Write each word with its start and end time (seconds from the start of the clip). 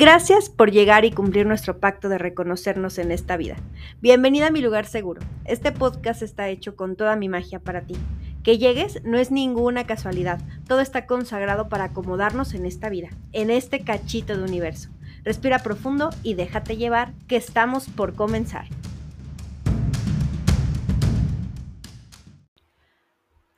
Gracias 0.00 0.48
por 0.48 0.70
llegar 0.70 1.04
y 1.04 1.10
cumplir 1.10 1.44
nuestro 1.44 1.78
pacto 1.78 2.08
de 2.08 2.16
reconocernos 2.16 2.96
en 2.96 3.12
esta 3.12 3.36
vida. 3.36 3.56
Bienvenida 4.00 4.46
a 4.46 4.50
mi 4.50 4.62
lugar 4.62 4.86
seguro. 4.86 5.20
Este 5.44 5.72
podcast 5.72 6.22
está 6.22 6.48
hecho 6.48 6.74
con 6.74 6.96
toda 6.96 7.16
mi 7.16 7.28
magia 7.28 7.58
para 7.60 7.82
ti. 7.82 7.96
Que 8.42 8.56
llegues 8.56 9.04
no 9.04 9.18
es 9.18 9.30
ninguna 9.30 9.84
casualidad. 9.84 10.40
Todo 10.66 10.80
está 10.80 11.04
consagrado 11.04 11.68
para 11.68 11.84
acomodarnos 11.84 12.54
en 12.54 12.64
esta 12.64 12.88
vida, 12.88 13.10
en 13.32 13.50
este 13.50 13.80
cachito 13.80 14.34
de 14.38 14.42
universo. 14.42 14.88
Respira 15.22 15.58
profundo 15.58 16.08
y 16.22 16.32
déjate 16.32 16.78
llevar, 16.78 17.12
que 17.28 17.36
estamos 17.36 17.90
por 17.90 18.14
comenzar. 18.14 18.68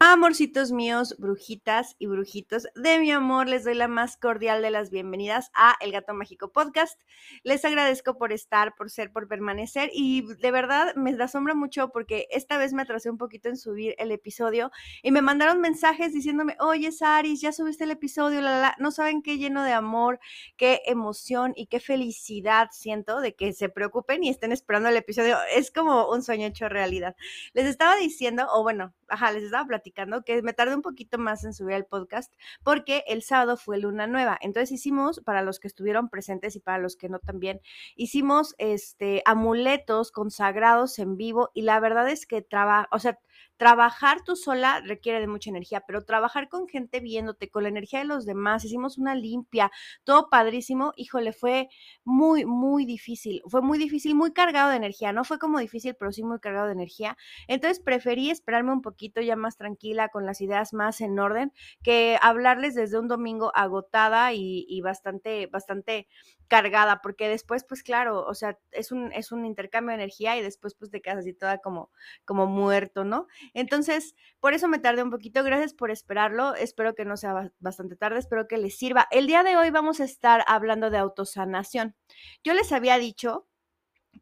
Amorcitos 0.05 0.73
míos, 0.73 1.14
brujitas 1.16 1.95
y 2.00 2.09
brujitos 2.09 2.66
de 2.75 2.98
mi 2.98 3.12
amor, 3.12 3.49
les 3.49 3.63
doy 3.63 3.75
la 3.75 3.86
más 3.86 4.17
cordial 4.17 4.61
de 4.61 4.72
las 4.72 4.90
bienvenidas 4.90 5.53
a 5.54 5.76
El 5.79 5.93
Gato 5.93 6.13
Mágico 6.13 6.50
Podcast. 6.50 7.00
Les 7.45 7.64
agradezco 7.64 8.18
por 8.18 8.32
estar, 8.32 8.75
por 8.75 8.90
ser, 8.90 9.12
por 9.12 9.29
permanecer 9.29 9.90
y 9.93 10.23
de 10.23 10.50
verdad 10.50 10.93
me 10.96 11.12
asombra 11.23 11.54
mucho 11.54 11.90
porque 11.90 12.26
esta 12.32 12.59
vez 12.59 12.73
me 12.73 12.82
atrasé 12.82 13.11
un 13.11 13.17
poquito 13.17 13.49
en 13.49 13.57
subir 13.57 13.95
el 13.96 14.11
episodio 14.11 14.73
y 15.04 15.12
me 15.12 15.23
mandaron 15.23 15.61
mensajes 15.61 16.12
diciéndome, 16.12 16.57
oye 16.59 16.90
Saris, 16.90 17.40
ya 17.40 17.53
subiste 17.53 17.84
el 17.84 17.93
episodio, 17.93 18.40
la, 18.40 18.75
no 18.81 18.90
saben 18.90 19.23
qué 19.23 19.39
lleno 19.39 19.62
de 19.62 19.73
amor, 19.73 20.18
qué 20.57 20.82
emoción 20.84 21.53
y 21.54 21.67
qué 21.67 21.79
felicidad 21.79 22.71
siento 22.73 23.21
de 23.21 23.37
que 23.37 23.53
se 23.53 23.68
preocupen 23.68 24.25
y 24.25 24.31
estén 24.31 24.50
esperando 24.50 24.89
el 24.89 24.96
episodio. 24.96 25.37
Es 25.54 25.71
como 25.71 26.11
un 26.11 26.25
sueño 26.25 26.48
hecho 26.48 26.68
realidad. 26.68 27.14
Les 27.53 27.67
estaba 27.67 27.95
diciendo, 27.95 28.48
o 28.53 28.64
bueno, 28.64 28.93
ajá, 29.07 29.31
les 29.31 29.45
estaba 29.45 29.64
platicando 29.64 29.92
que 30.25 30.43
me 30.43 30.53
tardé 30.53 30.75
un 30.75 30.82
poquito 30.82 31.19
más 31.19 31.45
en 31.45 31.55
subir 31.55 31.75
el 31.75 31.85
podcast 31.85 32.33
porque 32.62 33.05
el 33.06 33.23
sábado 33.23 33.56
fue 33.56 33.78
luna 33.78 34.06
nueva. 34.06 34.39
Entonces 34.41 34.73
hicimos, 34.73 35.20
para 35.25 35.43
los 35.43 35.61
que 35.61 35.69
estuvieron 35.69 36.09
presentes 36.09 36.57
y 36.57 36.61
para 36.61 36.79
los 36.79 36.97
que 36.97 37.09
no 37.09 37.19
también, 37.19 37.61
hicimos 37.97 38.55
este 38.59 39.23
amuletos 39.25 40.12
consagrados 40.12 40.99
en 40.99 41.17
vivo 41.17 41.51
y 41.55 41.62
la 41.62 41.81
verdad 41.81 42.09
es 42.09 42.27
que 42.27 42.43
trabaja, 42.43 42.89
o 42.93 42.99
sea, 42.99 43.19
Trabajar 43.57 44.23
tú 44.25 44.35
sola 44.37 44.81
requiere 44.85 45.21
de 45.21 45.29
mucha 45.29 45.51
energía, 45.51 45.83
pero 45.87 46.05
trabajar 46.05 46.48
con 46.48 46.69
gente 46.69 47.01
viéndote, 47.01 47.49
con 47.49 47.62
la 47.62 47.69
energía 47.69 48.01
de 48.01 48.05
los 48.07 48.27
demás, 48.27 48.65
hicimos 48.65 48.99
una 48.99 49.15
limpia, 49.15 49.71
todo 50.05 50.29
padrísimo, 50.31 50.93
híjole, 50.97 51.33
fue 51.33 51.69
muy, 52.05 52.45
muy 52.45 52.84
difícil, 52.87 53.43
fue 53.49 53.62
muy 53.62 53.79
difícil, 53.79 54.15
muy 54.15 54.33
cargado 54.33 54.71
de 54.71 54.77
energía, 54.77 55.12
no 55.12 55.25
fue 55.25 55.39
como 55.39 55.59
difícil, 55.59 55.95
pero 55.99 56.12
sí 56.12 56.23
muy 56.25 56.41
cargado 56.41 56.67
de 56.67 56.73
energía. 56.73 57.17
Entonces 57.49 57.81
preferí 57.81 58.31
esperarme 58.31 58.73
un 58.73 58.83
poquito 58.83 59.21
ya 59.21 59.37
más 59.37 59.56
tranquila, 59.56 60.09
con 60.09 60.27
las 60.27 60.41
ideas 60.41 60.73
más 60.73 61.01
en 61.01 61.19
orden, 61.19 61.53
que 61.83 62.19
hablarles 62.21 62.75
desde 62.75 62.99
un 62.99 63.09
domingo 63.09 63.53
agotada 63.55 64.33
y, 64.33 64.81
bastante, 64.83 65.47
bastante 65.47 66.09
cargada, 66.49 67.01
porque 67.03 67.29
después, 67.29 67.65
pues 67.65 67.83
claro, 67.83 68.25
o 68.27 68.34
sea, 68.34 68.59
es 68.73 68.93
un, 68.93 69.11
es 69.12 69.33
un 69.33 69.47
intercambio 69.47 69.91
de 69.97 70.03
energía 70.03 70.37
y 70.37 70.43
después 70.43 70.75
pues 70.75 70.91
te 70.91 71.01
quedas 71.01 71.19
así 71.21 71.33
toda 71.33 71.59
como, 71.59 71.91
como 72.25 72.47
muerto, 72.47 73.05
¿no? 73.05 73.27
Entonces, 73.55 74.14
por 74.41 74.55
eso 74.55 74.69
me 74.69 74.78
tardé 74.78 75.02
un 75.02 75.11
poquito, 75.11 75.42
gracias 75.44 75.75
por 75.75 75.91
esperarlo, 75.91 76.55
espero 76.55 76.94
que 76.94 77.05
no 77.05 77.16
sea 77.16 77.50
bastante 77.58 77.97
tarde, 77.97 78.19
espero 78.19 78.48
que 78.48 78.58
les 78.58 78.77
sirva. 78.77 79.08
El 79.11 79.27
día 79.27 79.42
de 79.42 79.56
hoy 79.56 79.70
vamos 79.70 80.00
a 80.00 80.05
estar 80.05 80.44
hablando 80.47 80.91
de 80.91 80.98
autosanación. 80.98 81.94
Yo 82.44 82.55
les 82.55 82.72
había 82.72 82.98
dicho 82.98 83.48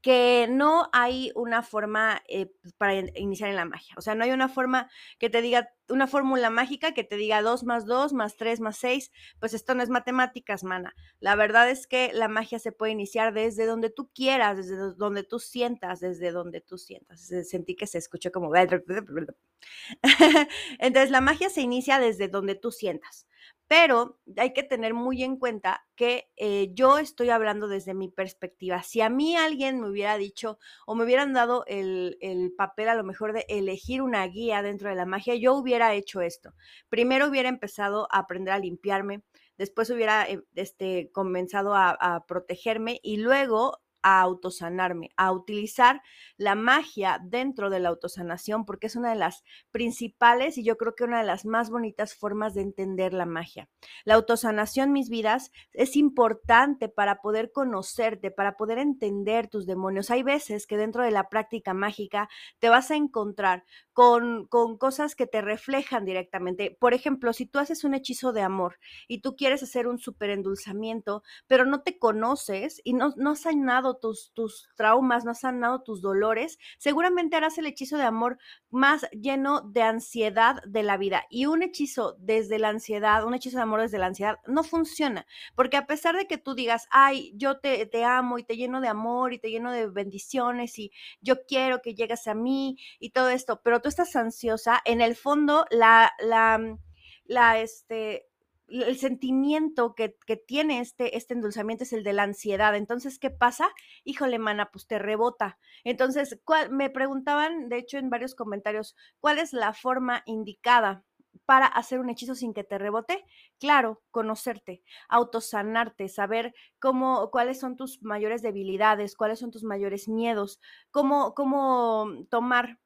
que 0.03 0.47
no 0.49 0.89
hay 0.93 1.31
una 1.35 1.63
forma 1.63 2.23
eh, 2.29 2.53
para 2.79 2.95
iniciar 2.95 3.51
en 3.51 3.57
la 3.57 3.65
magia. 3.65 3.95
O 3.99 4.01
sea, 4.01 4.15
no 4.15 4.25
hay 4.25 4.31
una 4.31 4.49
forma 4.49 4.91
que 5.19 5.29
te 5.29 5.43
diga, 5.43 5.71
una 5.89 6.07
fórmula 6.07 6.49
mágica 6.51 6.93
que 6.95 7.05
te 7.05 7.17
diga 7.17 7.43
2 7.43 7.65
más 7.65 7.85
2 7.87 8.13
más 8.13 8.37
3 8.37 8.61
más 8.61 8.77
6. 8.79 9.11
Pues 9.39 9.55
esto 9.55 9.75
no 9.75 9.83
es 9.83 9.91
matemáticas, 9.91 10.65
mana. 10.65 10.95
La 11.19 11.35
verdad 11.35 11.69
es 11.71 11.87
que 11.87 12.13
la 12.15 12.29
magia 12.29 12.59
se 12.59 12.73
puede 12.73 12.93
iniciar 12.93 13.35
desde 13.35 13.67
donde 13.67 13.91
tú 13.91 14.11
quieras, 14.15 14.57
desde 14.57 14.95
donde 14.95 15.23
tú 15.23 15.39
sientas, 15.39 16.01
desde 16.01 16.33
donde 16.33 16.61
tú 16.61 16.79
sientas. 16.79 17.31
Sentí 17.49 17.77
que 17.77 17.87
se 17.87 17.99
escuchó 17.99 18.33
como... 18.33 18.51
Entonces, 20.79 21.11
la 21.11 21.21
magia 21.21 21.51
se 21.51 21.61
inicia 21.61 21.99
desde 21.99 22.29
donde 22.29 22.55
tú 22.55 22.73
sientas 22.73 23.27
pero 23.71 24.19
hay 24.37 24.53
que 24.53 24.65
tener 24.65 24.95
muy 24.95 25.23
en 25.23 25.37
cuenta 25.37 25.87
que 25.95 26.29
eh, 26.37 26.71
yo 26.75 26.99
estoy 26.99 27.31
hablando 27.31 27.69
desde 27.69 27.95
mi 27.95 28.09
perspectiva. 28.09 28.83
Si 28.83 29.01
a 29.01 29.09
mí 29.09 29.37
alguien 29.37 29.81
me 29.81 29.89
hubiera 29.89 30.19
dicho 30.19 30.59
o 30.87 30.97
me 30.97 31.05
hubieran 31.05 31.33
dado 31.33 31.65
el, 31.69 32.17
papel 32.57 32.89
a 32.89 32.97
lo 32.97 33.05
mejor 33.05 33.33
de 33.33 33.47
elegir 33.49 34.03
una 34.03 34.27
guía 34.27 34.63
dentro 34.63 34.89
de 34.89 34.97
la 34.97 35.07
magia, 35.07 35.37
yo 35.37 35.55
hubiera 35.55 35.95
hecho 35.95 36.21
esto. 36.21 36.53
Primero 36.89 37.29
hubiera 37.29 37.49
empezado 37.49 38.09
a 38.11 38.19
aprender 38.19 38.55
a 38.55 38.59
limpiarme, 38.59 39.23
después 39.57 39.89
hubiera 39.91 40.29
eh, 40.29 40.43
este, 40.57 41.13
comenzado 41.13 41.77
a 41.77 42.25
protegerme 42.27 42.99
y 43.05 43.19
luego 43.19 43.79
a 44.03 44.21
autosanarme, 44.21 45.11
a 45.17 45.33
utilizar 45.33 46.03
la 46.37 46.55
magia 46.55 47.21
dentro 47.23 47.71
de 47.71 47.81
la 47.81 47.91
autosanación, 47.91 48.65
porque 48.65 48.87
es 48.87 48.97
una 48.97 49.11
de 49.11 49.17
las 49.17 49.45
principales 49.71 50.59
y 50.59 50.65
yo 50.65 50.77
creo 50.77 50.95
que 50.95 51.05
una 51.05 51.19
de 51.19 51.27
las 51.27 51.45
más 51.45 51.71
bonitas 51.71 52.15
formas 52.15 52.55
de 52.55 52.63
entender 52.63 53.13
la 53.13 53.27
magia. 53.27 53.69
La 54.05 54.15
autosanación, 54.15 54.93
mis 54.93 55.09
vidas, 55.09 55.53
es 55.73 55.97
importante 55.97 56.89
para 56.89 57.21
poder 57.21 57.53
conocerte, 57.53 58.31
para 58.31 58.57
poder 58.57 58.79
entender 58.79 59.49
tus 59.49 59.67
demonios. 59.67 60.11
Hay 60.11 60.23
veces 60.23 60.67
que 60.67 60.77
dentro 60.77 61.05
de 61.05 61.11
la 61.11 61.29
práctica 61.29 61.75
mágica 61.75 62.29
te 62.59 62.69
vas 62.69 62.91
a 62.91 62.97
encontrar 62.97 63.65
con, 63.93 64.47
con 64.47 64.79
cosas 64.79 65.15
que 65.15 65.27
te 65.27 65.41
reflejan 65.41 66.05
directamente. 66.05 66.77
Por 66.79 66.95
ejemplo, 66.95 67.33
si 67.33 67.47
tú 67.47 67.59
haces 67.59 67.85
un 67.85 67.95
hechizo 67.95 68.33
de 68.33 68.43
amor 68.43 68.79
y 69.09 69.21
tú 69.21 69.37
quieres 69.37 69.63
hacer 69.63 69.87
un 69.87 69.99
super 69.99 70.31
endulzamiento, 70.31 71.23
pero 71.47 71.65
no 71.65 71.83
te 71.83 71.99
conoces 71.99 72.81
y 72.85 72.95
no, 72.95 73.13
no 73.17 73.33
has 73.33 73.41
sanado 73.41 73.90
tus, 73.97 74.33
tus 74.35 74.69
traumas, 74.77 75.25
no 75.25 75.33
has 75.33 75.41
sanado 75.41 75.83
tus 75.83 76.01
dolores, 76.01 76.59
seguramente 76.79 77.37
harás 77.37 77.59
el 77.59 77.67
hechizo 77.67 77.97
de 77.97 78.05
amor 78.05 78.39
más 78.71 79.09
lleno 79.11 79.61
de 79.61 79.83
ansiedad 79.83 80.63
de 80.67 80.83
la 80.83 80.97
vida. 80.97 81.25
Y 81.31 81.47
un 81.47 81.63
hechizo 81.63 82.17
desde 82.19 82.59
la 82.59 82.69
ansiedad, 82.69 83.25
un 83.25 83.35
hechizo 83.35 83.57
de 83.57 83.63
amor 83.63 83.81
desde 83.81 83.99
la 83.99 84.07
ansiedad, 84.07 84.39
no 84.47 84.63
funciona. 84.63 85.27
Porque 85.55 85.77
a 85.77 85.87
pesar 85.87 86.17
de 86.17 86.27
que 86.27 86.39
tú 86.39 86.55
digas, 86.55 86.87
ay, 86.91 87.33
yo 87.37 87.59
te, 87.59 87.87
te 87.87 88.05
amo 88.05 88.39
y 88.39 88.45
te 88.45 88.57
lleno 88.57 88.81
de 88.81 88.89
amor 88.89 89.33
y 89.33 89.39
te 89.39 89.51
lleno 89.51 89.73
de 89.73 89.89
bendiciones 89.89 90.79
y 90.79 90.93
yo 91.21 91.45
quiero 91.47 91.83
que 91.83 91.95
llegues 91.95 92.27
a 92.27 92.35
mí 92.35 92.79
y 92.99 93.11
todo 93.11 93.29
esto, 93.29 93.61
pero 93.63 93.81
tú 93.81 93.89
estás 93.89 94.15
ansiosa, 94.17 94.81
en 94.85 95.01
el 95.01 95.17
fondo 95.17 95.67
la, 95.71 96.13
la, 96.21 96.79
la, 97.25 97.61
este, 97.61 98.30
el 98.71 98.97
sentimiento 98.97 99.95
que, 99.95 100.17
tiene 100.47 100.81
este, 100.81 101.17
este 101.17 101.35
endulzamiento 101.35 101.85
es 101.85 101.93
el 101.93 102.05
de 102.05 102.13
la 102.13 102.23
ansiedad. 102.23 102.75
Entonces, 102.75 103.19
¿qué 103.19 103.31
pasa? 103.31 103.69
Híjole, 104.05 104.39
mana, 104.39 104.71
pues 104.71 104.87
te 104.87 104.99
rebota. 104.99 105.59
Entonces, 105.85 106.41
me 106.71 106.91
preguntaban, 106.91 107.69
de 107.69 107.79
hecho, 107.79 107.99
en 107.99 108.11
varios 108.11 108.35
comentarios, 108.35 108.97
¿cuál 109.19 109.39
es 109.39 109.53
la 109.53 109.73
forma 109.73 110.23
indicada 110.27 111.05
para 111.47 111.67
hacer 111.67 112.01
un 112.01 112.11
hechizo 112.11 112.35
sin 112.35 112.55
que 112.55 112.65
te 112.65 112.79
rebote? 112.79 113.25
Claro, 113.59 114.03
conocerte, 114.11 114.83
autosanarte, 115.09 116.09
saber 116.09 116.55
cómo, 116.79 117.31
cuáles 117.31 117.59
son 117.61 117.77
tus 117.77 118.03
mayores 118.03 118.43
debilidades, 118.43 119.17
cuáles 119.17 119.39
son 119.41 119.51
tus 119.51 119.65
mayores 119.65 120.09
miedos, 120.09 120.61
cómo, 120.91 121.35
cómo 121.35 122.25
tomar 122.31 122.79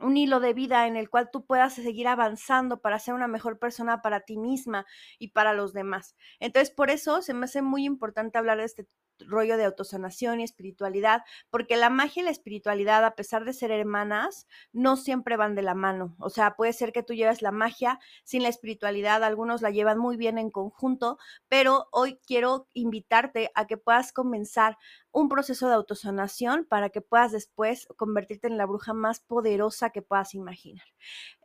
un 0.00 0.16
hilo 0.16 0.40
de 0.40 0.54
vida 0.54 0.86
en 0.86 0.96
el 0.96 1.08
cual 1.10 1.30
tú 1.32 1.46
puedas 1.46 1.74
seguir 1.74 2.08
avanzando 2.08 2.80
para 2.80 2.98
ser 2.98 3.14
una 3.14 3.28
mejor 3.28 3.58
persona 3.58 4.02
para 4.02 4.20
ti 4.20 4.36
misma 4.38 4.86
y 5.18 5.28
para 5.28 5.52
los 5.54 5.72
demás. 5.72 6.16
Entonces, 6.40 6.74
por 6.74 6.90
eso 6.90 7.22
se 7.22 7.34
me 7.34 7.44
hace 7.46 7.62
muy 7.62 7.84
importante 7.84 8.38
hablar 8.38 8.58
de 8.58 8.64
este 8.64 8.86
rollo 9.20 9.56
de 9.56 9.64
autosanación 9.64 10.40
y 10.40 10.44
espiritualidad, 10.44 11.22
porque 11.50 11.76
la 11.76 11.90
magia 11.90 12.22
y 12.22 12.24
la 12.24 12.30
espiritualidad, 12.30 13.04
a 13.04 13.14
pesar 13.14 13.44
de 13.44 13.52
ser 13.52 13.70
hermanas, 13.70 14.46
no 14.72 14.96
siempre 14.96 15.36
van 15.36 15.54
de 15.54 15.62
la 15.62 15.74
mano. 15.74 16.14
O 16.18 16.30
sea, 16.30 16.56
puede 16.56 16.72
ser 16.72 16.92
que 16.92 17.02
tú 17.02 17.14
lleves 17.14 17.42
la 17.42 17.52
magia 17.52 18.00
sin 18.24 18.42
la 18.42 18.48
espiritualidad, 18.48 19.24
algunos 19.24 19.62
la 19.62 19.70
llevan 19.70 19.98
muy 19.98 20.16
bien 20.16 20.38
en 20.38 20.50
conjunto, 20.50 21.18
pero 21.48 21.88
hoy 21.92 22.18
quiero 22.26 22.68
invitarte 22.72 23.50
a 23.54 23.66
que 23.66 23.76
puedas 23.76 24.12
comenzar 24.12 24.78
un 25.12 25.28
proceso 25.28 25.68
de 25.68 25.74
autosanación 25.74 26.64
para 26.64 26.90
que 26.90 27.00
puedas 27.00 27.30
después 27.30 27.86
convertirte 27.96 28.48
en 28.48 28.56
la 28.56 28.66
bruja 28.66 28.94
más 28.94 29.20
poderosa 29.20 29.90
que 29.90 30.02
puedas 30.02 30.34
imaginar. 30.34 30.84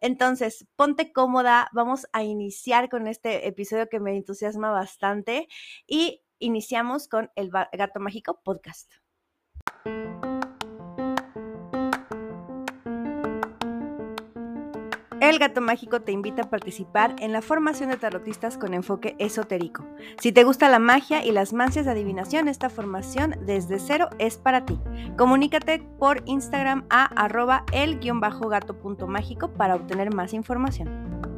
Entonces, 0.02 0.68
ponte 0.76 1.14
cómoda, 1.14 1.70
vamos 1.72 2.08
a 2.12 2.24
iniciar 2.24 2.90
con 2.90 3.08
este 3.08 3.48
episodio 3.48 3.88
que 3.88 4.00
me 4.00 4.16
entusiasma 4.16 4.72
bastante 4.72 5.48
y 5.86 6.24
iniciamos 6.40 7.08
con 7.08 7.32
el 7.36 7.50
Gato 7.50 8.00
Mágico 8.00 8.42
Podcast. 8.44 8.92
El 15.22 15.38
Gato 15.38 15.60
Mágico 15.62 16.02
te 16.02 16.12
invita 16.12 16.44
a 16.44 16.50
participar 16.50 17.16
en 17.20 17.34
la 17.34 17.42
formación 17.42 17.90
de 17.90 17.98
tarotistas 17.98 18.58
con 18.58 18.74
enfoque 18.74 19.16
esotérico. 19.20 19.86
Si 20.20 20.32
te 20.32 20.44
gusta 20.44 20.70
la 20.70 20.80
magia 20.80 21.24
y 21.26 21.32
las 21.32 21.54
mancias 21.54 21.86
de 21.86 21.92
adivinación, 21.92 22.48
esta 22.48 22.70
formación 22.70 23.36
desde 23.46 23.80
cero 23.80 24.10
es 24.18 24.38
para 24.38 24.66
ti. 24.66 24.80
Comunícate 25.18 25.84
por 26.00 26.24
Instagram 26.26 26.86
a 26.90 27.04
arroba 27.22 27.66
el-gato.mágico 27.74 29.54
para 29.54 29.76
obtener 29.76 30.16
más 30.16 30.34
información. 30.34 31.29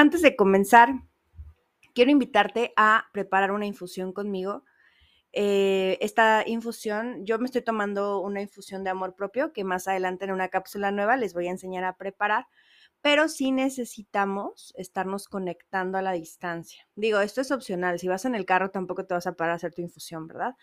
Antes 0.00 0.22
de 0.22 0.36
comenzar, 0.36 0.90
quiero 1.92 2.12
invitarte 2.12 2.72
a 2.76 3.06
preparar 3.12 3.50
una 3.50 3.66
infusión 3.66 4.12
conmigo. 4.12 4.62
Eh, 5.32 5.98
esta 6.00 6.44
infusión, 6.46 7.26
yo 7.26 7.40
me 7.40 7.46
estoy 7.46 7.62
tomando 7.62 8.20
una 8.20 8.40
infusión 8.40 8.84
de 8.84 8.90
amor 8.90 9.16
propio 9.16 9.52
que 9.52 9.64
más 9.64 9.88
adelante 9.88 10.24
en 10.24 10.30
una 10.30 10.50
cápsula 10.50 10.92
nueva 10.92 11.16
les 11.16 11.34
voy 11.34 11.48
a 11.48 11.50
enseñar 11.50 11.82
a 11.82 11.96
preparar 11.96 12.46
pero 13.00 13.28
sí 13.28 13.52
necesitamos 13.52 14.72
estarnos 14.76 15.28
conectando 15.28 15.98
a 15.98 16.02
la 16.02 16.12
distancia. 16.12 16.86
Digo, 16.96 17.20
esto 17.20 17.40
es 17.40 17.50
opcional, 17.50 17.98
si 17.98 18.08
vas 18.08 18.24
en 18.24 18.34
el 18.34 18.44
carro 18.44 18.70
tampoco 18.70 19.06
te 19.06 19.14
vas 19.14 19.26
a 19.26 19.34
parar 19.34 19.52
a 19.52 19.56
hacer 19.56 19.74
tu 19.74 19.82
infusión, 19.82 20.26
¿verdad? 20.26 20.54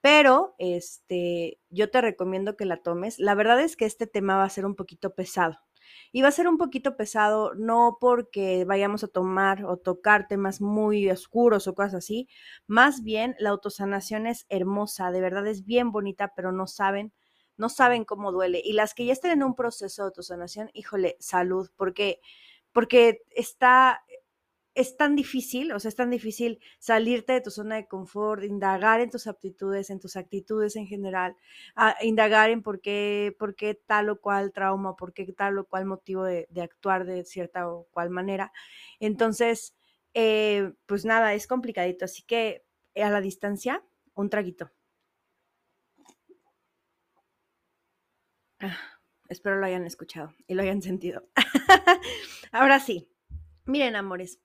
Pero 0.00 0.54
este, 0.58 1.60
yo 1.70 1.90
te 1.90 2.00
recomiendo 2.00 2.56
que 2.56 2.64
la 2.64 2.78
tomes. 2.78 3.18
La 3.18 3.34
verdad 3.34 3.60
es 3.60 3.76
que 3.76 3.84
este 3.84 4.06
tema 4.06 4.36
va 4.36 4.44
a 4.44 4.50
ser 4.50 4.66
un 4.66 4.74
poquito 4.74 5.14
pesado. 5.14 5.58
Y 6.12 6.22
va 6.22 6.28
a 6.28 6.32
ser 6.32 6.48
un 6.48 6.58
poquito 6.58 6.96
pesado 6.96 7.54
no 7.54 7.98
porque 8.00 8.64
vayamos 8.64 9.04
a 9.04 9.08
tomar 9.08 9.64
o 9.64 9.76
tocar 9.76 10.28
temas 10.28 10.60
muy 10.60 11.10
oscuros 11.10 11.66
o 11.66 11.74
cosas 11.74 11.94
así, 11.94 12.28
más 12.66 13.02
bien 13.02 13.34
la 13.38 13.50
autosanación 13.50 14.26
es 14.26 14.46
hermosa, 14.48 15.10
de 15.10 15.20
verdad 15.20 15.46
es 15.46 15.64
bien 15.64 15.92
bonita, 15.92 16.32
pero 16.36 16.52
no 16.52 16.66
saben 16.66 17.12
no 17.56 17.68
saben 17.68 18.04
cómo 18.04 18.32
duele. 18.32 18.60
Y 18.64 18.72
las 18.72 18.94
que 18.94 19.04
ya 19.04 19.12
estén 19.12 19.32
en 19.32 19.42
un 19.42 19.54
proceso 19.54 20.02
de 20.02 20.06
autosanación, 20.06 20.70
híjole, 20.74 21.16
salud, 21.20 21.70
porque, 21.76 22.20
porque 22.72 23.22
está, 23.30 24.02
es 24.74 24.96
tan 24.96 25.14
difícil, 25.14 25.72
o 25.72 25.78
sea, 25.78 25.88
es 25.88 25.94
tan 25.94 26.10
difícil 26.10 26.60
salirte 26.78 27.32
de 27.32 27.40
tu 27.40 27.50
zona 27.50 27.76
de 27.76 27.86
confort, 27.86 28.42
indagar 28.42 29.00
en 29.00 29.10
tus 29.10 29.26
aptitudes, 29.26 29.90
en 29.90 30.00
tus 30.00 30.16
actitudes 30.16 30.74
en 30.76 30.86
general, 30.86 31.36
indagar 32.02 32.50
en 32.50 32.62
por 32.62 32.80
qué, 32.80 33.34
por 33.38 33.54
qué 33.54 33.74
tal 33.74 34.08
o 34.08 34.20
cual 34.20 34.52
trauma, 34.52 34.96
por 34.96 35.12
qué 35.12 35.32
tal 35.32 35.58
o 35.58 35.64
cual 35.66 35.86
motivo 35.86 36.24
de, 36.24 36.48
actuar 36.60 37.04
de 37.06 37.24
cierta 37.24 37.68
o 37.68 37.86
cual 37.92 38.10
manera. 38.10 38.52
Entonces, 38.98 39.76
eh, 40.12 40.72
pues 40.86 41.04
nada, 41.04 41.34
es 41.34 41.46
complicadito. 41.46 42.04
Así 42.04 42.22
que 42.24 42.64
a 42.96 43.10
la 43.10 43.20
distancia, 43.20 43.84
un 44.14 44.28
traguito. 44.30 44.70
Ah, 48.60 48.78
espero 49.28 49.56
lo 49.58 49.66
hayan 49.66 49.84
escuchado 49.84 50.32
y 50.46 50.54
lo 50.54 50.62
hayan 50.62 50.82
sentido. 50.82 51.28
Ahora 52.52 52.80
sí, 52.80 53.08
miren, 53.66 53.96
amores, 53.96 54.40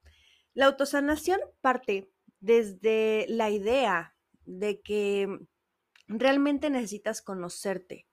la 0.54 0.66
autosanación 0.66 1.40
parte 1.62 2.12
desde 2.40 3.26
la 3.30 3.50
idea 3.50 4.16
de 4.46 4.82
que 4.82 5.28
realmente 6.08 6.70
necesitas 6.70 7.22
conocerte 7.22 8.08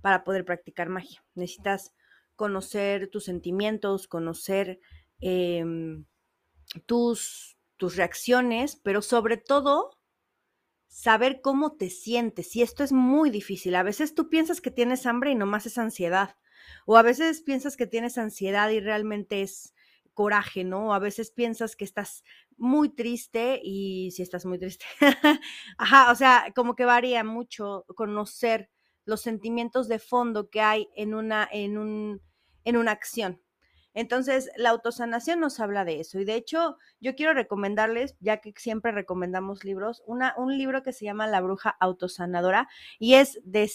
para 0.00 0.24
poder 0.24 0.44
practicar 0.44 0.88
magia. 0.88 1.24
Necesitas 1.34 1.94
conocer 2.36 3.08
tus 3.08 3.24
sentimientos, 3.24 4.06
conocer 4.06 4.80
em, 5.20 6.04
tus, 6.86 7.58
tus 7.76 7.96
reacciones, 7.96 8.76
pero 8.76 9.02
sobre 9.02 9.36
todo 9.36 9.98
saber 10.86 11.40
cómo 11.40 11.76
te 11.76 11.90
sientes. 11.90 12.54
Y 12.56 12.62
esto 12.62 12.84
es 12.84 12.92
muy 12.92 13.30
difícil. 13.30 13.74
A 13.74 13.82
veces 13.82 14.14
tú 14.14 14.28
piensas 14.28 14.60
que 14.60 14.70
tienes 14.70 15.06
hambre 15.06 15.30
y 15.30 15.34
nomás 15.34 15.66
es 15.66 15.78
ansiedad. 15.78 16.36
O 16.86 16.96
a 16.96 17.02
veces 17.02 17.40
piensas 17.40 17.76
que 17.76 17.86
tienes 17.86 18.18
ansiedad 18.18 18.70
y 18.70 18.80
realmente 18.80 19.42
es 19.42 19.74
coraje, 20.18 20.64
¿no? 20.64 20.92
A 20.92 20.98
veces 20.98 21.30
piensas 21.30 21.76
que 21.76 21.84
estás 21.84 22.24
muy 22.56 22.88
triste 22.88 23.60
y 23.62 24.10
si 24.10 24.22
estás 24.22 24.44
muy 24.46 24.58
triste. 24.58 24.84
Ajá, 25.78 26.10
o 26.10 26.16
sea, 26.16 26.52
como 26.56 26.74
que 26.74 26.84
varía 26.84 27.22
mucho 27.22 27.84
conocer 27.94 28.68
los 29.04 29.20
sentimientos 29.20 29.86
de 29.86 30.00
fondo 30.00 30.50
que 30.50 30.60
hay 30.60 30.88
en 30.96 31.14
una, 31.14 31.48
en 31.52 31.78
un, 31.78 32.20
en 32.64 32.76
una 32.76 32.90
acción. 32.90 33.40
Entonces, 33.98 34.48
la 34.56 34.70
autosanación 34.70 35.40
nos 35.40 35.58
habla 35.58 35.84
de 35.84 35.98
eso. 35.98 36.20
Y 36.20 36.24
de 36.24 36.36
hecho, 36.36 36.76
yo 37.00 37.16
quiero 37.16 37.34
recomendarles, 37.34 38.14
ya 38.20 38.36
que 38.36 38.54
siempre 38.56 38.92
recomendamos 38.92 39.64
libros, 39.64 40.04
una, 40.06 40.34
un 40.36 40.56
libro 40.56 40.84
que 40.84 40.92
se 40.92 41.04
llama 41.04 41.26
La 41.26 41.40
bruja 41.40 41.70
autosanadora 41.80 42.68
y 43.00 43.14
es 43.14 43.40
de, 43.42 43.68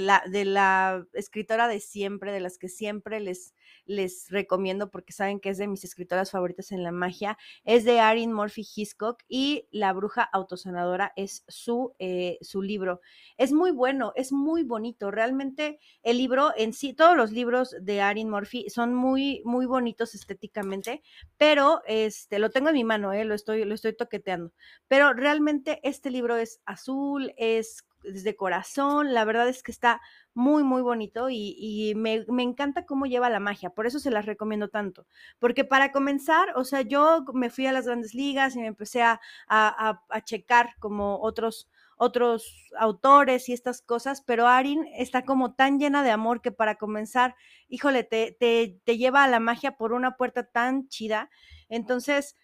la, 0.00 0.22
de 0.26 0.44
la 0.44 1.06
escritora 1.14 1.66
de 1.66 1.80
siempre, 1.80 2.30
de 2.30 2.40
las 2.40 2.58
que 2.58 2.68
siempre 2.68 3.20
les, 3.20 3.54
les 3.86 4.28
recomiendo 4.28 4.90
porque 4.90 5.14
saben 5.14 5.40
que 5.40 5.48
es 5.48 5.56
de 5.56 5.66
mis 5.66 5.82
escritoras 5.82 6.30
favoritas 6.30 6.72
en 6.72 6.82
la 6.82 6.92
magia. 6.92 7.38
Es 7.64 7.86
de 7.86 7.96
Erin 7.96 8.34
Murphy 8.34 8.66
Hiscock 8.76 9.22
y 9.28 9.66
La 9.70 9.94
bruja 9.94 10.24
autosanadora 10.24 11.14
es 11.16 11.42
su, 11.48 11.94
eh, 11.98 12.36
su 12.42 12.60
libro. 12.60 13.00
Es 13.38 13.50
muy 13.50 13.70
bueno, 13.70 14.12
es 14.14 14.30
muy 14.30 14.62
bonito. 14.62 15.10
Realmente 15.10 15.78
el 16.02 16.18
libro 16.18 16.52
en 16.54 16.74
sí, 16.74 16.92
todos 16.92 17.16
los 17.16 17.32
libros 17.32 17.74
de 17.80 17.96
Erin 17.96 18.28
Murphy 18.28 18.68
son 18.68 18.94
muy, 18.94 19.40
muy 19.46 19.69
bonitos 19.70 20.14
estéticamente, 20.14 21.02
pero 21.38 21.80
este, 21.86 22.38
lo 22.38 22.50
tengo 22.50 22.68
en 22.68 22.74
mi 22.74 22.84
mano, 22.84 23.12
eh, 23.14 23.24
lo, 23.24 23.34
estoy, 23.34 23.64
lo 23.64 23.74
estoy 23.74 23.94
toqueteando. 23.94 24.52
Pero 24.88 25.14
realmente 25.14 25.80
este 25.82 26.10
libro 26.10 26.36
es 26.36 26.60
azul, 26.66 27.32
es 27.38 27.84
desde 28.02 28.36
corazón, 28.36 29.12
la 29.14 29.24
verdad 29.24 29.48
es 29.48 29.62
que 29.62 29.72
está 29.72 30.00
muy, 30.34 30.62
muy 30.62 30.82
bonito 30.82 31.28
y, 31.30 31.92
me, 31.96 32.24
encanta 32.42 32.86
cómo 32.86 33.06
lleva 33.06 33.30
la 33.30 33.40
magia, 33.40 33.70
por 33.70 33.86
eso 33.86 33.98
se 33.98 34.10
las 34.10 34.26
recomiendo 34.26 34.68
tanto, 34.68 35.06
porque 35.38 35.64
para 35.64 35.92
comenzar, 35.92 36.52
o 36.56 36.64
sea, 36.64 36.82
yo 36.82 37.24
me 37.34 37.50
fui 37.50 37.66
a 37.66 37.72
las 37.72 37.86
grandes 37.86 38.14
ligas 38.14 38.56
y 38.56 38.60
me 38.60 38.66
empecé 38.66 39.02
a, 39.02 39.20
a 39.48 40.24
checar 40.24 40.76
como 40.78 41.20
otros, 41.20 41.68
otros 42.00 42.70
autores 42.78 43.50
y 43.50 43.52
estas 43.52 43.82
cosas, 43.82 44.22
pero 44.22 44.46
Arin 44.48 44.86
está 44.96 45.22
como 45.26 45.52
tan 45.54 45.78
llena 45.78 46.02
de 46.02 46.10
amor 46.10 46.40
que 46.40 46.50
para 46.50 46.76
comenzar, 46.76 47.36
híjole, 47.68 48.04
te, 48.04 48.34
te, 48.40 48.80
te 48.84 48.96
lleva 48.96 49.22
a 49.22 49.28
la 49.28 49.38
magia 49.38 49.76
por 49.76 49.92
una 49.92 50.16
puerta 50.16 50.44
tan 50.44 50.88
chida. 50.88 51.28
Entonces, 51.68 52.36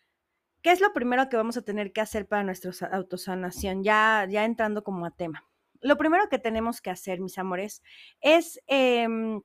¿qué 0.60 0.72
es 0.72 0.82
lo 0.82 0.92
primero 0.92 1.30
que 1.30 1.38
vamos 1.38 1.56
a 1.56 1.62
tener 1.62 1.94
que 1.94 2.02
hacer 2.02 2.28
para 2.28 2.44
nuestra 2.44 2.70
autosanación? 2.92 3.82
Ya, 3.82 4.26
ya 4.28 4.44
entrando 4.44 4.84
como 4.84 5.06
a 5.06 5.10
tema. 5.10 5.42
Lo 5.80 5.96
primero 5.96 6.28
que 6.28 6.38
tenemos 6.38 6.82
que 6.82 6.90
hacer, 6.90 7.20
mis 7.20 7.38
amores, 7.38 7.82
es 8.20 8.60
em, 8.66 9.40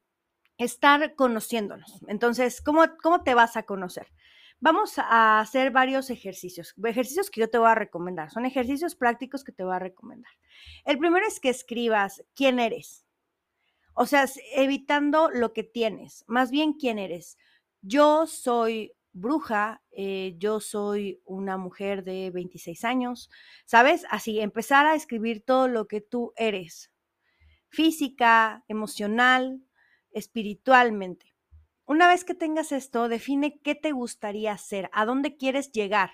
estar 0.58 1.16
conociéndonos. 1.16 2.02
Entonces, 2.10 2.62
¿cómo, 2.62 2.84
¿cómo 3.02 3.24
te 3.24 3.34
vas 3.34 3.56
a 3.56 3.64
conocer? 3.64 4.08
Vamos 4.64 5.00
a 5.00 5.40
hacer 5.40 5.72
varios 5.72 6.12
ejercicios, 6.12 6.76
ejercicios 6.86 7.32
que 7.32 7.42
yo 7.42 7.50
te 7.50 7.58
voy 7.58 7.68
a 7.68 7.74
recomendar. 7.74 8.30
Son 8.30 8.46
ejercicios 8.46 8.96
prácticos 8.96 9.44
que 9.44 9.52
te 9.52 9.64
voy 9.64 9.74
a 9.74 9.80
recomendar. 9.80 10.32
El 10.86 11.00
primero 11.00 11.26
es 11.26 11.40
que 11.40 11.50
escribas 11.50 12.24
quién 12.36 12.60
eres. 12.60 13.04
O 13.96 14.06
sea, 14.06 14.26
evitando 14.56 15.32
lo 15.32 15.52
que 15.52 15.64
tienes, 15.64 16.24
más 16.28 16.52
bien 16.52 16.74
quién 16.74 17.00
eres. 17.00 17.40
Yo 17.82 18.28
soy 18.28 18.94
bruja, 19.14 19.82
eh, 19.90 20.36
yo 20.38 20.60
soy 20.60 21.20
una 21.26 21.58
mujer 21.58 22.04
de 22.04 22.30
26 22.30 22.86
años, 22.86 23.32
¿sabes? 23.66 24.06
Así, 24.12 24.40
empezar 24.40 24.86
a 24.86 24.94
escribir 24.94 25.44
todo 25.44 25.68
lo 25.70 25.88
que 25.88 26.02
tú 26.02 26.34
eres, 26.36 26.92
física, 27.70 28.64
emocional, 28.68 29.60
espiritualmente. 30.12 31.31
Una 31.92 32.08
vez 32.08 32.24
que 32.24 32.34
tengas 32.34 32.72
esto, 32.72 33.10
define 33.10 33.60
qué 33.60 33.76
te 33.76 33.92
gustaría 33.92 34.54
hacer, 34.54 34.90
a 34.94 35.04
dónde 35.04 35.36
quieres 35.36 35.74
llegar. 35.74 36.12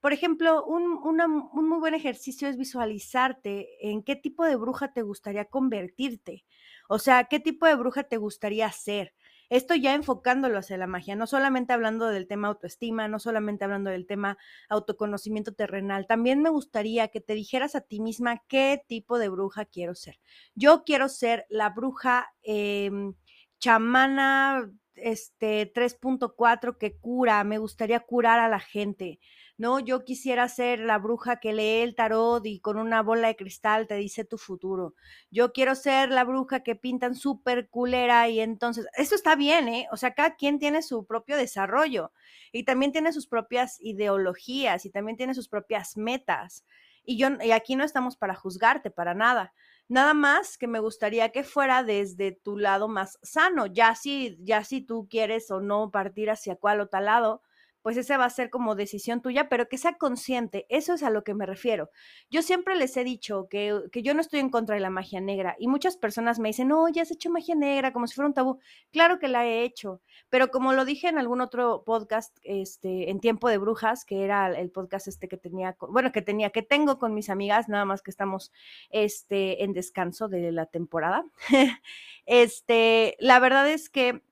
Por 0.00 0.12
ejemplo, 0.12 0.64
un, 0.64 0.92
un, 1.02 1.68
muy 1.68 1.80
buen 1.80 1.94
ejercicio 1.94 2.46
es 2.46 2.56
visualizarte 2.56 3.66
en 3.80 4.04
qué 4.04 4.14
tipo 4.14 4.44
de 4.44 4.54
bruja 4.54 4.92
te 4.92 5.02
gustaría 5.02 5.46
convertirte. 5.46 6.44
O 6.88 7.00
sea, 7.00 7.24
qué 7.24 7.40
tipo 7.40 7.66
de 7.66 7.74
bruja 7.74 8.04
te 8.04 8.16
gustaría 8.16 8.70
ser. 8.70 9.12
Esto 9.48 9.74
ya 9.74 9.94
enfocándolo 9.94 10.56
hacia 10.56 10.78
la 10.78 10.86
magia, 10.86 11.16
no 11.16 11.26
solamente 11.26 11.72
hablando 11.72 12.06
del 12.06 12.28
tema 12.28 12.46
autoestima, 12.46 13.08
no 13.08 13.18
solamente 13.18 13.64
hablando 13.64 13.90
del 13.90 14.06
tema 14.06 14.38
autoconocimiento 14.68 15.52
terrenal, 15.52 16.06
también 16.06 16.42
me 16.42 16.50
gustaría 16.50 17.08
que 17.08 17.20
te 17.20 17.34
dijeras 17.34 17.74
a 17.74 17.80
ti 17.80 17.98
misma 17.98 18.44
qué 18.46 18.84
tipo 18.86 19.18
de 19.18 19.30
bruja 19.30 19.64
quiero 19.64 19.96
ser. 19.96 20.20
Yo 20.54 20.84
quiero 20.84 21.08
ser 21.08 21.44
la 21.48 21.70
bruja 21.70 22.28
em, 22.44 23.14
chamana 23.58 24.70
este 25.02 25.72
3.4 25.72 26.78
que 26.78 26.96
cura, 26.96 27.42
me 27.44 27.58
gustaría 27.58 28.00
curar 28.00 28.40
a 28.40 28.48
la 28.48 28.60
gente, 28.60 29.20
¿no? 29.56 29.80
Yo 29.80 30.04
quisiera 30.04 30.48
ser 30.48 30.80
la 30.80 30.98
bruja 30.98 31.40
que 31.40 31.52
lee 31.52 31.82
el 31.82 31.94
tarot 31.94 32.44
y 32.46 32.60
con 32.60 32.78
una 32.78 33.02
bola 33.02 33.28
de 33.28 33.36
cristal 33.36 33.86
te 33.86 33.94
dice 33.96 34.24
tu 34.24 34.38
futuro. 34.38 34.94
Yo 35.30 35.52
quiero 35.52 35.74
ser 35.74 36.10
la 36.10 36.24
bruja 36.24 36.60
que 36.60 36.76
pintan 36.76 37.14
súper 37.14 37.68
culera 37.68 38.28
y 38.28 38.40
entonces, 38.40 38.86
esto 38.96 39.14
está 39.14 39.36
bien, 39.36 39.68
¿eh? 39.68 39.88
O 39.92 39.96
sea, 39.96 40.14
cada 40.14 40.36
quien 40.36 40.58
tiene 40.58 40.82
su 40.82 41.06
propio 41.06 41.36
desarrollo 41.36 42.12
y 42.52 42.64
también 42.64 42.92
tiene 42.92 43.12
sus 43.12 43.26
propias 43.26 43.78
ideologías 43.80 44.84
y 44.84 44.90
también 44.90 45.16
tiene 45.16 45.34
sus 45.34 45.48
propias 45.48 45.96
metas. 45.96 46.64
Y 47.04 47.16
yo, 47.16 47.28
y 47.42 47.52
aquí 47.52 47.74
no 47.74 47.84
estamos 47.84 48.16
para 48.16 48.34
juzgarte, 48.34 48.90
para 48.90 49.14
nada 49.14 49.52
Nada 49.88 50.12
más 50.14 50.58
que 50.58 50.66
me 50.66 50.80
gustaría 50.80 51.30
que 51.30 51.44
fuera 51.44 51.82
desde 51.82 52.32
tu 52.32 52.58
lado 52.58 52.88
más 52.88 53.18
sano. 53.22 53.66
Ya 53.66 53.94
si, 53.94 54.36
ya 54.40 54.62
si 54.64 54.82
tú 54.82 55.08
quieres 55.10 55.50
o 55.50 55.60
no 55.60 55.90
partir 55.90 56.30
hacia 56.30 56.56
cuál 56.56 56.80
o 56.80 56.88
tal 56.88 57.06
lado, 57.06 57.42
pues 57.88 57.96
esa 57.96 58.18
va 58.18 58.26
a 58.26 58.30
ser 58.30 58.50
como 58.50 58.74
decisión 58.74 59.22
tuya, 59.22 59.48
pero 59.48 59.66
que 59.66 59.78
sea 59.78 59.94
consciente, 59.94 60.66
eso 60.68 60.92
es 60.92 61.02
a 61.02 61.08
lo 61.08 61.24
que 61.24 61.32
me 61.32 61.46
refiero. 61.46 61.88
Yo 62.28 62.42
siempre 62.42 62.76
les 62.76 62.94
he 62.98 63.02
dicho 63.02 63.48
que, 63.48 63.80
que 63.90 64.02
yo 64.02 64.12
no 64.12 64.20
estoy 64.20 64.40
en 64.40 64.50
contra 64.50 64.74
de 64.74 64.82
la 64.82 64.90
magia 64.90 65.22
negra 65.22 65.56
y 65.58 65.68
muchas 65.68 65.96
personas 65.96 66.38
me 66.38 66.50
dicen, 66.50 66.68
no, 66.68 66.86
ya 66.90 67.00
has 67.00 67.10
hecho 67.10 67.30
magia 67.30 67.54
negra 67.54 67.94
como 67.94 68.06
si 68.06 68.14
fuera 68.14 68.28
un 68.28 68.34
tabú. 68.34 68.58
Claro 68.92 69.18
que 69.18 69.28
la 69.28 69.46
he 69.46 69.62
hecho, 69.62 70.02
pero 70.28 70.50
como 70.50 70.74
lo 70.74 70.84
dije 70.84 71.08
en 71.08 71.16
algún 71.16 71.40
otro 71.40 71.82
podcast, 71.86 72.36
este, 72.42 73.08
en 73.08 73.20
Tiempo 73.20 73.48
de 73.48 73.56
Brujas, 73.56 74.04
que 74.04 74.22
era 74.22 74.48
el 74.48 74.70
podcast 74.70 75.08
este 75.08 75.26
que 75.26 75.38
tenía, 75.38 75.74
bueno, 75.88 76.12
que 76.12 76.20
tenía, 76.20 76.50
que 76.50 76.60
tengo 76.60 76.98
con 76.98 77.14
mis 77.14 77.30
amigas, 77.30 77.70
nada 77.70 77.86
más 77.86 78.02
que 78.02 78.10
estamos 78.10 78.52
este, 78.90 79.64
en 79.64 79.72
descanso 79.72 80.28
de 80.28 80.52
la 80.52 80.66
temporada. 80.66 81.24
este, 82.26 83.16
la 83.18 83.40
verdad 83.40 83.66
es 83.70 83.88
que 83.88 84.27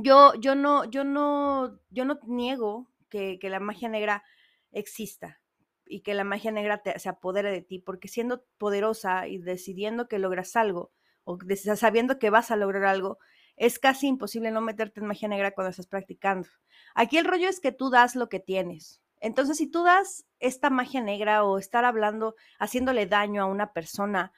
yo, 0.00 0.34
yo 0.34 0.54
no, 0.54 0.84
yo 0.84 1.04
no, 1.04 1.78
yo 1.90 2.04
no 2.04 2.18
niego 2.26 2.88
que, 3.08 3.38
la 3.42 3.60
magia 3.60 3.88
negra 3.88 4.24
exista 4.70 5.40
y 5.86 6.00
que 6.00 6.14
la 6.14 6.24
magia 6.24 6.50
negra 6.50 6.82
se 6.96 7.08
apodere 7.08 7.50
de 7.50 7.60
ti, 7.60 7.78
porque 7.78 8.08
siendo 8.08 8.44
poderosa 8.56 9.28
y 9.28 9.38
decidiendo 9.38 10.08
que 10.08 10.18
logras 10.18 10.56
algo, 10.56 10.92
o 11.24 11.38
sabiendo 11.76 12.18
que 12.18 12.30
vas 12.30 12.50
a 12.50 12.56
lograr 12.56 12.84
algo, 12.84 13.18
es 13.56 13.78
casi 13.78 14.06
imposible 14.06 14.50
no 14.50 14.62
meterte 14.62 15.00
en 15.00 15.06
magia 15.06 15.28
negra 15.28 15.52
cuando 15.52 15.70
estás 15.70 15.86
practicando. 15.86 16.48
Aquí 16.94 17.18
el 17.18 17.26
rollo 17.26 17.48
es 17.48 17.60
que 17.60 17.72
tú 17.72 17.90
das 17.90 18.16
lo 18.16 18.28
que 18.28 18.40
tienes. 18.40 19.02
Entonces, 19.20 19.58
si 19.58 19.70
tú 19.70 19.84
das 19.84 20.24
esta 20.40 20.70
magia 20.70 21.00
negra 21.00 21.44
o 21.44 21.58
estar 21.58 21.84
hablando, 21.84 22.34
haciéndole 22.58 23.06
daño 23.06 23.42
a 23.42 23.46
una 23.46 23.72
persona, 23.72 24.32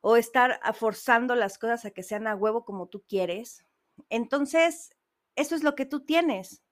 o 0.00 0.16
estar 0.16 0.60
forzando 0.74 1.34
las 1.34 1.58
cosas 1.58 1.84
a 1.84 1.90
que 1.90 2.04
sean 2.04 2.28
a 2.28 2.36
huevo 2.36 2.64
como 2.64 2.86
tú 2.86 3.04
quieres, 3.08 3.66
entonces, 4.10 4.90
eso 5.36 5.54
es 5.54 5.62
lo 5.62 5.74
que 5.74 5.86
tú 5.86 6.04
tienes. 6.04 6.62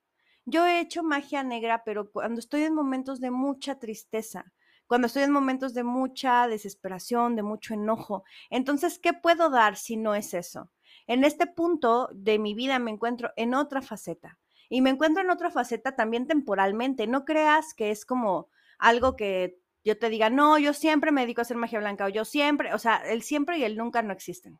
Yo 0.46 0.66
he 0.66 0.80
hecho 0.80 1.02
magia 1.02 1.42
negra, 1.42 1.82
pero 1.84 2.10
cuando 2.10 2.40
estoy 2.40 2.64
en 2.64 2.74
momentos 2.74 3.20
de 3.20 3.30
mucha 3.30 3.78
tristeza, 3.78 4.52
cuando 4.86 5.06
estoy 5.06 5.22
en 5.22 5.32
momentos 5.32 5.72
de 5.72 5.84
mucha 5.84 6.46
desesperación, 6.48 7.36
de 7.36 7.42
mucho 7.42 7.74
enojo, 7.74 8.24
entonces, 8.50 8.98
¿qué 8.98 9.14
puedo 9.14 9.48
dar 9.50 9.76
si 9.76 9.96
no 9.96 10.14
es 10.14 10.34
eso? 10.34 10.70
En 11.06 11.24
este 11.24 11.46
punto 11.46 12.08
de 12.12 12.38
mi 12.38 12.54
vida 12.54 12.78
me 12.78 12.90
encuentro 12.90 13.32
en 13.36 13.54
otra 13.54 13.80
faceta 13.82 14.38
y 14.68 14.80
me 14.80 14.90
encuentro 14.90 15.22
en 15.22 15.30
otra 15.30 15.50
faceta 15.50 15.96
también 15.96 16.26
temporalmente. 16.26 17.06
No 17.06 17.24
creas 17.24 17.74
que 17.74 17.90
es 17.90 18.04
como 18.04 18.48
algo 18.78 19.16
que 19.16 19.58
yo 19.84 19.98
te 19.98 20.08
diga, 20.08 20.30
no, 20.30 20.58
yo 20.58 20.72
siempre 20.72 21.12
me 21.12 21.22
dedico 21.22 21.40
a 21.40 21.42
hacer 21.42 21.56
magia 21.56 21.78
blanca 21.78 22.06
o 22.06 22.08
yo 22.08 22.24
siempre, 22.24 22.72
o 22.74 22.78
sea, 22.78 22.96
el 22.96 23.22
siempre 23.22 23.58
y 23.58 23.64
el 23.64 23.76
nunca 23.76 24.02
no 24.02 24.12
existen. 24.12 24.58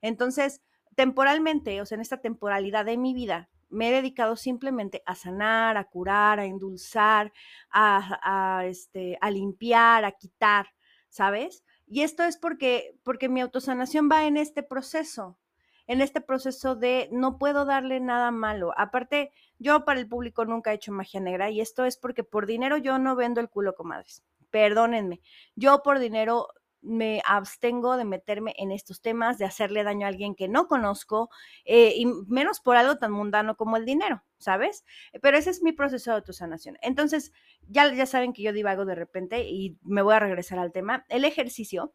Entonces, 0.00 0.62
temporalmente, 0.94 1.80
o 1.80 1.86
sea, 1.86 1.96
en 1.96 2.02
esta 2.02 2.20
temporalidad 2.20 2.84
de 2.84 2.96
mi 2.96 3.14
vida, 3.14 3.48
me 3.70 3.88
he 3.88 3.92
dedicado 3.92 4.36
simplemente 4.36 5.02
a 5.06 5.14
sanar, 5.14 5.76
a 5.76 5.84
curar, 5.84 6.40
a 6.40 6.44
endulzar, 6.44 7.32
a, 7.70 8.64
este, 8.66 9.16
a 9.20 9.30
limpiar, 9.30 10.04
a 10.04 10.12
quitar, 10.12 10.66
¿sabes? 11.08 11.64
Y 11.86 12.02
esto 12.02 12.24
es 12.24 12.36
porque, 12.36 12.96
porque 13.02 13.28
mi 13.28 13.40
autosanación 13.40 14.08
va 14.10 14.24
en 14.26 14.36
este 14.36 14.62
proceso, 14.62 15.38
en 15.86 16.00
este 16.00 16.20
proceso 16.20 16.76
de 16.76 17.08
no 17.12 17.38
puedo 17.38 17.64
darle 17.64 18.00
nada 18.00 18.30
malo. 18.30 18.72
Aparte, 18.76 19.32
yo 19.58 19.84
para 19.84 20.00
el 20.00 20.08
público 20.08 20.44
nunca 20.44 20.72
he 20.72 20.76
hecho 20.76 20.92
magia 20.92 21.20
negra 21.20 21.50
y 21.50 21.60
esto 21.60 21.84
es 21.84 21.96
porque 21.96 22.24
por 22.24 22.46
dinero 22.46 22.76
yo 22.76 22.98
no 22.98 23.16
vendo 23.16 23.40
el 23.40 23.48
culo, 23.48 23.74
comadres. 23.74 24.22
Perdónenme, 24.50 25.20
yo 25.54 25.82
por 25.82 26.00
dinero 26.00 26.48
me 26.82 27.22
abstengo 27.26 27.96
de 27.96 28.04
meterme 28.04 28.54
en 28.56 28.72
estos 28.72 29.00
temas, 29.00 29.38
de 29.38 29.44
hacerle 29.44 29.84
daño 29.84 30.06
a 30.06 30.08
alguien 30.08 30.34
que 30.34 30.48
no 30.48 30.66
conozco, 30.66 31.30
eh, 31.64 31.94
y 31.96 32.06
menos 32.26 32.60
por 32.60 32.76
algo 32.76 32.96
tan 32.96 33.12
mundano 33.12 33.56
como 33.56 33.76
el 33.76 33.84
dinero, 33.84 34.22
¿sabes? 34.38 34.84
Pero 35.20 35.36
ese 35.36 35.50
es 35.50 35.62
mi 35.62 35.72
proceso 35.72 36.10
de 36.10 36.16
autosanación. 36.16 36.78
Entonces, 36.82 37.32
ya, 37.68 37.92
ya 37.92 38.06
saben 38.06 38.32
que 38.32 38.42
yo 38.42 38.52
divago 38.52 38.84
de 38.84 38.94
repente 38.94 39.48
y 39.48 39.78
me 39.82 40.02
voy 40.02 40.14
a 40.14 40.20
regresar 40.20 40.58
al 40.58 40.72
tema. 40.72 41.04
El 41.08 41.24
ejercicio 41.24 41.94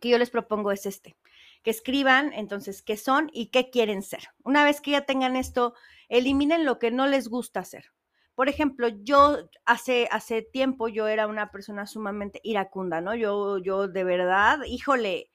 que 0.00 0.08
yo 0.08 0.18
les 0.18 0.30
propongo 0.30 0.72
es 0.72 0.86
este, 0.86 1.16
que 1.62 1.70
escriban 1.70 2.32
entonces 2.32 2.82
qué 2.82 2.96
son 2.96 3.30
y 3.32 3.46
qué 3.46 3.70
quieren 3.70 4.02
ser. 4.02 4.28
Una 4.42 4.64
vez 4.64 4.80
que 4.80 4.92
ya 4.92 5.06
tengan 5.06 5.36
esto, 5.36 5.74
eliminen 6.08 6.64
lo 6.64 6.78
que 6.78 6.90
no 6.90 7.06
les 7.06 7.28
gusta 7.28 7.60
hacer. 7.60 7.92
Por 8.34 8.48
ejemplo, 8.48 8.88
yo 8.88 9.38
hace, 9.64 10.08
hace 10.10 10.42
tiempo 10.42 10.88
yo 10.88 11.06
era 11.08 11.26
una 11.26 11.50
persona 11.50 11.86
sumamente 11.86 12.40
iracunda, 12.42 13.00
¿no? 13.00 13.14
Yo, 13.14 13.58
yo 13.58 13.88
de 13.88 14.04
verdad, 14.04 14.58
híjole, 14.66 15.30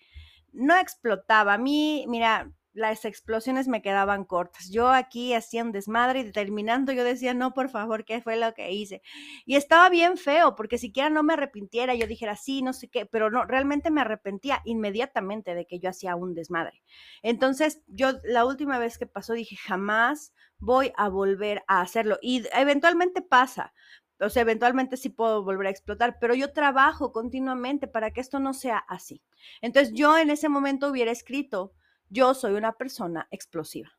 no 0.54 0.78
explotaba. 0.78 1.54
A 1.54 1.58
mí, 1.58 2.06
mira, 2.08 2.52
las 2.74 3.06
explosiones 3.06 3.68
me 3.68 3.82
quedaban 3.82 4.26
cortas. 4.26 4.70
Yo 4.70 4.90
aquí 4.90 5.34
hacía 5.34 5.64
un 5.64 5.72
desmadre 5.72 6.22
y 6.22 6.32
terminando 6.32 6.92
yo 6.92 7.04
decía, 7.04 7.34
no, 7.34 7.54
por 7.54 7.70
favor, 7.70 8.06
¿qué 8.06 8.22
fue 8.22 8.38
lo 8.38 8.54
que 8.54 8.72
hice? 8.72 9.02
Y 9.46 9.56
estaba 9.56 9.90
bien 9.90 10.18
feo, 10.18 10.56
porque 10.56 10.78
siquiera 10.78 11.10
no 11.10 11.24
me 11.24 11.34
arrepintiera, 11.34 11.96
yo 11.96 12.08
dijera, 12.08 12.36
sí, 12.36 12.62
no 12.62 12.74
sé 12.74 12.90
qué, 12.90 13.06
pero 13.06 13.30
no, 13.32 13.46
realmente 13.46 13.92
me 13.92 14.02
arrepentía 14.02 14.62
inmediatamente 14.66 15.56
de 15.56 15.66
que 15.66 15.80
yo 15.80 15.90
hacía 15.90 16.16
un 16.16 16.34
desmadre. 16.36 16.82
Entonces, 17.22 17.82
yo 17.88 18.14
la 18.24 18.46
última 18.46 18.80
vez 18.80 18.98
que 18.98 19.08
pasó 19.08 19.34
dije, 19.34 19.56
jamás 19.58 20.34
voy 20.60 20.92
a 20.98 21.10
volver 21.10 21.64
a 21.68 21.82
hacerlo. 21.82 22.18
Y 22.22 22.44
eventualmente 22.54 23.22
pasa, 23.22 23.74
o 24.20 24.30
sea, 24.30 24.42
eventualmente 24.42 24.98
sí 24.98 25.10
puedo 25.10 25.44
volver 25.44 25.68
a 25.68 25.72
explotar, 25.72 26.18
pero 26.20 26.36
yo 26.36 26.54
trabajo 26.54 27.12
continuamente 27.12 27.88
para 27.88 28.12
que 28.12 28.22
esto 28.22 28.40
no 28.40 28.54
sea 28.54 28.78
así. 28.78 29.24
Entonces 29.62 29.94
yo 29.94 30.18
en 30.18 30.30
ese 30.30 30.50
momento 30.50 30.90
hubiera 30.90 31.12
escrito, 31.12 31.74
yo 32.10 32.34
soy 32.34 32.54
una 32.54 32.74
persona 32.74 33.28
explosiva. 33.32 33.92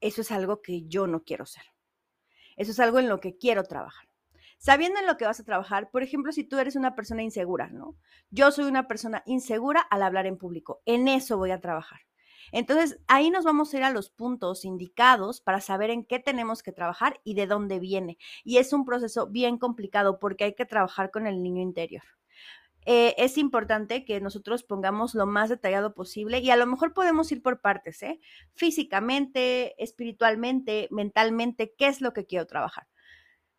Eso 0.00 0.22
es 0.22 0.32
algo 0.32 0.62
que 0.62 0.86
yo 0.86 1.06
no 1.06 1.22
quiero 1.22 1.46
ser. 1.46 1.64
Eso 2.56 2.72
es 2.72 2.80
algo 2.80 2.98
en 2.98 3.08
lo 3.08 3.20
que 3.20 3.36
quiero 3.36 3.64
trabajar. 3.64 4.08
Sabiendo 4.58 5.00
en 5.00 5.06
lo 5.06 5.16
que 5.16 5.24
vas 5.24 5.40
a 5.40 5.44
trabajar, 5.44 5.90
por 5.90 6.02
ejemplo, 6.02 6.32
si 6.32 6.44
tú 6.44 6.58
eres 6.58 6.76
una 6.76 6.94
persona 6.94 7.22
insegura, 7.22 7.68
¿no? 7.68 7.96
Yo 8.30 8.50
soy 8.50 8.66
una 8.66 8.88
persona 8.88 9.22
insegura 9.24 9.80
al 9.80 10.02
hablar 10.02 10.26
en 10.26 10.36
público. 10.36 10.82
En 10.84 11.08
eso 11.08 11.38
voy 11.38 11.50
a 11.50 11.60
trabajar. 11.60 12.00
Entonces, 12.52 13.00
ahí 13.08 13.30
nos 13.30 13.44
vamos 13.44 13.72
a 13.72 13.78
ir 13.78 13.84
a 13.84 13.90
los 13.90 14.10
puntos 14.10 14.64
indicados 14.64 15.40
para 15.40 15.60
saber 15.60 15.90
en 15.90 16.04
qué 16.04 16.18
tenemos 16.18 16.62
que 16.62 16.72
trabajar 16.72 17.20
y 17.24 17.34
de 17.34 17.46
dónde 17.46 17.78
viene. 17.78 18.18
Y 18.44 18.58
es 18.58 18.72
un 18.72 18.84
proceso 18.84 19.26
bien 19.28 19.58
complicado 19.58 20.18
porque 20.18 20.44
hay 20.44 20.54
que 20.54 20.66
trabajar 20.66 21.10
con 21.10 21.26
el 21.26 21.42
niño 21.42 21.62
interior. 21.62 22.02
Eh, 22.86 23.14
es 23.18 23.36
importante 23.36 24.04
que 24.04 24.20
nosotros 24.20 24.62
pongamos 24.64 25.14
lo 25.14 25.26
más 25.26 25.50
detallado 25.50 25.94
posible 25.94 26.38
y 26.38 26.50
a 26.50 26.56
lo 26.56 26.66
mejor 26.66 26.94
podemos 26.94 27.30
ir 27.30 27.42
por 27.42 27.60
partes, 27.60 28.02
¿eh? 28.02 28.20
Físicamente, 28.54 29.74
espiritualmente, 29.82 30.88
mentalmente, 30.90 31.74
¿qué 31.76 31.88
es 31.88 32.00
lo 32.00 32.14
que 32.14 32.24
quiero 32.24 32.46
trabajar? 32.46 32.88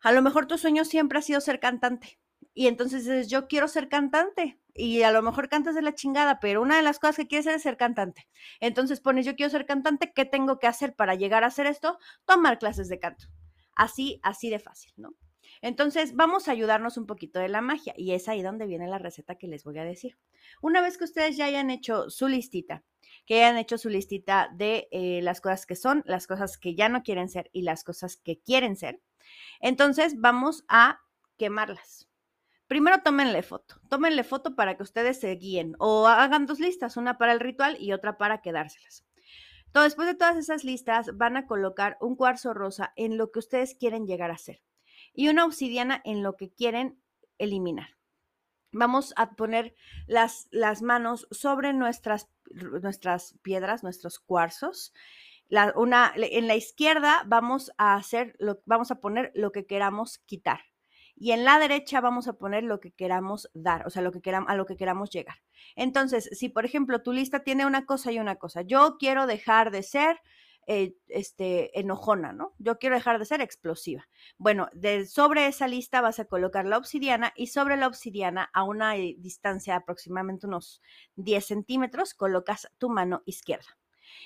A 0.00 0.12
lo 0.12 0.22
mejor 0.22 0.46
tu 0.46 0.58
sueño 0.58 0.84
siempre 0.84 1.18
ha 1.18 1.22
sido 1.22 1.40
ser 1.40 1.60
cantante 1.60 2.18
y 2.54 2.66
entonces 2.66 3.04
dices, 3.04 3.28
yo 3.28 3.48
quiero 3.48 3.68
ser 3.68 3.88
cantante 3.88 4.58
y 4.74 5.02
a 5.02 5.10
lo 5.10 5.22
mejor 5.22 5.48
cantas 5.48 5.74
de 5.74 5.82
la 5.82 5.94
chingada, 5.94 6.40
pero 6.40 6.62
una 6.62 6.76
de 6.76 6.82
las 6.82 6.98
cosas 6.98 7.16
que 7.16 7.28
quieres 7.28 7.46
es 7.46 7.62
ser 7.62 7.76
cantante. 7.76 8.28
Entonces 8.60 9.00
pones, 9.00 9.26
yo 9.26 9.36
quiero 9.36 9.50
ser 9.50 9.66
cantante, 9.66 10.12
¿qué 10.14 10.24
tengo 10.24 10.58
que 10.58 10.66
hacer 10.66 10.94
para 10.94 11.14
llegar 11.14 11.44
a 11.44 11.48
hacer 11.48 11.66
esto? 11.66 11.98
Tomar 12.24 12.58
clases 12.58 12.88
de 12.88 12.98
canto. 12.98 13.26
Así, 13.74 14.20
así 14.22 14.50
de 14.50 14.58
fácil, 14.58 14.92
¿no? 14.96 15.14
Entonces, 15.60 16.16
vamos 16.16 16.48
a 16.48 16.52
ayudarnos 16.52 16.96
un 16.96 17.06
poquito 17.06 17.38
de 17.38 17.48
la 17.48 17.60
magia 17.60 17.94
y 17.96 18.12
es 18.12 18.28
ahí 18.28 18.42
donde 18.42 18.66
viene 18.66 18.88
la 18.88 18.98
receta 18.98 19.36
que 19.36 19.46
les 19.46 19.62
voy 19.62 19.78
a 19.78 19.84
decir. 19.84 20.18
Una 20.60 20.80
vez 20.80 20.98
que 20.98 21.04
ustedes 21.04 21.36
ya 21.36 21.44
hayan 21.44 21.70
hecho 21.70 22.10
su 22.10 22.26
listita, 22.26 22.82
que 23.26 23.44
hayan 23.44 23.58
hecho 23.58 23.78
su 23.78 23.88
listita 23.88 24.50
de 24.54 24.88
eh, 24.90 25.20
las 25.22 25.40
cosas 25.40 25.64
que 25.64 25.76
son, 25.76 26.02
las 26.04 26.26
cosas 26.26 26.58
que 26.58 26.74
ya 26.74 26.88
no 26.88 27.02
quieren 27.02 27.28
ser 27.28 27.48
y 27.52 27.62
las 27.62 27.84
cosas 27.84 28.16
que 28.16 28.40
quieren 28.40 28.76
ser, 28.76 29.00
entonces 29.60 30.18
vamos 30.18 30.64
a 30.68 31.00
quemarlas. 31.38 32.11
Primero 32.72 33.02
tómenle 33.02 33.42
foto, 33.42 33.74
tómenle 33.90 34.24
foto 34.24 34.54
para 34.54 34.78
que 34.78 34.82
ustedes 34.82 35.20
se 35.20 35.30
guíen 35.34 35.76
o 35.78 36.06
hagan 36.06 36.46
dos 36.46 36.58
listas, 36.58 36.96
una 36.96 37.18
para 37.18 37.34
el 37.34 37.38
ritual 37.38 37.76
y 37.78 37.92
otra 37.92 38.16
para 38.16 38.40
quedárselas. 38.40 39.04
Entonces, 39.66 39.92
después 39.92 40.08
de 40.08 40.14
todas 40.14 40.38
esas 40.38 40.64
listas, 40.64 41.14
van 41.18 41.36
a 41.36 41.46
colocar 41.46 41.98
un 42.00 42.16
cuarzo 42.16 42.54
rosa 42.54 42.94
en 42.96 43.18
lo 43.18 43.30
que 43.30 43.40
ustedes 43.40 43.74
quieren 43.74 44.06
llegar 44.06 44.30
a 44.30 44.38
ser 44.38 44.62
y 45.12 45.28
una 45.28 45.44
obsidiana 45.44 46.00
en 46.06 46.22
lo 46.22 46.38
que 46.38 46.50
quieren 46.50 46.98
eliminar. 47.36 47.98
Vamos 48.70 49.12
a 49.16 49.32
poner 49.32 49.74
las, 50.06 50.48
las 50.50 50.80
manos 50.80 51.28
sobre 51.30 51.74
nuestras, 51.74 52.30
nuestras 52.54 53.36
piedras, 53.42 53.82
nuestros 53.82 54.18
cuarzos. 54.18 54.94
La, 55.46 55.74
una, 55.76 56.10
en 56.16 56.48
la 56.48 56.56
izquierda 56.56 57.22
vamos 57.26 57.70
a 57.76 57.96
hacer, 57.96 58.34
lo, 58.38 58.62
vamos 58.64 58.90
a 58.90 58.98
poner 58.98 59.30
lo 59.34 59.52
que 59.52 59.66
queramos 59.66 60.20
quitar. 60.20 60.71
Y 61.22 61.30
en 61.30 61.44
la 61.44 61.60
derecha 61.60 62.00
vamos 62.00 62.26
a 62.26 62.32
poner 62.32 62.64
lo 62.64 62.80
que 62.80 62.90
queramos 62.90 63.48
dar, 63.54 63.86
o 63.86 63.90
sea, 63.90 64.02
lo 64.02 64.10
que 64.10 64.20
queramos, 64.20 64.50
a 64.50 64.56
lo 64.56 64.66
que 64.66 64.76
queramos 64.76 65.08
llegar. 65.08 65.36
Entonces, 65.76 66.28
si 66.32 66.48
por 66.48 66.64
ejemplo 66.64 67.00
tu 67.00 67.12
lista 67.12 67.44
tiene 67.44 67.64
una 67.64 67.86
cosa 67.86 68.10
y 68.10 68.18
una 68.18 68.34
cosa, 68.34 68.62
yo 68.62 68.96
quiero 68.98 69.28
dejar 69.28 69.70
de 69.70 69.84
ser 69.84 70.20
eh, 70.66 70.96
este, 71.06 71.78
enojona, 71.78 72.32
¿no? 72.32 72.54
Yo 72.58 72.80
quiero 72.80 72.96
dejar 72.96 73.20
de 73.20 73.24
ser 73.24 73.40
explosiva. 73.40 74.08
Bueno, 74.36 74.68
sobre 75.08 75.46
esa 75.46 75.68
lista 75.68 76.00
vas 76.00 76.18
a 76.18 76.24
colocar 76.24 76.66
la 76.66 76.76
obsidiana 76.76 77.32
y 77.36 77.46
sobre 77.46 77.76
la 77.76 77.86
obsidiana 77.86 78.50
a 78.52 78.64
una 78.64 78.96
eh, 78.96 79.14
distancia 79.16 79.74
de 79.74 79.78
aproximadamente 79.78 80.48
unos 80.48 80.82
10 81.14 81.46
centímetros 81.46 82.14
colocas 82.14 82.68
tu 82.78 82.90
mano 82.90 83.22
izquierda. 83.26 83.78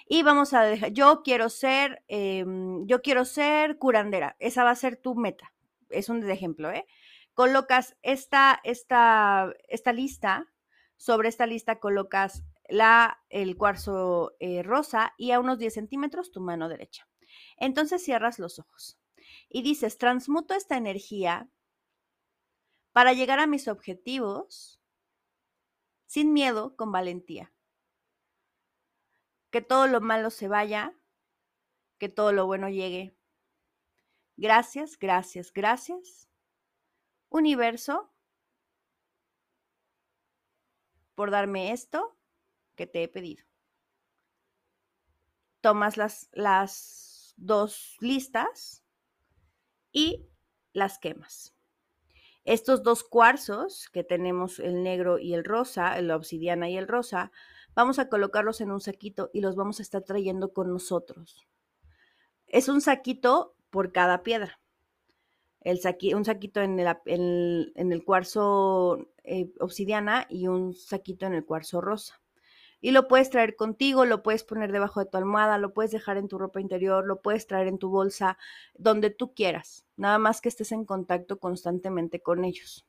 Y 0.08 0.22
vamos 0.22 0.54
a 0.54 0.62
dejar, 0.62 0.92
yo 0.92 1.20
quiero 1.22 1.50
ser, 1.50 2.02
em, 2.08 2.86
yo 2.86 3.02
quiero 3.02 3.26
ser 3.26 3.76
curandera. 3.76 4.34
Esa 4.38 4.64
va 4.64 4.70
a 4.70 4.76
ser 4.76 4.96
tu 4.96 5.14
meta. 5.14 5.52
Es 5.88 6.08
un 6.08 6.28
ejemplo, 6.30 6.70
¿eh? 6.70 6.86
Colocas 7.34 7.96
esta, 8.02 8.60
esta, 8.64 9.52
esta 9.68 9.92
lista, 9.92 10.52
sobre 10.96 11.28
esta 11.28 11.46
lista 11.46 11.78
colocas 11.78 12.44
la, 12.68 13.22
el 13.28 13.56
cuarzo 13.56 14.34
eh, 14.40 14.62
rosa 14.62 15.14
y 15.16 15.32
a 15.32 15.40
unos 15.40 15.58
10 15.58 15.74
centímetros 15.74 16.32
tu 16.32 16.40
mano 16.40 16.68
derecha. 16.68 17.08
Entonces 17.56 18.02
cierras 18.02 18.38
los 18.38 18.58
ojos 18.58 18.98
y 19.48 19.62
dices, 19.62 19.98
transmuto 19.98 20.54
esta 20.54 20.76
energía 20.76 21.48
para 22.92 23.12
llegar 23.12 23.38
a 23.38 23.46
mis 23.46 23.68
objetivos 23.68 24.80
sin 26.06 26.32
miedo, 26.32 26.76
con 26.76 26.92
valentía. 26.92 27.52
Que 29.50 29.60
todo 29.60 29.86
lo 29.86 30.00
malo 30.00 30.30
se 30.30 30.48
vaya, 30.48 30.94
que 31.98 32.08
todo 32.08 32.32
lo 32.32 32.46
bueno 32.46 32.68
llegue. 32.68 33.15
Gracias, 34.36 34.98
gracias, 34.98 35.52
gracias. 35.52 36.28
Universo, 37.30 38.12
por 41.14 41.30
darme 41.30 41.72
esto 41.72 42.16
que 42.74 42.86
te 42.86 43.02
he 43.02 43.08
pedido. 43.08 43.44
Tomas 45.62 45.96
las, 45.96 46.28
las 46.32 47.34
dos 47.36 47.96
listas 48.00 48.84
y 49.90 50.28
las 50.72 50.98
quemas. 50.98 51.54
Estos 52.44 52.82
dos 52.82 53.02
cuarzos 53.02 53.88
que 53.88 54.04
tenemos, 54.04 54.60
el 54.60 54.82
negro 54.82 55.18
y 55.18 55.34
el 55.34 55.44
rosa, 55.44 56.00
la 56.02 56.14
obsidiana 56.14 56.68
y 56.68 56.76
el 56.76 56.86
rosa, 56.86 57.32
vamos 57.74 57.98
a 57.98 58.08
colocarlos 58.08 58.60
en 58.60 58.70
un 58.70 58.80
saquito 58.80 59.30
y 59.32 59.40
los 59.40 59.56
vamos 59.56 59.80
a 59.80 59.82
estar 59.82 60.02
trayendo 60.02 60.52
con 60.52 60.70
nosotros. 60.70 61.48
Es 62.46 62.68
un 62.68 62.80
saquito 62.80 63.55
por 63.70 63.92
cada 63.92 64.22
piedra. 64.22 64.60
El 65.60 65.80
un 66.14 66.24
saquito 66.24 66.60
en 66.60 66.78
el, 66.78 67.72
en 67.74 67.92
el 67.92 68.04
cuarzo 68.04 69.08
eh, 69.24 69.50
obsidiana 69.58 70.26
y 70.30 70.46
un 70.46 70.74
saquito 70.74 71.26
en 71.26 71.34
el 71.34 71.44
cuarzo 71.44 71.80
rosa 71.80 72.20
y 72.80 72.90
lo 72.90 73.08
puedes 73.08 73.30
traer 73.30 73.56
contigo, 73.56 74.04
lo 74.04 74.22
puedes 74.22 74.44
poner 74.44 74.70
debajo 74.70 75.00
de 75.00 75.06
tu 75.06 75.16
almohada, 75.16 75.58
lo 75.58 75.72
puedes 75.72 75.90
dejar 75.90 76.18
en 76.18 76.28
tu 76.28 76.38
ropa 76.38 76.60
interior, 76.60 77.06
lo 77.06 77.20
puedes 77.22 77.46
traer 77.46 77.68
en 77.68 77.78
tu 77.78 77.88
bolsa, 77.88 78.38
donde 78.74 79.10
tú 79.10 79.34
quieras, 79.34 79.84
nada 79.96 80.18
más 80.18 80.40
que 80.40 80.48
estés 80.48 80.72
en 80.72 80.84
contacto 80.84 81.38
constantemente 81.38 82.20
con 82.20 82.44
ellos. 82.44 82.86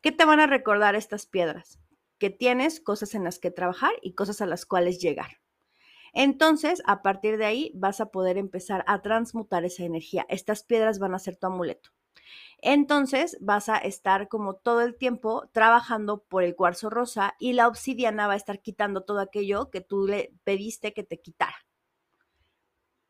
¿Qué 0.00 0.12
te 0.12 0.24
van 0.24 0.40
a 0.40 0.46
recordar 0.46 0.94
estas 0.94 1.26
piedras? 1.26 1.80
Que 2.18 2.30
tienes 2.30 2.80
cosas 2.80 3.14
en 3.14 3.24
las 3.24 3.38
que 3.38 3.50
trabajar 3.50 3.92
y 4.02 4.12
cosas 4.12 4.40
a 4.40 4.46
las 4.46 4.66
cuales 4.66 4.98
llegar. 4.98 5.40
Entonces, 6.12 6.82
a 6.86 7.02
partir 7.02 7.38
de 7.38 7.46
ahí 7.46 7.72
vas 7.74 8.00
a 8.00 8.10
poder 8.10 8.38
empezar 8.38 8.84
a 8.86 9.02
transmutar 9.02 9.64
esa 9.64 9.84
energía. 9.84 10.26
Estas 10.28 10.64
piedras 10.64 10.98
van 10.98 11.14
a 11.14 11.18
ser 11.18 11.36
tu 11.36 11.46
amuleto. 11.46 11.90
Entonces 12.62 13.38
vas 13.40 13.68
a 13.68 13.78
estar 13.78 14.28
como 14.28 14.54
todo 14.54 14.82
el 14.82 14.96
tiempo 14.96 15.48
trabajando 15.52 16.24
por 16.24 16.44
el 16.44 16.54
cuarzo 16.54 16.90
rosa 16.90 17.34
y 17.38 17.54
la 17.54 17.68
obsidiana 17.68 18.26
va 18.26 18.34
a 18.34 18.36
estar 18.36 18.60
quitando 18.60 19.02
todo 19.02 19.20
aquello 19.20 19.70
que 19.70 19.80
tú 19.80 20.06
le 20.06 20.34
pediste 20.44 20.92
que 20.92 21.02
te 21.02 21.20
quitara. 21.20 21.56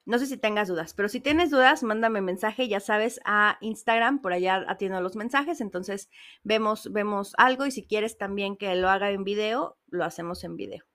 No 0.06 0.18
sé 0.18 0.26
si 0.26 0.36
tengas 0.36 0.68
dudas, 0.68 0.94
pero 0.94 1.08
si 1.08 1.20
tienes 1.20 1.50
dudas, 1.50 1.82
mándame 1.82 2.20
mensaje, 2.20 2.68
ya 2.68 2.80
sabes, 2.80 3.20
a 3.24 3.58
Instagram, 3.60 4.20
por 4.20 4.32
allá 4.32 4.64
atiendo 4.66 5.00
los 5.00 5.14
mensajes, 5.14 5.60
entonces 5.60 6.08
vemos, 6.42 6.90
vemos 6.92 7.34
algo 7.36 7.66
y 7.66 7.70
si 7.70 7.86
quieres 7.86 8.18
también 8.18 8.56
que 8.56 8.74
lo 8.74 8.88
haga 8.88 9.10
en 9.10 9.24
video, 9.24 9.78
lo 9.88 10.04
hacemos 10.04 10.42
en 10.42 10.56
video. 10.56 10.89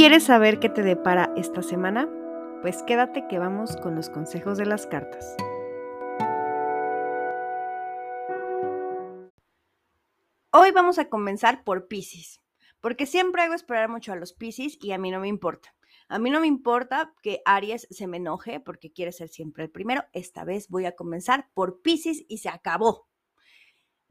¿Quieres 0.00 0.24
saber 0.24 0.60
qué 0.60 0.70
te 0.70 0.82
depara 0.82 1.30
esta 1.36 1.60
semana? 1.60 2.08
Pues 2.62 2.82
quédate 2.84 3.28
que 3.28 3.38
vamos 3.38 3.76
con 3.76 3.96
los 3.96 4.08
consejos 4.08 4.56
de 4.56 4.64
las 4.64 4.86
cartas. 4.86 5.36
Hoy 10.52 10.70
vamos 10.70 10.98
a 10.98 11.10
comenzar 11.10 11.64
por 11.64 11.86
Pisces, 11.86 12.40
porque 12.80 13.04
siempre 13.04 13.42
hago 13.42 13.52
esperar 13.52 13.90
mucho 13.90 14.14
a 14.14 14.16
los 14.16 14.32
Pisces 14.32 14.78
y 14.80 14.92
a 14.92 14.98
mí 14.98 15.10
no 15.10 15.20
me 15.20 15.28
importa. 15.28 15.74
A 16.08 16.18
mí 16.18 16.30
no 16.30 16.40
me 16.40 16.46
importa 16.46 17.12
que 17.22 17.42
Aries 17.44 17.86
se 17.90 18.06
me 18.06 18.16
enoje 18.16 18.58
porque 18.58 18.94
quiere 18.94 19.12
ser 19.12 19.28
siempre 19.28 19.64
el 19.64 19.70
primero. 19.70 20.04
Esta 20.14 20.44
vez 20.44 20.70
voy 20.70 20.86
a 20.86 20.96
comenzar 20.96 21.50
por 21.52 21.82
Pisces 21.82 22.24
y 22.26 22.38
se 22.38 22.48
acabó. 22.48 23.09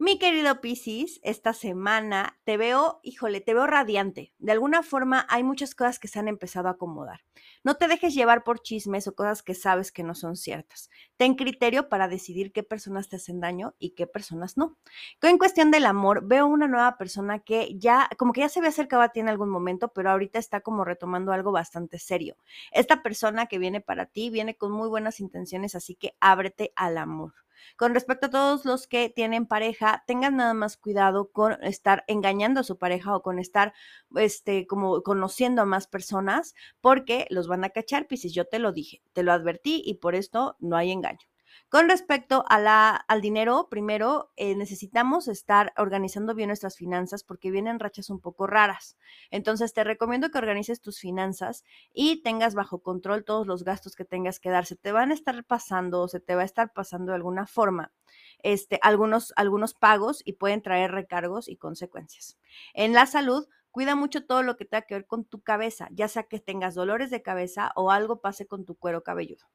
Mi 0.01 0.17
querido 0.17 0.62
Piscis, 0.62 1.19
esta 1.23 1.51
semana 1.51 2.39
te 2.45 2.55
veo, 2.55 3.01
híjole, 3.03 3.41
te 3.41 3.53
veo 3.53 3.67
radiante. 3.67 4.33
De 4.39 4.53
alguna 4.53 4.81
forma 4.81 5.25
hay 5.27 5.43
muchas 5.43 5.75
cosas 5.75 5.99
que 5.99 6.07
se 6.07 6.17
han 6.19 6.29
empezado 6.29 6.69
a 6.69 6.71
acomodar. 6.71 7.19
No 7.65 7.75
te 7.75 7.89
dejes 7.89 8.15
llevar 8.15 8.45
por 8.45 8.62
chismes 8.62 9.07
o 9.09 9.13
cosas 9.13 9.43
que 9.43 9.53
sabes 9.55 9.91
que 9.91 10.03
no 10.03 10.15
son 10.15 10.38
ciertas. 10.38 10.89
Ten 11.17 11.35
criterio 11.35 11.89
para 11.89 12.07
decidir 12.07 12.53
qué 12.53 12.63
personas 12.63 13.09
te 13.09 13.17
hacen 13.17 13.41
daño 13.41 13.75
y 13.77 13.89
qué 13.89 14.07
personas 14.07 14.55
no. 14.55 14.77
En 15.21 15.38
cuestión 15.38 15.69
del 15.69 15.85
amor, 15.85 16.25
veo 16.25 16.47
una 16.47 16.69
nueva 16.69 16.97
persona 16.97 17.39
que 17.39 17.77
ya, 17.77 18.09
como 18.17 18.31
que 18.31 18.39
ya 18.39 18.47
se 18.49 18.59
había 18.59 18.69
acercado 18.69 19.01
a 19.01 19.09
ti 19.09 19.19
en 19.19 19.27
algún 19.27 19.49
momento, 19.49 19.89
pero 19.89 20.12
ahorita 20.12 20.39
está 20.39 20.62
como 20.62 20.85
retomando 20.85 21.33
algo 21.33 21.51
bastante 21.51 21.99
serio. 21.99 22.38
Esta 22.71 23.03
persona 23.03 23.47
que 23.47 23.59
viene 23.59 23.81
para 23.81 24.05
ti 24.05 24.29
viene 24.29 24.55
con 24.55 24.71
muy 24.71 24.88
buenas 24.88 25.19
intenciones, 25.19 25.75
así 25.75 25.95
que 25.95 26.15
ábrete 26.21 26.71
al 26.77 26.97
amor. 26.97 27.33
Con 27.77 27.93
respecto 27.93 28.27
a 28.27 28.29
todos 28.29 28.65
los 28.65 28.87
que 28.87 29.09
tienen 29.09 29.45
pareja, 29.45 30.03
tengan 30.07 30.37
nada 30.37 30.53
más 30.53 30.77
cuidado 30.77 31.31
con 31.31 31.63
estar 31.63 32.03
engañando 32.07 32.59
a 32.61 32.63
su 32.63 32.77
pareja 32.77 33.15
o 33.15 33.21
con 33.21 33.39
estar, 33.39 33.73
este, 34.15 34.67
como 34.67 35.01
conociendo 35.03 35.61
a 35.61 35.65
más 35.65 35.87
personas, 35.87 36.55
porque 36.81 37.27
los 37.29 37.47
van 37.47 37.63
a 37.63 37.69
cachar, 37.69 38.07
si 38.09 38.29
yo 38.29 38.45
te 38.45 38.59
lo 38.59 38.71
dije, 38.71 39.01
te 39.13 39.23
lo 39.23 39.31
advertí 39.31 39.81
y 39.85 39.95
por 39.95 40.15
esto 40.15 40.55
no 40.59 40.75
hay 40.77 40.91
engaño. 40.91 41.27
Con 41.69 41.88
respecto 41.88 42.45
a 42.49 42.58
la, 42.58 42.95
al 42.95 43.21
dinero, 43.21 43.67
primero 43.69 44.32
eh, 44.38 44.55
necesitamos 44.55 45.27
estar 45.27 45.71
organizando 45.77 46.34
bien 46.34 46.47
nuestras 46.47 46.75
finanzas 46.75 47.23
porque 47.23 47.51
vienen 47.51 47.79
rachas 47.79 48.10
un 48.10 48.19
poco 48.19 48.47
raras. 48.47 48.97
Entonces 49.29 49.71
te 49.73 49.84
recomiendo 49.84 50.32
que 50.32 50.39
organices 50.39 50.82
tus 50.82 50.99
finanzas 50.99 51.63
y 51.93 52.23
tengas 52.23 52.55
bajo 52.55 52.82
control 52.82 53.23
todos 53.23 53.45
los 53.45 53.63
gastos 53.63 53.95
que 53.95 54.03
tengas 54.03 54.39
que 54.39 54.49
dar. 54.49 54.65
Se 54.65 54.77
te 54.77 54.91
van 54.91 55.12
a 55.12 55.13
estar 55.13 55.43
pasando 55.43 56.01
o 56.01 56.08
se 56.08 56.19
te 56.19 56.34
va 56.34 56.41
a 56.41 56.45
estar 56.45 56.73
pasando 56.73 57.12
de 57.12 57.17
alguna 57.17 57.45
forma 57.45 57.93
este, 58.41 58.79
algunos, 58.82 59.32
algunos 59.36 59.75
pagos 59.75 60.23
y 60.25 60.34
pueden 60.34 60.63
traer 60.63 60.89
recargos 60.91 61.47
y 61.47 61.58
consecuencias. 61.58 62.39
En 62.73 62.93
la 62.93 63.05
salud, 63.05 63.47
Cuida 63.71 63.93
mucho 63.93 64.25
todo 64.25 64.41
lo 64.41 64.58
que 64.58 64.65
tenga 64.65 64.82
que 64.82 64.95
ver 64.95 65.05
con 65.05 65.25
tu 65.25 65.43
cabeza, 65.43 65.89
ya 65.91 66.08
sea 66.08 66.23
que 66.23 66.39
tengas 66.39 66.73
dolores 66.73 67.12
de 67.12 67.21
cabeza 67.21 67.71
o 67.75 67.91
algo 67.91 68.19
pase 68.19 68.47
con 68.47 68.65
tu 68.65 68.73
cuero 68.75 69.03
cabelludo. 69.03 69.45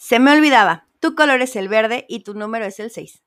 Se 0.00 0.18
me 0.18 0.32
olvidaba, 0.32 0.86
tu 0.98 1.14
color 1.14 1.42
es 1.42 1.56
el 1.56 1.68
verde 1.68 2.06
y 2.08 2.20
tu 2.20 2.32
número 2.32 2.64
es 2.64 2.80
el 2.80 2.90
6. 2.90 3.22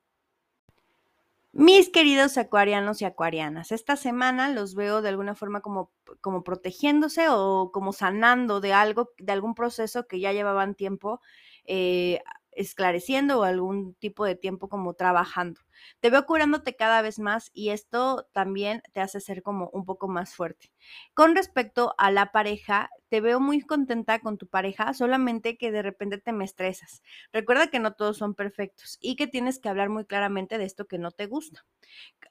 Mis 1.51 1.89
queridos 1.89 2.35
acuarianos 2.39 2.99
y 2.99 3.05
acuarianas, 3.05 3.71
esta 3.71 3.95
semana 3.95 4.49
los 4.49 4.73
veo 4.73 5.03
de 5.03 5.09
alguna 5.09 5.35
forma 5.35 5.61
como, 5.61 5.91
como 6.19 6.43
protegiéndose 6.43 7.27
o 7.29 7.69
como 7.71 7.93
sanando 7.93 8.59
de 8.59 8.73
algo, 8.73 9.11
de 9.19 9.31
algún 9.31 9.53
proceso 9.53 10.07
que 10.07 10.19
ya 10.19 10.33
llevaban 10.33 10.73
tiempo 10.73 11.21
eh, 11.65 12.21
esclareciendo 12.55 13.39
o 13.39 13.43
algún 13.43 13.95
tipo 13.95 14.25
de 14.25 14.35
tiempo 14.35 14.69
como 14.69 14.93
trabajando. 14.93 15.61
Te 15.99 16.09
veo 16.09 16.25
curándote 16.25 16.75
cada 16.75 17.01
vez 17.01 17.19
más 17.19 17.51
y 17.53 17.69
esto 17.69 18.27
también 18.31 18.81
te 18.93 19.01
hace 19.01 19.19
ser 19.19 19.43
como 19.43 19.69
un 19.73 19.85
poco 19.85 20.07
más 20.07 20.35
fuerte. 20.35 20.71
Con 21.13 21.35
respecto 21.35 21.93
a 21.97 22.11
la 22.11 22.31
pareja, 22.31 22.89
te 23.09 23.21
veo 23.21 23.39
muy 23.39 23.61
contenta 23.61 24.19
con 24.19 24.37
tu 24.37 24.47
pareja, 24.47 24.93
solamente 24.93 25.57
que 25.57 25.71
de 25.71 25.81
repente 25.81 26.17
te 26.17 26.33
me 26.33 26.45
estresas. 26.45 27.01
Recuerda 27.31 27.67
que 27.67 27.79
no 27.79 27.93
todos 27.93 28.17
son 28.17 28.33
perfectos 28.35 28.97
y 29.01 29.15
que 29.15 29.27
tienes 29.27 29.59
que 29.59 29.69
hablar 29.69 29.89
muy 29.89 30.05
claramente 30.05 30.57
de 30.57 30.65
esto 30.65 30.85
que 30.85 30.97
no 30.97 31.11
te 31.11 31.27
gusta. 31.27 31.65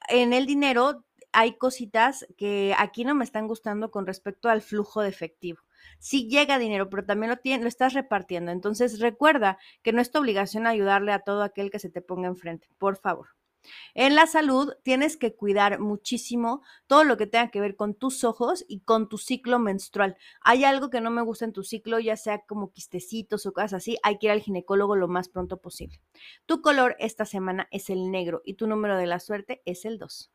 En 0.09 0.33
el 0.33 0.45
dinero 0.45 1.05
hay 1.31 1.57
cositas 1.57 2.25
que 2.37 2.75
aquí 2.77 3.05
no 3.05 3.15
me 3.15 3.23
están 3.23 3.47
gustando 3.47 3.91
con 3.91 4.05
respecto 4.05 4.49
al 4.49 4.61
flujo 4.61 5.01
de 5.01 5.09
efectivo 5.09 5.61
sí 5.99 6.27
llega 6.27 6.59
dinero, 6.59 6.89
pero 6.89 7.05
también 7.05 7.31
lo, 7.31 7.57
lo 7.61 7.67
estás 7.67 7.93
repartiendo. 7.93 8.51
Entonces 8.51 8.99
recuerda 8.99 9.57
que 9.81 9.93
no 9.93 10.01
es 10.01 10.11
tu 10.11 10.19
obligación 10.19 10.67
ayudarle 10.67 11.11
a 11.11 11.19
todo 11.19 11.43
aquel 11.43 11.71
que 11.71 11.79
se 11.79 11.89
te 11.89 12.01
ponga 12.01 12.27
enfrente, 12.27 12.67
por 12.77 12.97
favor. 12.97 13.29
En 13.93 14.15
la 14.15 14.27
salud 14.27 14.73
tienes 14.83 15.17
que 15.17 15.35
cuidar 15.35 15.79
muchísimo 15.79 16.61
todo 16.87 17.03
lo 17.03 17.17
que 17.17 17.27
tenga 17.27 17.49
que 17.49 17.61
ver 17.61 17.75
con 17.75 17.93
tus 17.93 18.23
ojos 18.23 18.65
y 18.67 18.81
con 18.81 19.07
tu 19.07 19.17
ciclo 19.17 19.59
menstrual. 19.59 20.17
Hay 20.41 20.63
algo 20.63 20.89
que 20.89 21.01
no 21.01 21.11
me 21.11 21.21
gusta 21.21 21.45
en 21.45 21.53
tu 21.53 21.63
ciclo, 21.63 21.99
ya 21.99 22.17
sea 22.17 22.39
como 22.39 22.71
quistecitos 22.71 23.45
o 23.45 23.53
cosas 23.53 23.73
así, 23.73 23.97
hay 24.03 24.17
que 24.17 24.27
ir 24.27 24.31
al 24.31 24.41
ginecólogo 24.41 24.95
lo 24.95 25.07
más 25.07 25.29
pronto 25.29 25.57
posible. 25.61 26.01
Tu 26.45 26.61
color 26.61 26.95
esta 26.99 27.25
semana 27.25 27.67
es 27.71 27.89
el 27.89 28.11
negro 28.11 28.41
y 28.45 28.55
tu 28.55 28.67
número 28.67 28.97
de 28.97 29.07
la 29.07 29.19
suerte 29.19 29.61
es 29.65 29.85
el 29.85 29.97
2. 29.97 30.31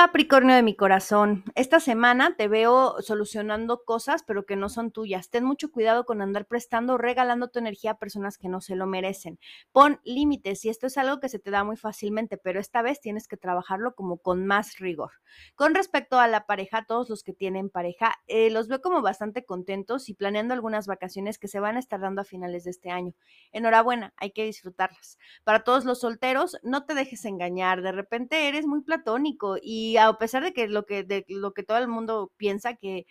Capricornio 0.00 0.54
de 0.54 0.62
mi 0.62 0.76
corazón, 0.76 1.42
esta 1.56 1.80
semana 1.80 2.36
te 2.36 2.46
veo 2.46 3.02
solucionando 3.02 3.82
cosas, 3.84 4.22
pero 4.22 4.46
que 4.46 4.54
no 4.54 4.68
son 4.68 4.92
tuyas. 4.92 5.28
Ten 5.28 5.42
mucho 5.42 5.72
cuidado 5.72 6.04
con 6.04 6.22
andar 6.22 6.46
prestando 6.46 6.92
o 6.92 6.98
regalando 6.98 7.48
tu 7.48 7.58
energía 7.58 7.90
a 7.90 7.98
personas 7.98 8.38
que 8.38 8.48
no 8.48 8.60
se 8.60 8.76
lo 8.76 8.86
merecen. 8.86 9.40
Pon 9.72 10.00
límites 10.04 10.64
y 10.64 10.68
esto 10.68 10.86
es 10.86 10.98
algo 10.98 11.18
que 11.18 11.28
se 11.28 11.40
te 11.40 11.50
da 11.50 11.64
muy 11.64 11.76
fácilmente, 11.76 12.36
pero 12.36 12.60
esta 12.60 12.80
vez 12.80 13.00
tienes 13.00 13.26
que 13.26 13.36
trabajarlo 13.36 13.96
como 13.96 14.18
con 14.18 14.46
más 14.46 14.78
rigor. 14.78 15.10
Con 15.56 15.74
respecto 15.74 16.20
a 16.20 16.28
la 16.28 16.46
pareja, 16.46 16.84
todos 16.86 17.10
los 17.10 17.24
que 17.24 17.32
tienen 17.32 17.68
pareja, 17.68 18.14
eh, 18.28 18.50
los 18.50 18.68
veo 18.68 18.80
como 18.80 19.02
bastante 19.02 19.44
contentos 19.44 20.08
y 20.08 20.14
planeando 20.14 20.54
algunas 20.54 20.86
vacaciones 20.86 21.40
que 21.40 21.48
se 21.48 21.58
van 21.58 21.74
a 21.74 21.80
estar 21.80 21.98
dando 21.98 22.20
a 22.20 22.24
finales 22.24 22.62
de 22.62 22.70
este 22.70 22.92
año. 22.92 23.14
Enhorabuena, 23.50 24.14
hay 24.16 24.30
que 24.30 24.44
disfrutarlas. 24.44 25.18
Para 25.42 25.64
todos 25.64 25.84
los 25.84 25.98
solteros, 25.98 26.56
no 26.62 26.86
te 26.86 26.94
dejes 26.94 27.24
engañar. 27.24 27.82
De 27.82 27.90
repente 27.90 28.46
eres 28.46 28.64
muy 28.64 28.82
platónico 28.82 29.56
y 29.60 29.87
y 29.88 29.96
a 29.96 30.12
pesar 30.14 30.42
de 30.42 30.52
que 30.52 30.68
lo 30.68 30.84
que, 30.84 31.04
todo 31.66 31.78
el 31.78 31.88
mundo 31.88 32.32
piensa 32.36 32.74
que, 32.74 33.06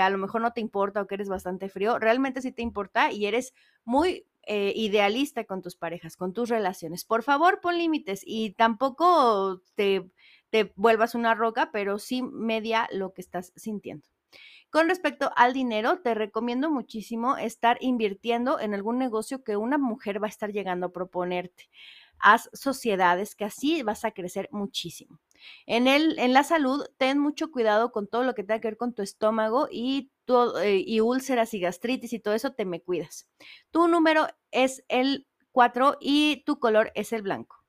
a 0.00 0.10
lo 0.10 0.18
mejor 0.18 0.40
no 0.40 0.52
te 0.52 0.60
importa 0.60 1.02
o 1.02 1.06
que 1.06 1.16
eres 1.16 1.28
bastante 1.28 1.68
frío, 1.68 1.98
realmente 1.98 2.40
sí 2.40 2.52
te 2.52 2.62
importa 2.62 3.10
y 3.12 3.26
eres 3.26 3.54
muy 3.84 4.26
eh, 4.42 4.72
idealista 4.76 5.44
con 5.44 5.62
tus 5.62 5.76
parejas, 5.76 6.16
con 6.16 6.32
tus 6.32 6.48
relaciones. 6.48 7.04
Por 7.04 7.22
favor, 7.22 7.60
pon 7.60 7.78
límites 7.78 8.22
y 8.24 8.52
tampoco 8.52 9.60
te 9.74 10.10
vuelvas 10.76 11.14
una 11.14 11.34
roca, 11.34 11.70
pero 11.72 11.98
sí 11.98 12.22
media 12.22 12.88
lo 12.92 13.12
que 13.12 13.20
estás 13.20 13.52
sintiendo. 13.56 14.06
Con 14.74 14.88
respecto 14.88 15.30
al 15.36 15.52
dinero, 15.52 16.00
te 16.00 16.14
recomiendo 16.14 16.68
muchísimo 16.68 17.36
estar 17.36 17.78
invirtiendo 17.80 18.58
en 18.58 18.74
algún 18.74 18.98
negocio 18.98 19.44
que 19.44 19.56
una 19.56 19.78
mujer 19.78 20.20
va 20.20 20.26
a 20.26 20.30
estar 20.30 20.50
llegando 20.50 20.86
a 20.86 20.92
proponerte. 20.92 21.70
Haz 22.18 22.50
sociedades 22.52 23.36
que 23.36 23.44
así 23.44 23.84
vas 23.84 24.04
a 24.04 24.10
crecer 24.10 24.48
muchísimo. 24.50 25.20
En, 25.66 25.86
el, 25.86 26.18
en 26.18 26.32
la 26.32 26.44
salud, 26.44 26.84
ten 26.98 27.18
mucho 27.18 27.50
cuidado 27.50 27.92
con 27.92 28.06
todo 28.06 28.22
lo 28.24 28.34
que 28.34 28.42
tenga 28.42 28.60
que 28.60 28.68
ver 28.68 28.76
con 28.76 28.94
tu 28.94 29.02
estómago 29.02 29.68
y, 29.70 30.10
eh, 30.62 30.84
y 30.86 31.00
úlceras 31.00 31.54
y 31.54 31.60
gastritis 31.60 32.12
y 32.12 32.20
todo 32.20 32.34
eso, 32.34 32.52
te 32.52 32.64
me 32.64 32.82
cuidas. 32.82 33.28
Tu 33.70 33.88
número 33.88 34.28
es 34.50 34.84
el 34.88 35.26
4 35.52 35.96
y 36.00 36.42
tu 36.44 36.58
color 36.58 36.92
es 36.94 37.12
el 37.12 37.22
blanco. 37.22 37.63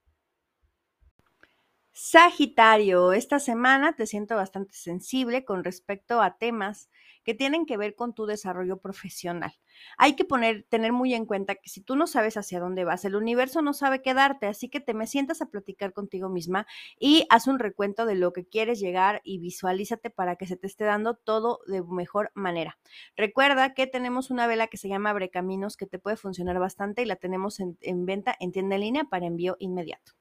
Sagitario, 1.98 3.14
esta 3.14 3.40
semana 3.40 3.94
te 3.96 4.06
siento 4.06 4.36
bastante 4.36 4.74
sensible 4.74 5.46
con 5.46 5.64
respecto 5.64 6.22
a 6.22 6.38
temas 6.38 6.90
que 7.24 7.34
tienen 7.34 7.66
que 7.66 7.78
ver 7.78 7.96
con 7.96 8.14
tu 8.14 8.26
desarrollo 8.26 8.80
profesional. 8.82 9.54
Hay 9.98 10.18
que 10.18 10.26
poner, 10.26 10.66
tener 10.68 10.92
muy 10.92 11.14
en 11.14 11.26
cuenta 11.26 11.56
que 11.56 11.70
si 11.70 11.80
tú 11.80 11.96
no 11.96 12.06
sabes 12.06 12.36
hacia 12.36 12.60
dónde 12.60 12.84
vas, 12.84 13.06
el 13.06 13.16
universo 13.16 13.62
no 13.62 13.74
sabe 13.74 14.02
qué 14.02 14.14
darte, 14.14 14.46
así 14.46 14.68
que 14.68 14.82
te 14.82 14.94
me 14.94 15.08
sientas 15.08 15.42
a 15.42 15.46
platicar 15.46 15.94
contigo 15.94 16.28
misma 16.28 16.68
y 17.00 17.26
haz 17.30 17.48
un 17.48 17.60
recuento 17.60 18.06
de 18.06 18.16
lo 18.16 18.34
que 18.34 18.46
quieres 18.46 18.82
llegar 18.82 19.22
y 19.24 19.40
visualízate 19.40 20.10
para 20.10 20.36
que 20.36 20.48
se 20.48 20.58
te 20.58 20.68
esté 20.68 20.84
dando 20.84 21.16
todo 21.16 21.62
de 21.66 21.82
mejor 21.82 22.30
manera. 22.36 22.78
Recuerda 23.16 23.74
que 23.74 23.88
tenemos 23.88 24.32
una 24.32 24.48
vela 24.48 24.68
que 24.68 24.76
se 24.78 24.90
llama 24.90 25.12
Abre 25.12 25.30
Caminos 25.30 25.78
que 25.78 25.88
te 25.88 25.98
puede 25.98 26.18
funcionar 26.18 26.60
bastante 26.60 27.04
y 27.04 27.06
la 27.06 27.16
tenemos 27.16 27.62
en, 27.62 27.78
en 27.80 28.06
venta 28.06 28.36
en 28.38 28.52
tienda 28.52 28.76
en 28.76 28.82
línea 28.82 29.04
para 29.06 29.28
envío 29.28 29.56
inmediato. 29.60 30.12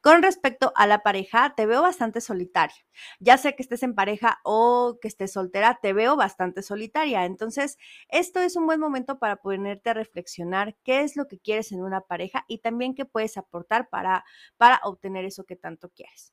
Con 0.00 0.22
respecto 0.22 0.72
a 0.76 0.86
la 0.86 1.02
pareja, 1.02 1.54
te 1.56 1.66
veo 1.66 1.82
bastante 1.82 2.20
solitaria. 2.20 2.76
Ya 3.20 3.38
sea 3.38 3.52
que 3.52 3.62
estés 3.62 3.82
en 3.82 3.94
pareja 3.94 4.40
o 4.44 4.98
que 5.00 5.08
estés 5.08 5.32
soltera, 5.32 5.78
te 5.82 5.92
veo 5.92 6.16
bastante 6.16 6.62
solitaria. 6.62 7.24
Entonces, 7.24 7.78
esto 8.08 8.40
es 8.40 8.56
un 8.56 8.66
buen 8.66 8.80
momento 8.80 9.18
para 9.18 9.36
ponerte 9.36 9.90
a 9.90 9.94
reflexionar 9.94 10.76
qué 10.84 11.00
es 11.02 11.16
lo 11.16 11.26
que 11.28 11.38
quieres 11.38 11.72
en 11.72 11.82
una 11.82 12.02
pareja 12.02 12.44
y 12.48 12.58
también 12.58 12.94
qué 12.94 13.04
puedes 13.04 13.36
aportar 13.36 13.88
para, 13.90 14.24
para 14.56 14.80
obtener 14.84 15.24
eso 15.24 15.44
que 15.44 15.56
tanto 15.56 15.90
quieres. 15.90 16.32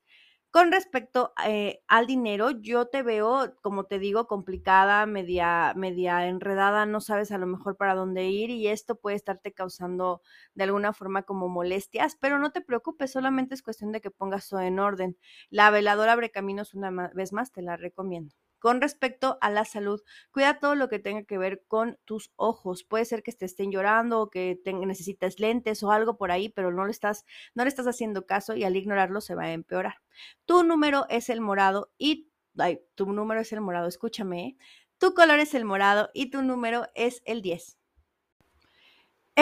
Con 0.52 0.72
respecto 0.72 1.32
eh, 1.46 1.84
al 1.88 2.08
dinero, 2.08 2.50
yo 2.50 2.88
te 2.88 3.04
veo, 3.04 3.54
como 3.62 3.84
te 3.86 4.00
digo, 4.00 4.26
complicada, 4.28 5.06
media, 5.06 5.74
media 5.76 6.26
enredada, 6.28 6.88
no 6.88 7.02
sabes 7.02 7.32
a 7.32 7.38
lo 7.38 7.46
mejor 7.46 7.78
para 7.78 7.94
dónde 7.94 8.28
ir 8.30 8.50
y 8.50 8.68
esto 8.68 8.96
puede 8.96 9.16
estarte 9.16 9.54
causando 9.54 10.22
de 10.56 10.64
alguna 10.64 10.92
forma 10.94 11.22
como 11.24 11.50
molestias, 11.50 12.16
pero 12.20 12.40
no 12.40 12.52
te 12.52 12.62
preocupes, 12.62 13.12
solamente 13.12 13.54
es 13.54 13.62
cuestión 13.62 13.92
de 13.92 14.02
que 14.02 14.10
pongas 14.10 14.50
todo 14.50 14.62
en 14.62 14.80
orden. 14.80 15.18
La 15.52 15.70
veladora 15.70 16.14
abre 16.14 16.32
caminos 16.32 16.74
una 16.74 16.90
vez 17.14 17.32
más, 17.32 17.52
te 17.52 17.62
la 17.62 17.78
recomiendo. 17.78 18.34
Con 18.60 18.82
respecto 18.82 19.38
a 19.42 19.50
la 19.50 19.66
salud, 19.66 20.02
cuida 20.32 20.60
todo 20.60 20.76
lo 20.76 20.90
que 20.90 21.00
tenga 21.00 21.24
que 21.24 21.38
ver 21.38 21.64
con 21.68 21.98
tus 22.06 22.32
ojos. 22.36 22.84
Puede 22.84 23.06
ser 23.06 23.24
que 23.24 23.32
te 23.32 23.46
estén 23.46 23.72
llorando 23.72 24.22
o 24.22 24.30
que 24.30 24.60
necesites 24.66 25.40
lentes 25.40 25.82
o 25.84 25.92
algo 25.92 26.18
por 26.18 26.32
ahí, 26.32 26.50
pero 26.50 26.72
no 26.72 26.86
le 26.86 26.92
estás, 26.92 27.26
no 27.56 27.64
le 27.64 27.70
estás 27.70 27.88
haciendo 27.88 28.26
caso 28.26 28.56
y 28.56 28.64
al 28.64 28.76
ignorarlo 28.76 29.22
se 29.22 29.36
va 29.36 29.44
a 29.44 29.54
empeorar. 29.54 29.96
Tu 30.46 30.64
número 30.64 31.06
es 31.10 31.30
el 31.30 31.42
morado 31.42 31.92
y 31.98 32.30
ay, 32.58 32.82
tu 32.96 33.12
número 33.12 33.42
es 33.42 33.52
el 33.54 33.62
morado, 33.62 33.88
escúchame. 33.88 34.46
¿eh? 34.46 34.58
Tu 34.98 35.14
color 35.14 35.40
es 35.40 35.54
el 35.54 35.66
morado 35.66 36.10
y 36.14 36.30
tu 36.30 36.42
número 36.42 36.88
es 36.94 37.22
el 37.26 37.42
10. 37.42 37.78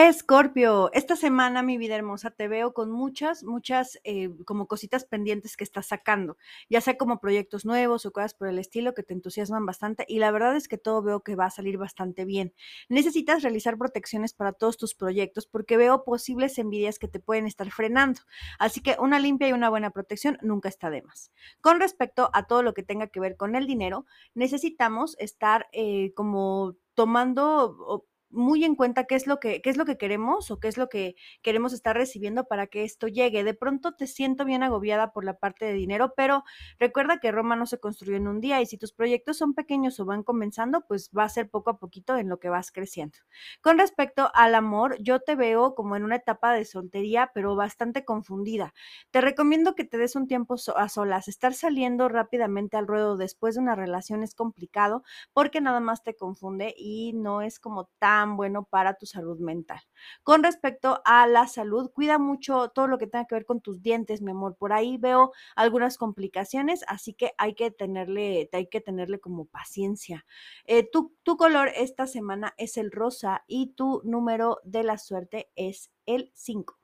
Escorpio, 0.00 0.92
esta 0.92 1.16
semana, 1.16 1.64
mi 1.64 1.76
vida 1.76 1.96
hermosa, 1.96 2.30
te 2.30 2.46
veo 2.46 2.72
con 2.72 2.88
muchas, 2.88 3.42
muchas 3.42 3.98
eh, 4.04 4.30
como 4.46 4.68
cositas 4.68 5.04
pendientes 5.04 5.56
que 5.56 5.64
estás 5.64 5.86
sacando, 5.86 6.36
ya 6.70 6.80
sea 6.80 6.96
como 6.96 7.18
proyectos 7.18 7.64
nuevos 7.64 8.06
o 8.06 8.12
cosas 8.12 8.32
por 8.32 8.46
el 8.46 8.60
estilo 8.60 8.94
que 8.94 9.02
te 9.02 9.12
entusiasman 9.12 9.66
bastante 9.66 10.04
y 10.06 10.20
la 10.20 10.30
verdad 10.30 10.54
es 10.54 10.68
que 10.68 10.78
todo 10.78 11.02
veo 11.02 11.24
que 11.24 11.34
va 11.34 11.46
a 11.46 11.50
salir 11.50 11.78
bastante 11.78 12.24
bien. 12.24 12.54
Necesitas 12.88 13.42
realizar 13.42 13.76
protecciones 13.76 14.34
para 14.34 14.52
todos 14.52 14.76
tus 14.76 14.94
proyectos 14.94 15.48
porque 15.48 15.76
veo 15.76 16.04
posibles 16.04 16.56
envidias 16.58 17.00
que 17.00 17.08
te 17.08 17.18
pueden 17.18 17.48
estar 17.48 17.68
frenando, 17.72 18.20
así 18.60 18.80
que 18.80 18.94
una 19.00 19.18
limpia 19.18 19.48
y 19.48 19.52
una 19.52 19.68
buena 19.68 19.90
protección 19.90 20.38
nunca 20.42 20.68
está 20.68 20.90
de 20.90 21.02
más. 21.02 21.32
Con 21.60 21.80
respecto 21.80 22.30
a 22.34 22.46
todo 22.46 22.62
lo 22.62 22.72
que 22.72 22.84
tenga 22.84 23.08
que 23.08 23.18
ver 23.18 23.36
con 23.36 23.56
el 23.56 23.66
dinero, 23.66 24.06
necesitamos 24.32 25.16
estar 25.18 25.66
eh, 25.72 26.12
como 26.14 26.76
tomando 26.94 28.06
muy 28.30 28.64
en 28.64 28.74
cuenta 28.76 29.04
qué 29.04 29.14
es 29.14 29.26
lo 29.26 29.38
que 29.40 29.62
qué 29.62 29.70
es 29.70 29.76
lo 29.76 29.84
que 29.86 29.96
queremos 29.98 30.50
o 30.50 30.60
qué 30.60 30.68
es 30.68 30.76
lo 30.76 30.88
que 30.88 31.16
queremos 31.42 31.72
estar 31.72 31.96
recibiendo 31.96 32.44
para 32.46 32.66
que 32.66 32.84
esto 32.84 33.08
llegue. 33.08 33.44
De 33.44 33.54
pronto 33.54 33.94
te 33.94 34.06
siento 34.06 34.44
bien 34.44 34.62
agobiada 34.62 35.12
por 35.12 35.24
la 35.24 35.34
parte 35.38 35.64
de 35.66 35.72
dinero, 35.74 36.12
pero 36.16 36.44
recuerda 36.78 37.18
que 37.20 37.32
Roma 37.32 37.56
no 37.56 37.66
se 37.66 37.78
construyó 37.80 38.16
en 38.16 38.28
un 38.28 38.40
día 38.40 38.60
y 38.60 38.66
si 38.66 38.78
tus 38.78 38.92
proyectos 38.92 39.38
son 39.38 39.54
pequeños 39.54 39.98
o 40.00 40.04
van 40.04 40.22
comenzando, 40.22 40.84
pues 40.86 41.10
va 41.16 41.24
a 41.24 41.28
ser 41.28 41.48
poco 41.50 41.70
a 41.70 41.78
poquito 41.78 42.16
en 42.16 42.28
lo 42.28 42.38
que 42.38 42.48
vas 42.48 42.70
creciendo. 42.72 43.18
Con 43.62 43.78
respecto 43.78 44.30
al 44.34 44.54
amor, 44.54 44.96
yo 45.00 45.20
te 45.20 45.36
veo 45.36 45.74
como 45.74 45.96
en 45.96 46.04
una 46.04 46.16
etapa 46.16 46.52
de 46.52 46.64
soltería, 46.64 47.30
pero 47.34 47.56
bastante 47.56 48.04
confundida. 48.04 48.74
Te 49.10 49.20
recomiendo 49.20 49.74
que 49.74 49.84
te 49.84 49.98
des 49.98 50.16
un 50.16 50.26
tiempo 50.26 50.56
a 50.76 50.88
solas. 50.88 51.28
Estar 51.28 51.54
saliendo 51.54 52.08
rápidamente 52.08 52.76
al 52.76 52.86
ruedo 52.86 53.16
después 53.16 53.54
de 53.54 53.60
una 53.62 53.74
relación 53.74 54.22
es 54.22 54.34
complicado 54.34 55.02
porque 55.32 55.60
nada 55.60 55.80
más 55.80 56.02
te 56.02 56.14
confunde 56.16 56.74
y 56.76 57.12
no 57.14 57.42
es 57.42 57.58
como 57.60 57.86
tan 57.98 58.17
bueno 58.26 58.64
para 58.64 58.94
tu 58.94 59.06
salud 59.06 59.38
mental. 59.38 59.80
Con 60.22 60.42
respecto 60.42 61.00
a 61.04 61.26
la 61.26 61.46
salud, 61.46 61.90
cuida 61.92 62.18
mucho 62.18 62.68
todo 62.70 62.86
lo 62.86 62.98
que 62.98 63.06
tenga 63.06 63.26
que 63.26 63.34
ver 63.34 63.44
con 63.44 63.60
tus 63.60 63.82
dientes, 63.82 64.22
mi 64.22 64.32
amor. 64.32 64.56
Por 64.56 64.72
ahí 64.72 64.96
veo 64.98 65.32
algunas 65.56 65.98
complicaciones, 65.98 66.84
así 66.88 67.14
que 67.14 67.32
hay 67.38 67.54
que 67.54 67.70
tenerle, 67.70 68.48
hay 68.52 68.66
que 68.66 68.80
tenerle 68.80 69.20
como 69.20 69.46
paciencia. 69.46 70.24
Eh, 70.64 70.88
tu, 70.90 71.14
tu 71.22 71.36
color 71.36 71.70
esta 71.74 72.06
semana 72.06 72.54
es 72.56 72.76
el 72.76 72.90
rosa 72.90 73.44
y 73.46 73.74
tu 73.74 74.02
número 74.04 74.60
de 74.64 74.82
la 74.84 74.98
suerte 74.98 75.50
es 75.56 75.90
el 76.06 76.30
5. 76.34 76.78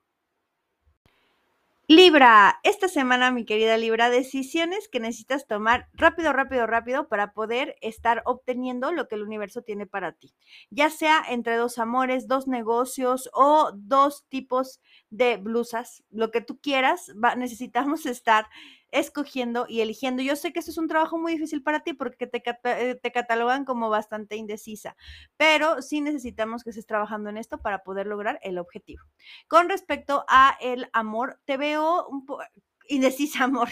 Libra, 1.86 2.60
esta 2.62 2.88
semana, 2.88 3.30
mi 3.30 3.44
querida 3.44 3.76
Libra, 3.76 4.08
decisiones 4.08 4.88
que 4.88 5.00
necesitas 5.00 5.46
tomar 5.46 5.90
rápido, 5.92 6.32
rápido, 6.32 6.66
rápido 6.66 7.08
para 7.08 7.34
poder 7.34 7.76
estar 7.82 8.22
obteniendo 8.24 8.90
lo 8.90 9.06
que 9.06 9.16
el 9.16 9.22
universo 9.22 9.60
tiene 9.60 9.86
para 9.86 10.12
ti. 10.12 10.34
Ya 10.70 10.88
sea 10.88 11.22
entre 11.28 11.56
dos 11.56 11.76
amores, 11.76 12.26
dos 12.26 12.48
negocios 12.48 13.28
o 13.34 13.70
dos 13.74 14.24
tipos 14.30 14.80
de 15.10 15.36
blusas, 15.36 16.02
lo 16.10 16.30
que 16.30 16.40
tú 16.40 16.58
quieras, 16.58 17.12
necesitamos 17.36 18.06
estar 18.06 18.46
escogiendo 18.94 19.66
y 19.68 19.80
eligiendo. 19.80 20.22
Yo 20.22 20.36
sé 20.36 20.52
que 20.52 20.60
eso 20.60 20.70
es 20.70 20.78
un 20.78 20.88
trabajo 20.88 21.18
muy 21.18 21.32
difícil 21.32 21.62
para 21.62 21.80
ti 21.80 21.92
porque 21.92 22.26
te, 22.26 22.42
eh, 22.64 22.94
te 22.94 23.12
catalogan 23.12 23.64
como 23.64 23.90
bastante 23.90 24.36
indecisa, 24.36 24.96
pero 25.36 25.82
sí 25.82 26.00
necesitamos 26.00 26.62
que 26.62 26.70
estés 26.70 26.86
trabajando 26.86 27.28
en 27.28 27.36
esto 27.36 27.58
para 27.58 27.82
poder 27.82 28.06
lograr 28.06 28.38
el 28.42 28.58
objetivo. 28.58 29.02
Con 29.48 29.68
respecto 29.68 30.24
a 30.28 30.56
el 30.60 30.88
amor, 30.92 31.40
te 31.44 31.56
veo 31.56 32.06
un 32.08 32.24
poco 32.24 32.44
indecisa, 32.88 33.44
amor. 33.44 33.68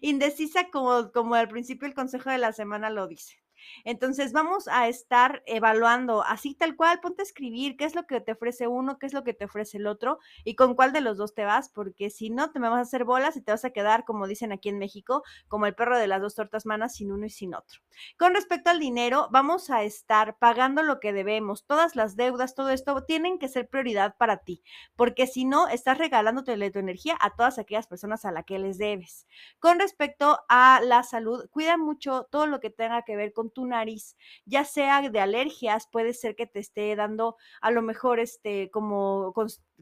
Indecisa 0.00 0.70
como, 0.70 1.10
como 1.12 1.34
al 1.34 1.48
principio 1.48 1.88
el 1.88 1.94
consejo 1.94 2.30
de 2.30 2.38
la 2.38 2.52
semana 2.52 2.90
lo 2.90 3.06
dice. 3.08 3.42
Entonces 3.84 4.32
vamos 4.32 4.68
a 4.68 4.88
estar 4.88 5.42
evaluando 5.46 6.22
así 6.22 6.54
tal 6.54 6.76
cual, 6.76 7.00
ponte 7.00 7.22
a 7.22 7.24
escribir 7.24 7.76
qué 7.76 7.84
es 7.84 7.94
lo 7.94 8.06
que 8.06 8.20
te 8.20 8.32
ofrece 8.32 8.66
uno, 8.66 8.98
qué 8.98 9.06
es 9.06 9.12
lo 9.12 9.24
que 9.24 9.34
te 9.34 9.46
ofrece 9.46 9.78
el 9.78 9.86
otro 9.86 10.18
y 10.44 10.54
con 10.54 10.74
cuál 10.74 10.92
de 10.92 11.00
los 11.00 11.16
dos 11.16 11.34
te 11.34 11.44
vas, 11.44 11.68
porque 11.68 12.10
si 12.10 12.30
no 12.30 12.50
te 12.50 12.60
me 12.60 12.68
vas 12.68 12.78
a 12.78 12.82
hacer 12.82 13.04
bolas 13.04 13.36
y 13.36 13.42
te 13.42 13.52
vas 13.52 13.64
a 13.64 13.70
quedar, 13.70 14.04
como 14.04 14.26
dicen 14.26 14.52
aquí 14.52 14.68
en 14.68 14.78
México, 14.78 15.22
como 15.48 15.66
el 15.66 15.74
perro 15.74 15.98
de 15.98 16.06
las 16.06 16.20
dos 16.20 16.34
tortas 16.34 16.66
manas, 16.66 16.94
sin 16.94 17.12
uno 17.12 17.26
y 17.26 17.30
sin 17.30 17.54
otro. 17.54 17.80
Con 18.18 18.34
respecto 18.34 18.70
al 18.70 18.78
dinero, 18.78 19.28
vamos 19.30 19.70
a 19.70 19.82
estar 19.82 20.38
pagando 20.38 20.82
lo 20.82 21.00
que 21.00 21.12
debemos, 21.12 21.64
todas 21.64 21.96
las 21.96 22.16
deudas, 22.16 22.54
todo 22.54 22.70
esto 22.70 23.02
tienen 23.04 23.38
que 23.38 23.48
ser 23.48 23.68
prioridad 23.68 24.16
para 24.16 24.38
ti, 24.38 24.62
porque 24.96 25.26
si 25.26 25.44
no, 25.44 25.68
estás 25.68 25.98
regalándote 25.98 26.56
tu 26.70 26.78
energía 26.78 27.16
a 27.20 27.34
todas 27.34 27.58
aquellas 27.58 27.86
personas 27.86 28.24
a 28.24 28.32
las 28.32 28.44
que 28.44 28.58
les 28.58 28.78
debes. 28.78 29.26
Con 29.58 29.78
respecto 29.78 30.40
a 30.48 30.80
la 30.82 31.02
salud, 31.02 31.48
cuida 31.50 31.76
mucho 31.76 32.26
todo 32.30 32.46
lo 32.46 32.60
que 32.60 32.70
tenga 32.70 33.02
que 33.02 33.16
ver 33.16 33.32
con 33.32 33.47
tu 33.50 33.66
nariz, 33.66 34.16
ya 34.44 34.64
sea 34.64 35.08
de 35.08 35.20
alergias, 35.20 35.88
puede 35.90 36.14
ser 36.14 36.36
que 36.36 36.46
te 36.46 36.60
esté 36.60 36.94
dando 36.96 37.36
a 37.60 37.70
lo 37.70 37.82
mejor 37.82 38.20
este 38.20 38.70
como 38.70 39.32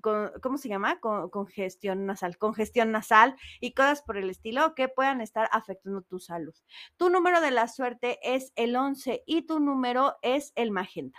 ¿cómo 0.01 0.59
se 0.59 0.69
llama? 0.69 1.01
Con, 1.01 1.31
congestión 1.31 2.07
nasal, 2.07 2.39
congestión 2.39 2.93
nasal 2.93 3.37
y 3.61 3.73
cosas 3.73 4.03
por 4.03 4.17
el 4.17 4.31
estilo 4.31 4.75
que 4.75 4.89
puedan 4.89 5.21
estar 5.21 5.49
afectando 5.53 6.03
tu 6.03 6.19
salud. 6.19 6.55
Tu 6.97 7.11
número 7.11 7.41
de 7.41 7.51
la 7.51 7.69
suerte 7.69 8.19
es 8.23 8.53
el 8.57 8.77
11 8.77 9.23
y 9.27 9.43
tu 9.43 9.61
número 9.61 10.17
es 10.23 10.53
el 10.55 10.71
magenta. 10.71 11.19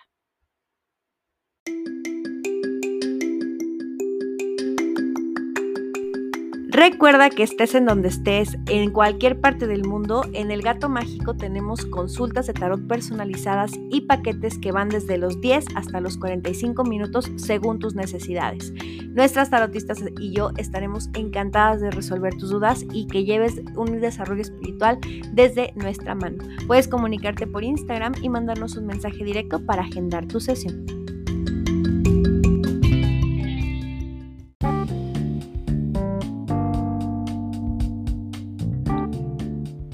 Recuerda 6.77 7.31
que 7.31 7.41
estés 7.41 7.73
en 7.73 7.85
donde 7.85 8.09
estés, 8.09 8.55
en 8.67 8.91
cualquier 8.91 9.41
parte 9.41 9.65
del 9.65 9.83
mundo, 9.83 10.23
en 10.33 10.51
el 10.51 10.61
Gato 10.61 10.89
Mágico 10.89 11.35
tenemos 11.35 11.83
consultas 11.87 12.45
de 12.45 12.53
tarot 12.53 12.87
personalizadas 12.87 13.71
y 13.89 14.01
paquetes 14.01 14.59
que 14.59 14.71
van 14.71 14.87
desde 14.87 15.17
los 15.17 15.41
10 15.41 15.65
hasta 15.73 16.01
los 16.01 16.19
45 16.19 16.83
minutos 16.83 17.31
según 17.37 17.79
tus 17.79 17.95
necesidades. 17.95 18.71
Nuestras 19.07 19.49
tarotistas 19.49 20.03
y 20.19 20.31
yo 20.33 20.51
estaremos 20.57 21.09
encantadas 21.15 21.81
de 21.81 21.89
resolver 21.89 22.35
tus 22.35 22.51
dudas 22.51 22.85
y 22.93 23.07
que 23.07 23.25
lleves 23.25 23.59
un 23.75 23.99
desarrollo 23.99 24.43
espiritual 24.43 24.99
desde 25.33 25.73
nuestra 25.75 26.13
mano. 26.13 26.43
Puedes 26.67 26.87
comunicarte 26.87 27.47
por 27.47 27.63
Instagram 27.63 28.13
y 28.21 28.29
mandarnos 28.29 28.77
un 28.77 28.85
mensaje 28.85 29.23
directo 29.23 29.65
para 29.65 29.81
agendar 29.81 30.27
tu 30.27 30.39
sesión. 30.39 30.96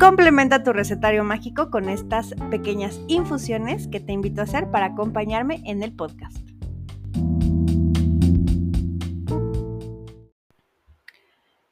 Complementa 0.04 0.63
tu 0.63 0.74
recetario 0.74 1.24
mágico 1.24 1.72
con 1.72 1.88
estas 1.88 2.36
pequeñas 2.52 3.00
infusiones 3.08 3.88
que 3.88 4.02
te 4.02 4.12
invito 4.12 4.42
a 4.42 4.44
hacer 4.44 4.70
para 4.70 4.88
acompañarme 4.88 5.62
en 5.63 5.82
el 5.82 5.96
podcast. 5.96 6.39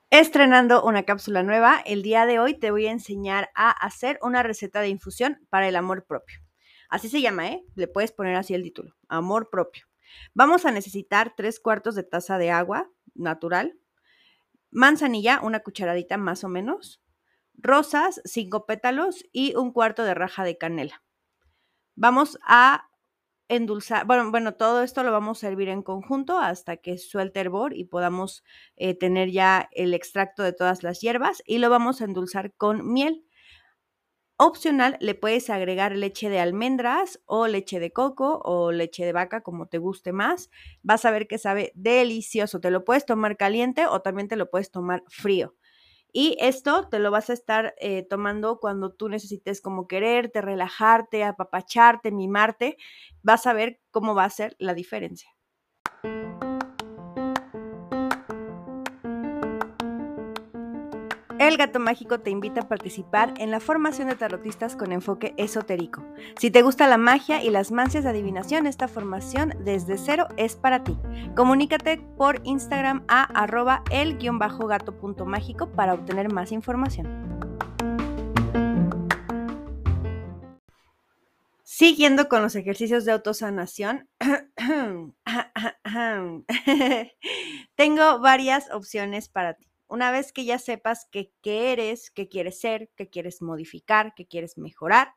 Estrenando 0.10 0.82
una 0.82 1.04
cápsula 1.04 1.44
nueva, 1.44 1.82
el 1.86 2.04
día 2.04 2.26
de 2.26 2.39
hoy 2.39 2.58
te 2.58 2.72
voy 2.72 2.88
a 2.88 2.91
enseñar 2.91 3.50
a 3.54 3.70
hacer 3.70 4.17
una 4.22 4.44
receta 4.44 4.80
de 4.80 4.88
infusión 4.88 5.46
para 5.50 5.67
el 5.67 5.76
amor 5.76 6.06
propio. 6.06 6.39
Así 6.88 7.10
se 7.10 7.20
llama, 7.20 7.50
¿eh? 7.50 7.65
Le 7.76 7.89
puedes 7.89 8.13
poner 8.13 8.38
así 8.38 8.54
el 8.54 8.63
título, 8.63 8.96
amor 9.10 9.50
propio. 9.50 9.88
Vamos 10.34 10.65
a 10.65 10.72
necesitar 10.72 11.34
tres 11.36 11.60
cuartos 11.60 11.96
de 11.96 12.04
taza 12.04 12.38
de 12.38 12.50
agua 12.50 12.89
natural, 13.13 13.78
manzanilla, 14.70 15.41
una 15.44 15.60
cucharadita 15.60 16.15
más 16.15 16.46
o 16.46 16.48
menos, 16.48 17.02
rosas, 17.53 18.21
cinco 18.25 18.65
pétalos 18.65 19.25
y 19.31 19.55
un 19.55 19.71
cuarto 19.71 20.03
de 20.03 20.13
raja 20.13 20.43
de 20.43 20.57
canela. 20.57 21.03
Vamos 21.95 22.39
a 22.43 22.89
endulzar, 23.49 24.05
bueno, 24.07 24.31
bueno, 24.31 24.53
todo 24.55 24.81
esto 24.81 25.03
lo 25.03 25.11
vamos 25.11 25.39
a 25.39 25.47
servir 25.47 25.69
en 25.69 25.83
conjunto 25.83 26.39
hasta 26.39 26.77
que 26.77 26.97
suelte 26.97 27.41
hervor 27.41 27.75
y 27.75 27.83
podamos 27.83 28.43
eh, 28.77 28.97
tener 28.97 29.29
ya 29.29 29.69
el 29.73 29.93
extracto 29.93 30.41
de 30.43 30.53
todas 30.53 30.83
las 30.83 31.01
hierbas 31.01 31.43
y 31.45 31.57
lo 31.57 31.69
vamos 31.69 32.01
a 32.01 32.05
endulzar 32.05 32.53
con 32.55 32.93
miel. 32.93 33.25
Opcional, 34.37 34.97
le 35.01 35.13
puedes 35.13 35.51
agregar 35.51 35.95
leche 35.95 36.27
de 36.29 36.39
almendras 36.39 37.21
o 37.25 37.45
leche 37.47 37.79
de 37.79 37.93
coco 37.93 38.41
o 38.43 38.71
leche 38.71 39.05
de 39.05 39.13
vaca, 39.13 39.41
como 39.41 39.67
te 39.67 39.77
guste 39.77 40.13
más. 40.13 40.49
Vas 40.81 41.05
a 41.05 41.11
ver 41.11 41.27
que 41.27 41.37
sabe 41.37 41.71
delicioso. 41.75 42.59
Te 42.59 42.71
lo 42.71 42.83
puedes 42.83 43.05
tomar 43.05 43.37
caliente 43.37 43.85
o 43.85 44.01
también 44.01 44.27
te 44.27 44.37
lo 44.37 44.49
puedes 44.49 44.71
tomar 44.71 45.03
frío. 45.09 45.53
Y 46.13 46.38
esto 46.39 46.88
te 46.89 47.00
lo 47.00 47.10
vas 47.12 47.30
a 47.30 47.34
estar 47.34 47.74
eh, 47.80 48.04
tomando 48.04 48.60
cuando 48.60 48.91
tú 48.91 49.08
necesites 49.08 49.62
como 49.62 49.88
quererte, 49.88 50.41
relajarte, 50.41 51.24
apapacharte, 51.24 52.12
mimarte. 52.12 52.78
Vas 53.24 53.47
a 53.47 53.54
ver 53.54 53.80
cómo 53.91 54.13
va 54.13 54.26
a 54.26 54.30
ser 54.30 54.56
la 54.60 54.74
diferencia. 54.74 55.30
El 61.41 61.58
Gato 61.58 61.80
Mágico 61.80 62.19
te 62.19 62.30
invita 62.30 62.62
a 62.62 62.67
participar 62.67 63.34
en 63.39 63.49
la 63.49 63.60
formación 63.60 64.08
de 64.08 64.15
tarotistas 64.15 64.75
con 64.75 64.91
enfoque 64.91 65.34
esotérico. 65.38 66.06
Si 66.39 66.51
te 66.51 66.62
gusta 66.62 66.86
la 66.86 66.99
magia 66.99 67.43
y 67.43 67.49
las 67.49 67.71
mancias 67.71 68.04
de 68.04 68.12
adivinación, 68.12 68.67
esta 68.67 68.88
formación 68.88 69.56
desde 69.65 69.97
cero 69.97 70.27
es 70.38 70.56
para 70.56 70.84
ti. 70.84 70.99
Comunícate 71.36 71.97
por 72.15 72.41
Instagram 72.43 73.06
a 73.08 73.23
arroba 73.23 73.84
el-gato.mágico 73.89 75.71
para 75.71 75.95
obtener 75.95 76.32
más 76.32 76.51
información. 76.51 77.08
Siguiendo 81.63 82.30
con 82.30 82.43
los 82.43 82.56
ejercicios 82.56 83.04
de 83.04 83.13
autosanación, 83.13 84.08
tengo 87.75 88.19
varias 88.19 88.71
opciones 88.71 89.27
para 89.27 89.56
ti. 89.56 89.70
Una 89.91 90.10
vez 90.10 90.32
que 90.32 90.45
ya 90.45 90.58
sepas 90.58 91.10
qué 91.12 91.34
eres, 91.43 92.12
qué 92.12 92.30
quieres 92.30 92.62
ser, 92.62 92.89
qué 92.95 93.10
quieres 93.10 93.41
modificar, 93.41 94.13
qué 94.15 94.25
quieres 94.25 94.58
mejorar, 94.58 95.15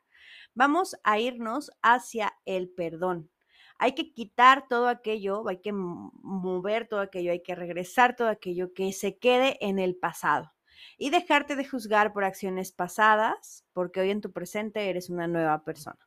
vamos 0.52 0.96
a 1.04 1.20
irnos 1.20 1.70
hacia 1.80 2.32
el 2.44 2.68
perdón. 2.70 3.30
Hay 3.78 3.94
que 3.94 4.12
quitar 4.12 4.66
todo 4.68 4.88
aquello, 4.88 5.46
hay 5.48 5.60
que 5.60 5.70
mover 5.72 6.88
todo 6.88 6.98
aquello, 6.98 7.30
hay 7.30 7.40
que 7.40 7.54
regresar 7.54 8.16
todo 8.16 8.26
aquello 8.26 8.74
que 8.74 8.92
se 8.92 9.16
quede 9.16 9.58
en 9.64 9.78
el 9.78 9.94
pasado 9.94 10.52
y 10.98 11.10
dejarte 11.10 11.54
de 11.54 11.68
juzgar 11.68 12.12
por 12.12 12.24
acciones 12.24 12.72
pasadas, 12.72 13.64
porque 13.74 14.00
hoy 14.00 14.10
en 14.10 14.22
tu 14.22 14.32
presente 14.32 14.90
eres 14.90 15.08
una 15.08 15.28
nueva 15.28 15.62
persona. 15.62 16.00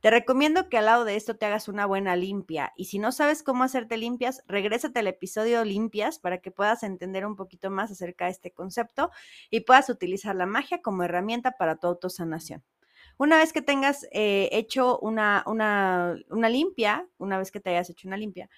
Te 0.00 0.10
recomiendo 0.10 0.68
que 0.68 0.78
al 0.78 0.86
lado 0.86 1.04
de 1.04 1.16
esto 1.16 1.36
te 1.36 1.46
hagas 1.46 1.68
una 1.68 1.86
buena 1.86 2.16
limpia 2.16 2.72
y 2.76 2.86
si 2.86 2.98
no 2.98 3.12
sabes 3.12 3.42
cómo 3.42 3.64
hacerte 3.64 3.96
limpias, 3.96 4.42
regrésate 4.46 5.00
al 5.00 5.06
episodio 5.06 5.64
limpias 5.64 6.18
para 6.18 6.38
que 6.38 6.50
puedas 6.50 6.82
entender 6.82 7.26
un 7.26 7.36
poquito 7.36 7.70
más 7.70 7.90
acerca 7.90 8.26
de 8.26 8.32
este 8.32 8.52
concepto 8.52 9.10
y 9.50 9.60
puedas 9.60 9.88
utilizar 9.90 10.36
la 10.36 10.46
magia 10.46 10.82
como 10.82 11.02
herramienta 11.02 11.52
para 11.52 11.76
tu 11.76 11.86
autosanación. 11.86 12.62
Una 13.18 13.38
vez 13.38 13.52
que 13.52 13.62
tengas 13.62 14.06
eh, 14.12 14.48
hecho 14.52 14.98
una, 15.00 15.42
una, 15.46 16.16
una 16.30 16.48
limpia, 16.48 17.08
una 17.18 17.38
vez 17.38 17.50
que 17.50 17.60
te 17.60 17.70
hayas 17.70 17.90
hecho 17.90 18.06
una 18.06 18.16
limpia, 18.16 18.48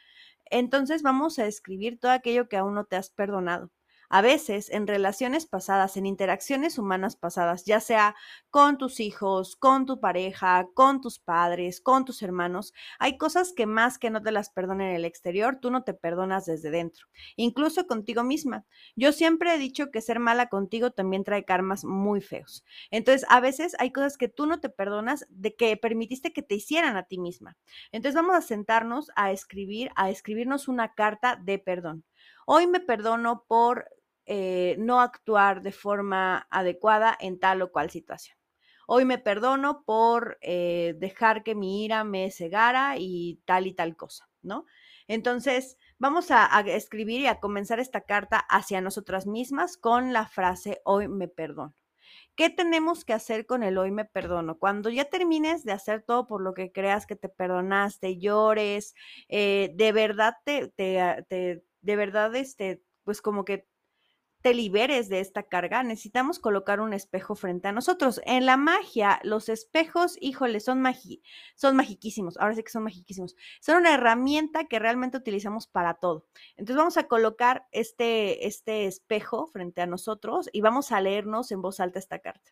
entonces 0.50 1.02
vamos 1.02 1.38
a 1.38 1.46
escribir 1.46 1.98
todo 1.98 2.12
aquello 2.12 2.48
que 2.48 2.56
aún 2.56 2.74
no 2.74 2.84
te 2.84 2.96
has 2.96 3.10
perdonado. 3.10 3.70
A 4.12 4.22
veces 4.22 4.70
en 4.70 4.88
relaciones 4.88 5.46
pasadas, 5.46 5.96
en 5.96 6.04
interacciones 6.04 6.78
humanas 6.78 7.14
pasadas, 7.14 7.64
ya 7.64 7.78
sea 7.78 8.16
con 8.50 8.76
tus 8.76 8.98
hijos, 8.98 9.54
con 9.54 9.86
tu 9.86 10.00
pareja, 10.00 10.66
con 10.74 11.00
tus 11.00 11.20
padres, 11.20 11.80
con 11.80 12.04
tus 12.04 12.20
hermanos, 12.22 12.74
hay 12.98 13.18
cosas 13.18 13.52
que 13.52 13.66
más 13.66 13.98
que 13.98 14.10
no 14.10 14.20
te 14.20 14.32
las 14.32 14.50
perdonen 14.50 14.88
en 14.88 14.96
el 14.96 15.04
exterior, 15.04 15.58
tú 15.62 15.70
no 15.70 15.84
te 15.84 15.94
perdonas 15.94 16.44
desde 16.44 16.72
dentro, 16.72 17.06
incluso 17.36 17.86
contigo 17.86 18.24
misma. 18.24 18.66
Yo 18.96 19.12
siempre 19.12 19.54
he 19.54 19.58
dicho 19.58 19.92
que 19.92 20.00
ser 20.00 20.18
mala 20.18 20.48
contigo 20.48 20.90
también 20.90 21.22
trae 21.22 21.44
karmas 21.44 21.84
muy 21.84 22.20
feos. 22.20 22.64
Entonces, 22.90 23.24
a 23.30 23.38
veces 23.38 23.76
hay 23.78 23.92
cosas 23.92 24.18
que 24.18 24.28
tú 24.28 24.46
no 24.46 24.58
te 24.58 24.70
perdonas 24.70 25.24
de 25.28 25.54
que 25.54 25.76
permitiste 25.76 26.32
que 26.32 26.42
te 26.42 26.56
hicieran 26.56 26.96
a 26.96 27.04
ti 27.04 27.18
misma. 27.18 27.56
Entonces, 27.92 28.16
vamos 28.16 28.34
a 28.34 28.42
sentarnos 28.42 29.12
a 29.14 29.30
escribir, 29.30 29.92
a 29.94 30.10
escribirnos 30.10 30.66
una 30.66 30.94
carta 30.94 31.36
de 31.36 31.60
perdón. 31.60 32.04
Hoy 32.44 32.66
me 32.66 32.80
perdono 32.80 33.44
por 33.46 33.86
eh, 34.32 34.76
no 34.78 35.00
actuar 35.00 35.60
de 35.60 35.72
forma 35.72 36.46
adecuada 36.50 37.18
en 37.18 37.40
tal 37.40 37.62
o 37.62 37.72
cual 37.72 37.90
situación. 37.90 38.38
Hoy 38.86 39.04
me 39.04 39.18
perdono 39.18 39.82
por 39.84 40.38
eh, 40.40 40.94
dejar 40.98 41.42
que 41.42 41.56
mi 41.56 41.84
ira 41.84 42.04
me 42.04 42.30
cegara 42.30 42.94
y 42.96 43.40
tal 43.44 43.66
y 43.66 43.74
tal 43.74 43.96
cosa, 43.96 44.28
¿no? 44.40 44.66
Entonces, 45.08 45.78
vamos 45.98 46.30
a, 46.30 46.46
escribir 46.60 47.22
y 47.22 47.26
a 47.26 47.40
comenzar 47.40 47.80
esta 47.80 48.02
carta 48.02 48.38
hacia 48.38 48.80
nosotras 48.80 49.26
mismas 49.26 49.76
con 49.76 50.12
la 50.12 50.28
frase 50.28 50.80
hoy 50.84 51.08
me 51.08 51.26
perdono. 51.26 51.74
¿Qué 52.36 52.50
tenemos 52.50 53.04
que 53.04 53.14
hacer 53.14 53.46
con 53.46 53.64
el 53.64 53.78
hoy 53.78 53.90
me 53.90 54.04
perdono? 54.04 54.58
Cuando 54.60 54.90
ya 54.90 55.06
termines 55.06 55.64
de 55.64 55.72
hacer 55.72 56.04
todo 56.04 56.28
por 56.28 56.40
lo 56.40 56.54
que 56.54 56.70
creas 56.70 57.04
que 57.04 57.16
te 57.16 57.28
perdonaste, 57.28 58.20
llores, 58.20 58.94
eh, 59.28 59.72
de 59.74 59.90
verdad 59.90 60.34
te, 60.44 60.68
te, 60.68 61.24
te, 61.28 61.64
de 61.80 61.96
verdad, 61.96 62.32
este, 62.36 62.80
pues 63.02 63.20
como 63.20 63.44
que 63.44 63.66
te 64.42 64.54
liberes 64.54 65.08
de 65.08 65.20
esta 65.20 65.42
carga, 65.42 65.82
necesitamos 65.82 66.38
colocar 66.38 66.80
un 66.80 66.92
espejo 66.92 67.34
frente 67.34 67.68
a 67.68 67.72
nosotros. 67.72 68.20
En 68.24 68.46
la 68.46 68.56
magia, 68.56 69.20
los 69.22 69.48
espejos, 69.48 70.16
híjole, 70.20 70.60
son, 70.60 70.80
magi 70.80 71.22
son 71.56 71.76
magiquísimos. 71.76 72.38
Ahora 72.38 72.54
sí 72.54 72.62
que 72.62 72.70
son 72.70 72.84
magiquísimos. 72.84 73.36
Son 73.60 73.76
una 73.76 73.94
herramienta 73.94 74.64
que 74.64 74.78
realmente 74.78 75.18
utilizamos 75.18 75.66
para 75.66 75.94
todo. 75.94 76.26
Entonces 76.56 76.76
vamos 76.76 76.96
a 76.96 77.06
colocar 77.06 77.66
este, 77.72 78.46
este 78.46 78.86
espejo 78.86 79.46
frente 79.46 79.82
a 79.82 79.86
nosotros 79.86 80.48
y 80.52 80.62
vamos 80.62 80.92
a 80.92 81.00
leernos 81.00 81.52
en 81.52 81.60
voz 81.60 81.80
alta 81.80 81.98
esta 81.98 82.20
carta. 82.20 82.50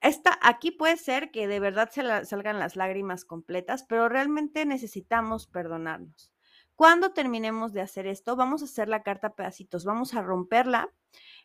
Esta, 0.00 0.36
aquí 0.42 0.72
puede 0.72 0.96
ser 0.96 1.30
que 1.30 1.46
de 1.46 1.60
verdad 1.60 1.90
se 1.90 2.02
salgan 2.24 2.58
las 2.58 2.74
lágrimas 2.74 3.24
completas, 3.24 3.84
pero 3.88 4.08
realmente 4.08 4.66
necesitamos 4.66 5.46
perdonarnos. 5.46 6.32
Cuando 6.76 7.12
terminemos 7.12 7.72
de 7.72 7.80
hacer 7.80 8.06
esto, 8.06 8.36
vamos 8.36 8.62
a 8.62 8.64
hacer 8.64 8.88
la 8.88 9.02
carta 9.02 9.28
a 9.28 9.34
pedacitos, 9.34 9.84
vamos 9.84 10.14
a 10.14 10.22
romperla, 10.22 10.92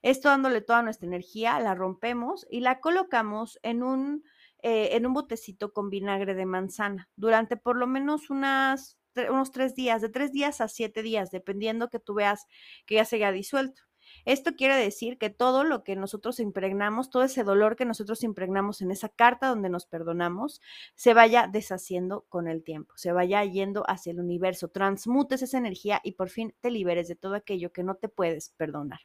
esto 0.02 0.30
dándole 0.30 0.62
toda 0.62 0.82
nuestra 0.82 1.08
energía, 1.08 1.60
la 1.60 1.76
rompemos 1.76 2.46
y 2.50 2.62
la 2.62 2.80
colocamos 2.80 3.60
en 3.64 3.84
un, 3.84 4.24
eh, 4.64 4.90
en 4.94 5.06
un 5.06 5.14
botecito 5.14 5.74
con 5.74 5.90
vinagre 5.90 6.34
de 6.34 6.46
manzana 6.46 7.10
durante 7.16 7.58
por 7.58 7.78
lo 7.78 7.88
menos 7.88 8.30
unas, 8.30 8.98
unos 9.30 9.52
tres 9.52 9.76
días, 9.76 10.02
de 10.02 10.10
tres 10.10 10.32
días 10.32 10.62
a 10.62 10.68
siete 10.68 11.04
días, 11.04 11.32
dependiendo 11.32 11.90
que 11.90 12.00
tú 12.00 12.14
veas 12.14 12.46
que 12.86 12.96
ya 12.96 13.06
se 13.06 13.18
haya 13.18 13.32
disuelto. 13.32 13.87
Esto 14.26 14.56
quiere 14.56 14.76
decir 14.76 15.18
que 15.18 15.30
todo 15.30 15.64
lo 15.64 15.84
que 15.84 15.96
nosotros 15.96 16.40
impregnamos, 16.40 17.10
todo 17.10 17.24
ese 17.24 17.44
dolor 17.44 17.76
que 17.76 17.86
nosotros 17.86 18.24
impregnamos 18.24 18.82
en 18.82 18.92
esa 18.92 19.10
carta 19.10 19.48
donde 19.48 19.70
nos 19.70 19.86
perdonamos, 19.86 20.62
se 20.96 21.14
vaya 21.14 21.48
deshaciendo 21.52 22.26
con 22.30 22.48
el 22.48 22.64
tiempo, 22.64 22.94
se 22.98 23.12
vaya 23.12 23.44
yendo 23.44 23.84
hacia 23.90 24.12
el 24.12 24.20
universo, 24.20 24.70
transmutes 24.70 25.42
esa 25.42 25.58
energía 25.58 26.02
y 26.04 26.14
por 26.14 26.30
fin 26.30 26.54
te 26.60 26.72
liberes 26.72 27.08
de 27.08 27.16
todo 27.16 27.36
aquello 27.36 27.72
que 27.72 27.84
no 27.84 27.96
te 27.96 28.10
puedes 28.10 28.50
perdonar. 28.58 29.00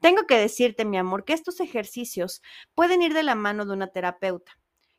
Tengo 0.00 0.26
que 0.26 0.38
decirte, 0.38 0.84
mi 0.84 0.98
amor, 0.98 1.24
que 1.24 1.32
estos 1.32 1.60
ejercicios 1.60 2.42
pueden 2.74 3.02
ir 3.02 3.14
de 3.14 3.22
la 3.22 3.34
mano 3.34 3.66
de 3.66 3.72
una 3.72 3.88
terapeuta. 3.88 4.58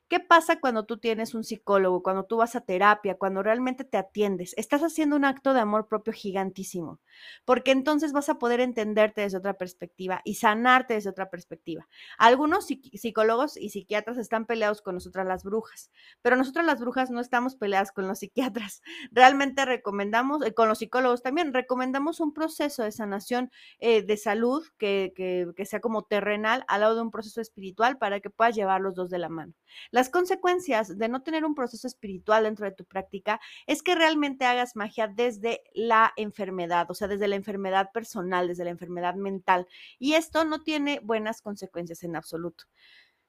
¿Qué 0.09 0.21
pasa 0.21 0.61
cuando 0.61 0.85
tú 0.85 0.97
tienes 0.99 1.33
un 1.33 1.43
psicólogo, 1.43 2.01
cuando 2.01 2.23
tú 2.23 2.37
vas 2.37 2.55
a 2.55 2.61
terapia, 2.61 3.17
cuando 3.17 3.43
realmente 3.43 3.83
te 3.83 3.97
atiendes? 3.97 4.53
Estás 4.55 4.81
haciendo 4.81 5.17
un 5.17 5.25
acto 5.25 5.53
de 5.53 5.59
amor 5.59 5.89
propio 5.89 6.13
gigantísimo, 6.13 7.01
porque 7.43 7.71
entonces 7.71 8.13
vas 8.13 8.29
a 8.29 8.35
poder 8.39 8.61
entenderte 8.61 9.19
desde 9.19 9.37
otra 9.37 9.55
perspectiva 9.55 10.21
y 10.23 10.35
sanarte 10.35 10.93
desde 10.93 11.09
otra 11.09 11.29
perspectiva. 11.29 11.89
Algunos 12.17 12.67
psicólogos 12.67 13.57
y 13.57 13.69
psiquiatras 13.69 14.17
están 14.17 14.45
peleados 14.45 14.81
con 14.81 14.95
nosotras 14.95 15.27
las 15.27 15.43
brujas, 15.43 15.91
pero 16.21 16.37
nosotras 16.37 16.65
las 16.65 16.79
brujas 16.79 17.11
no 17.11 17.19
estamos 17.19 17.57
peleadas 17.57 17.91
con 17.91 18.07
los 18.07 18.19
psiquiatras. 18.19 18.81
Realmente 19.11 19.65
recomendamos, 19.65 20.41
eh, 20.45 20.53
con 20.53 20.69
los 20.69 20.77
psicólogos 20.77 21.21
también, 21.21 21.53
recomendamos 21.53 22.21
un 22.21 22.33
proceso 22.33 22.81
de 22.81 22.93
sanación 22.93 23.51
eh, 23.79 24.03
de 24.03 24.15
salud 24.15 24.65
que, 24.77 25.11
que 25.17 25.65
sea 25.65 25.81
como 25.81 26.03
terrenal 26.03 26.63
al 26.69 26.79
lado 26.79 26.95
de 26.95 27.01
un 27.01 27.11
proceso 27.11 27.41
espiritual 27.41 27.97
para 27.97 28.21
que 28.21 28.29
puedas 28.29 28.55
llevar 28.55 28.79
los 28.79 28.95
dos 28.95 29.09
de 29.09 29.17
la 29.19 29.27
mano. 29.27 29.53
Las 29.97 30.11
consecuencias 30.11 30.95
de 30.95 31.09
no 31.09 31.23
tener 31.23 31.43
un 31.43 31.55
proceso 31.55 31.87
espiritual 31.87 32.43
dentro 32.43 32.67
de 32.67 32.71
tu 32.71 32.85
práctica 32.85 33.41
es 33.65 33.81
que 33.81 33.95
realmente 33.95 34.45
hagas 34.45 34.75
magia 34.75 35.07
desde 35.07 35.63
la 35.73 36.13
enfermedad, 36.17 36.85
o 36.91 36.93
sea, 36.93 37.07
desde 37.07 37.27
la 37.27 37.35
enfermedad 37.35 37.91
personal, 37.91 38.47
desde 38.47 38.63
la 38.63 38.69
enfermedad 38.69 39.15
mental. 39.15 39.65
Y 39.97 40.13
esto 40.13 40.45
no 40.45 40.61
tiene 40.61 40.99
buenas 40.99 41.41
consecuencias 41.41 42.03
en 42.03 42.15
absoluto 42.15 42.65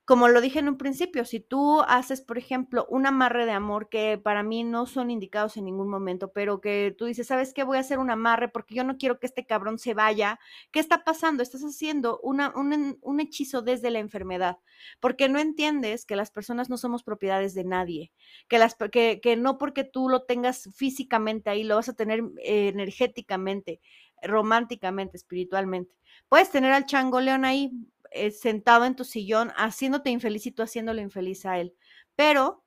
como 0.09 0.29
lo 0.29 0.41
dije 0.41 0.61
en 0.61 0.71
un 0.71 0.79
principio, 0.79 1.27
si 1.27 1.39
tú 1.39 1.83
haces, 1.83 2.23
por 2.23 2.39
ejemplo, 2.39 2.87
un 2.89 3.05
amarre 3.05 3.45
de 3.45 3.53
amor 3.53 3.91
que 3.91 4.17
para 4.17 4.43
mí 4.43 4.65
no 4.65 4.87
son 4.87 5.11
indicados 5.11 5.59
en 5.59 5.67
ningún 5.67 5.91
momento, 5.91 6.33
pero 6.33 6.63
que 6.63 6.95
tú 6.97 7.05
dices, 7.05 7.27
¿sabes 7.27 7.53
qué? 7.53 7.63
Voy 7.63 7.77
a 7.77 7.81
hacer 7.81 7.99
un 7.99 8.11
amarre 8.11 8.49
porque 8.49 8.75
yo 8.75 8.85
no 8.85 8.97
quiero 8.97 9.21
que 9.21 9.27
este 9.27 9.45
cabrón 9.45 9.79
se 9.79 9.93
vaya. 9.93 10.41
¿Qué 10.71 10.81
está 10.81 11.05
pasando? 11.05 11.43
Estás 11.43 11.61
haciendo 11.61 12.21
una, 12.23 12.55
un, 12.57 13.21
hechizo 13.21 13.61
desde 13.61 13.91
la 13.91 13.99
enfermedad, 13.99 14.57
porque 14.99 15.29
no 15.29 15.39
entiendes 15.39 16.07
que 16.07 16.17
las 16.17 16.31
personas 16.31 16.71
no 16.71 16.79
somos 16.79 17.03
propiedades 17.03 17.53
de 17.53 17.65
nadie, 17.65 18.11
que, 18.49 18.57
las, 18.59 18.77
que, 18.91 19.21
que 19.21 19.37
no 19.37 19.59
porque 19.59 19.85
tú 19.85 20.09
lo 20.09 20.23
tengas 20.23 20.71
físicamente 20.75 21.51
ahí, 21.51 21.65
lo 21.65 21.75
vas 21.77 21.91
a 21.91 21.97
tener 21.97 22.21
eh, 22.43 22.69
energéticamente, 22.69 23.83
románticamente, 24.23 25.19
espiritualmente. 25.19 25.95
Puedes 26.31 26.51
tener 26.51 26.73
al 26.73 26.87
chango 26.87 27.21
león 27.21 27.45
ahí, 27.45 27.73
eh, 28.13 28.31
sentado 28.31 28.85
en 28.85 28.97
tu 28.97 29.05
sillón, 29.05 29.53
haciéndote 29.57 30.11
infeliz 30.11 30.47
y 30.47 30.53
tú 30.53 30.63
haciéndolo 30.63 31.01
infeliz 31.01 31.47
a 31.47 31.59
él. 31.59 31.75
Pero 32.17 32.65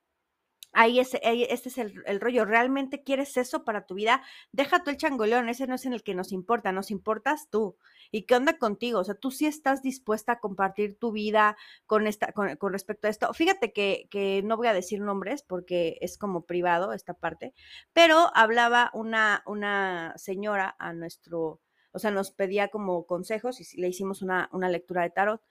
ahí 0.74 1.00
es, 1.00 1.18
este 1.22 1.70
es 1.70 1.78
el, 1.78 2.22
rollo. 2.22 2.46
¿Realmente 2.46 3.04
quieres 3.04 3.38
eso 3.38 3.64
para 3.64 3.86
tu 3.86 3.96
vida? 3.96 4.22
Deja 4.52 4.84
tú 4.84 4.90
el 4.90 4.98
changoleón, 4.98 5.50
ese 5.50 5.68
no 5.68 5.76
es 5.76 5.86
en 5.86 5.94
el 5.94 6.04
que 6.04 6.16
nos 6.16 6.32
importa, 6.32 6.72
nos 6.72 6.92
importas 6.92 7.50
tú. 7.50 7.78
¿Y 8.12 8.24
qué 8.26 8.36
onda 8.36 8.58
contigo? 8.58 9.00
O 9.00 9.04
sea, 9.04 9.16
tú 9.16 9.32
sí 9.32 9.46
estás 9.46 9.82
dispuesta 9.82 10.34
a 10.34 10.40
compartir 10.40 10.98
tu 10.98 11.12
vida 11.12 11.58
con, 11.86 12.08
esta, 12.08 12.32
con, 12.34 12.58
respecto 12.72 13.08
a 13.08 13.10
esto. 13.10 13.34
Fíjate 13.34 13.74
que, 13.74 14.08
que, 14.10 14.42
no 14.44 14.58
voy 14.58 14.68
a 14.68 14.74
decir 14.74 15.02
nombres 15.02 15.44
porque 15.44 15.98
es 16.02 16.18
como 16.18 16.46
privado 16.46 16.94
esta 16.94 17.14
parte, 17.14 17.54
pero 17.94 18.32
hablaba 18.36 18.92
una, 18.94 19.44
una 19.46 20.14
señora 20.18 20.76
a 20.80 20.94
nuestro 20.94 21.62
o 21.94 22.00
sea, 22.00 22.12
nos 22.12 22.32
pedía 22.32 22.70
como 22.70 23.06
consejos 23.06 23.60
y 23.74 23.82
le 23.82 23.88
hicimos 23.88 24.22
una, 24.22 24.50
lectura 24.70 25.04
de 25.04 25.10
tarot. 25.10 25.42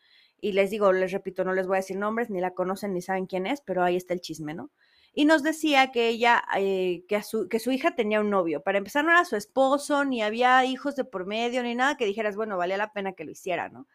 Y 0.40 0.53
les 0.53 0.70
digo, 0.70 0.92
les 0.92 1.12
repito, 1.12 1.44
no 1.44 1.53
les 1.53 1.66
voy 1.66 1.76
a 1.76 1.81
decir 1.81 1.98
nombres, 1.98 2.31
ni 2.31 2.40
la 2.40 2.55
conocen 2.55 2.94
ni 2.94 3.03
saben 3.03 3.26
quién 3.26 3.46
es, 3.46 3.61
pero 3.61 3.83
ahí 3.83 3.96
está 3.96 4.14
el 4.14 4.20
chisme, 4.20 4.55
¿no? 4.55 4.70
Y 5.12 5.24
nos 5.24 5.42
decía 5.42 5.90
que 5.92 6.09
ella, 6.09 6.42
eh, 6.57 7.05
que, 7.09 7.22
su, 7.22 7.48
que 7.48 7.59
su 7.59 7.72
hija 7.72 7.94
tenía 7.94 8.20
un 8.20 8.31
novio. 8.31 8.62
Para 8.62 8.79
empezar, 8.79 9.05
no 9.05 9.11
era 9.11 9.24
su 9.24 9.37
esposo, 9.37 10.05
ni 10.05 10.22
había 10.22 10.64
hijos 10.64 10.96
de 10.96 11.05
por 11.05 11.26
medio, 11.26 11.62
ni 11.62 11.74
nada 11.74 11.96
que 11.96 12.07
dijeras, 12.07 12.37
bueno, 12.37 12.57
valía 12.57 12.76
la 12.76 12.92
pena 12.92 13.12
que 13.12 13.24
lo 13.24 13.33
hiciera, 13.33 13.68
¿no? 13.68 13.87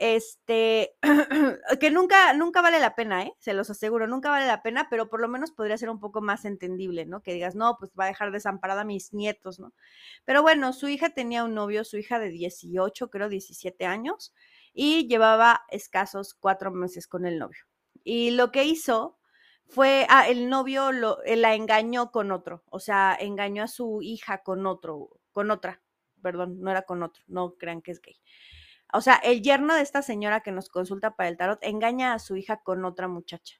Este, 0.00 0.96
que 1.80 1.90
nunca, 1.90 2.32
nunca 2.32 2.62
vale 2.62 2.80
la 2.80 2.94
pena, 2.94 3.22
¿eh? 3.22 3.34
Se 3.38 3.52
los 3.52 3.68
aseguro, 3.68 4.06
nunca 4.06 4.30
vale 4.30 4.46
la 4.46 4.62
pena, 4.62 4.88
pero 4.88 5.10
por 5.10 5.20
lo 5.20 5.28
menos 5.28 5.52
podría 5.52 5.76
ser 5.76 5.90
un 5.90 6.00
poco 6.00 6.22
más 6.22 6.46
entendible, 6.46 7.04
¿no? 7.04 7.22
Que 7.22 7.34
digas, 7.34 7.54
no, 7.54 7.76
pues 7.78 7.92
va 7.98 8.04
a 8.04 8.08
dejar 8.08 8.32
desamparada 8.32 8.80
a 8.80 8.84
mis 8.86 9.12
nietos, 9.12 9.60
¿no? 9.60 9.74
Pero 10.24 10.40
bueno, 10.40 10.72
su 10.72 10.88
hija 10.88 11.10
tenía 11.10 11.44
un 11.44 11.54
novio, 11.54 11.84
su 11.84 11.98
hija 11.98 12.18
de 12.18 12.30
18, 12.30 13.10
creo 13.10 13.28
17 13.28 13.84
años, 13.84 14.34
y 14.72 15.06
llevaba 15.06 15.64
escasos 15.68 16.32
cuatro 16.32 16.70
meses 16.70 17.06
con 17.06 17.26
el 17.26 17.38
novio. 17.38 17.66
Y 18.02 18.30
lo 18.30 18.50
que 18.52 18.64
hizo 18.64 19.18
fue, 19.66 20.06
ah, 20.08 20.28
el 20.28 20.48
novio 20.48 20.92
lo, 20.92 21.22
eh, 21.24 21.36
la 21.36 21.54
engañó 21.54 22.10
con 22.10 22.32
otro, 22.32 22.64
o 22.70 22.80
sea, 22.80 23.14
engañó 23.20 23.64
a 23.64 23.68
su 23.68 24.00
hija 24.00 24.42
con 24.42 24.64
otro, 24.66 25.10
con 25.32 25.50
otra, 25.50 25.82
perdón, 26.22 26.58
no 26.60 26.70
era 26.70 26.82
con 26.82 27.02
otro, 27.02 27.22
no 27.26 27.56
crean 27.56 27.82
que 27.82 27.90
es 27.90 28.00
gay. 28.00 28.18
O 28.92 29.00
sea, 29.00 29.14
el 29.16 29.42
yerno 29.42 29.74
de 29.74 29.82
esta 29.82 30.02
señora 30.02 30.40
que 30.40 30.52
nos 30.52 30.68
consulta 30.68 31.16
para 31.16 31.28
el 31.28 31.36
tarot 31.36 31.62
engaña 31.62 32.14
a 32.14 32.18
su 32.18 32.36
hija 32.36 32.62
con 32.62 32.84
otra 32.84 33.08
muchacha. 33.08 33.56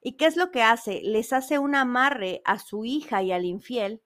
¿Y 0.00 0.16
qué 0.16 0.26
es 0.26 0.36
lo 0.36 0.50
que 0.50 0.62
hace? 0.62 1.00
Les 1.02 1.32
hace 1.32 1.58
un 1.58 1.74
amarre 1.74 2.40
a 2.44 2.58
su 2.58 2.84
hija 2.84 3.22
y 3.22 3.32
al 3.32 3.44
infiel 3.44 4.02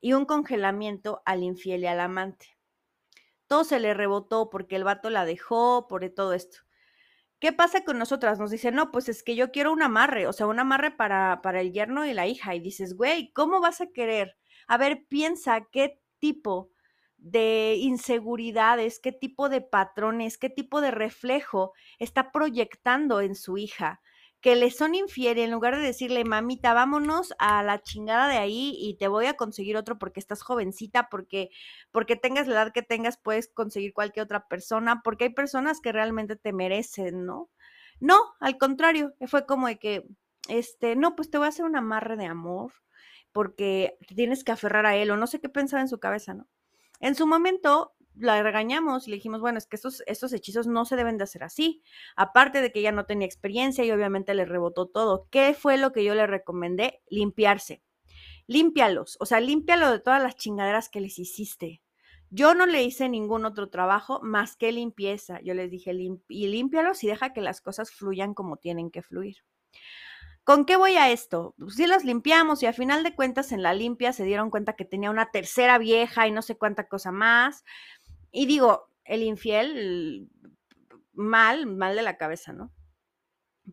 y 0.00 0.12
un 0.12 0.24
congelamiento 0.24 1.22
al 1.24 1.42
infiel 1.42 1.82
y 1.82 1.86
al 1.86 2.00
amante. 2.00 2.56
Todo 3.46 3.64
se 3.64 3.80
le 3.80 3.94
rebotó 3.94 4.48
porque 4.48 4.76
el 4.76 4.84
vato 4.84 5.10
la 5.10 5.24
dejó, 5.24 5.88
por 5.88 6.08
todo 6.10 6.32
esto. 6.34 6.58
¿Qué 7.40 7.52
pasa 7.52 7.84
con 7.84 7.98
nosotras? 7.98 8.38
Nos 8.38 8.50
dice, 8.50 8.70
no, 8.70 8.90
pues 8.90 9.08
es 9.08 9.22
que 9.22 9.34
yo 9.34 9.50
quiero 9.50 9.72
un 9.72 9.82
amarre, 9.82 10.26
o 10.26 10.32
sea, 10.32 10.46
un 10.46 10.60
amarre 10.60 10.90
para, 10.90 11.40
para 11.42 11.60
el 11.60 11.72
yerno 11.72 12.06
y 12.06 12.12
la 12.12 12.26
hija. 12.26 12.54
Y 12.54 12.60
dices, 12.60 12.94
güey, 12.96 13.32
¿cómo 13.32 13.60
vas 13.60 13.80
a 13.80 13.88
querer? 13.88 14.36
A 14.68 14.76
ver, 14.76 15.06
piensa 15.08 15.66
qué 15.72 16.00
tipo 16.18 16.70
de 17.20 17.76
inseguridades, 17.78 18.98
qué 19.00 19.12
tipo 19.12 19.48
de 19.48 19.60
patrones, 19.60 20.38
qué 20.38 20.50
tipo 20.50 20.80
de 20.80 20.90
reflejo 20.90 21.72
está 21.98 22.32
proyectando 22.32 23.20
en 23.20 23.34
su 23.34 23.58
hija, 23.58 24.00
que 24.40 24.56
le 24.56 24.70
son 24.70 24.94
infieles, 24.94 25.44
en 25.44 25.50
lugar 25.50 25.76
de 25.76 25.82
decirle, 25.82 26.24
mamita, 26.24 26.72
vámonos 26.72 27.34
a 27.38 27.62
la 27.62 27.82
chingada 27.82 28.26
de 28.28 28.38
ahí 28.38 28.74
y 28.78 28.96
te 28.96 29.08
voy 29.08 29.26
a 29.26 29.34
conseguir 29.34 29.76
otro 29.76 29.98
porque 29.98 30.18
estás 30.20 30.42
jovencita, 30.42 31.08
porque, 31.10 31.50
porque 31.92 32.16
tengas 32.16 32.48
la 32.48 32.54
edad 32.54 32.72
que 32.72 32.82
tengas, 32.82 33.18
puedes 33.18 33.48
conseguir 33.48 33.92
cualquier 33.92 34.24
otra 34.24 34.48
persona, 34.48 35.02
porque 35.04 35.24
hay 35.24 35.34
personas 35.34 35.80
que 35.80 35.92
realmente 35.92 36.36
te 36.36 36.52
merecen, 36.54 37.26
¿no? 37.26 37.50
No, 38.00 38.18
al 38.40 38.56
contrario, 38.58 39.12
fue 39.26 39.44
como 39.46 39.66
de 39.66 39.78
que, 39.78 40.04
este, 40.48 40.96
no, 40.96 41.16
pues 41.16 41.30
te 41.30 41.36
voy 41.38 41.46
a 41.46 41.50
hacer 41.50 41.66
un 41.66 41.76
amarre 41.76 42.16
de 42.16 42.26
amor, 42.26 42.72
porque 43.32 43.98
tienes 44.16 44.42
que 44.44 44.52
aferrar 44.52 44.86
a 44.86 44.96
él, 44.96 45.10
o 45.10 45.16
no 45.18 45.26
sé 45.26 45.40
qué 45.40 45.50
pensaba 45.50 45.82
en 45.82 45.88
su 45.88 45.98
cabeza, 46.00 46.32
¿no? 46.34 46.46
En 47.00 47.14
su 47.14 47.26
momento 47.26 47.94
la 48.14 48.42
regañamos 48.42 49.06
y 49.06 49.10
le 49.10 49.16
dijimos, 49.16 49.40
bueno, 49.40 49.58
es 49.58 49.66
que 49.66 49.76
estos, 49.76 50.32
hechizos 50.32 50.66
no 50.66 50.84
se 50.84 50.96
deben 50.96 51.18
de 51.18 51.24
hacer 51.24 51.42
así. 51.42 51.82
Aparte 52.16 52.60
de 52.60 52.70
que 52.70 52.80
ella 52.80 52.92
no 52.92 53.06
tenía 53.06 53.26
experiencia 53.26 53.84
y 53.84 53.90
obviamente 53.90 54.34
le 54.34 54.44
rebotó 54.44 54.86
todo. 54.86 55.26
¿Qué 55.30 55.54
fue 55.54 55.78
lo 55.78 55.92
que 55.92 56.04
yo 56.04 56.14
le 56.14 56.26
recomendé? 56.26 57.02
Limpiarse. 57.08 57.82
Límpialos, 58.46 59.16
o 59.20 59.26
sea, 59.26 59.38
límpialo 59.40 59.90
de 59.92 60.00
todas 60.00 60.20
las 60.22 60.34
chingaderas 60.34 60.88
que 60.88 61.00
les 61.00 61.18
hiciste. 61.18 61.82
Yo 62.30 62.54
no 62.54 62.66
le 62.66 62.82
hice 62.82 63.08
ningún 63.08 63.44
otro 63.44 63.70
trabajo 63.70 64.20
más 64.22 64.56
que 64.56 64.72
limpieza. 64.72 65.40
Yo 65.42 65.54
les 65.54 65.70
dije, 65.70 65.92
y 66.28 66.46
límpialos 66.48 67.02
y 67.04 67.06
deja 67.06 67.32
que 67.32 67.40
las 67.40 67.60
cosas 67.60 67.90
fluyan 67.90 68.34
como 68.34 68.56
tienen 68.56 68.90
que 68.90 69.02
fluir. 69.02 69.38
¿Con 70.50 70.64
qué 70.64 70.74
voy 70.74 70.96
a 70.96 71.12
esto? 71.12 71.54
Pues 71.58 71.76
sí 71.76 71.86
las 71.86 72.04
limpiamos 72.04 72.60
y 72.64 72.66
a 72.66 72.72
final 72.72 73.04
de 73.04 73.14
cuentas 73.14 73.52
en 73.52 73.62
la 73.62 73.72
limpia 73.72 74.12
se 74.12 74.24
dieron 74.24 74.50
cuenta 74.50 74.72
que 74.72 74.84
tenía 74.84 75.08
una 75.08 75.30
tercera 75.30 75.78
vieja 75.78 76.26
y 76.26 76.32
no 76.32 76.42
sé 76.42 76.58
cuánta 76.58 76.88
cosa 76.88 77.12
más. 77.12 77.62
Y 78.32 78.46
digo, 78.46 78.90
el 79.04 79.22
infiel 79.22 80.28
mal, 81.12 81.68
mal 81.68 81.94
de 81.94 82.02
la 82.02 82.16
cabeza, 82.16 82.52
¿no? 82.52 82.72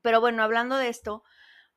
Pero 0.04 0.22
bueno, 0.22 0.44
hablando 0.44 0.78
de 0.78 0.90
esto, 0.90 1.24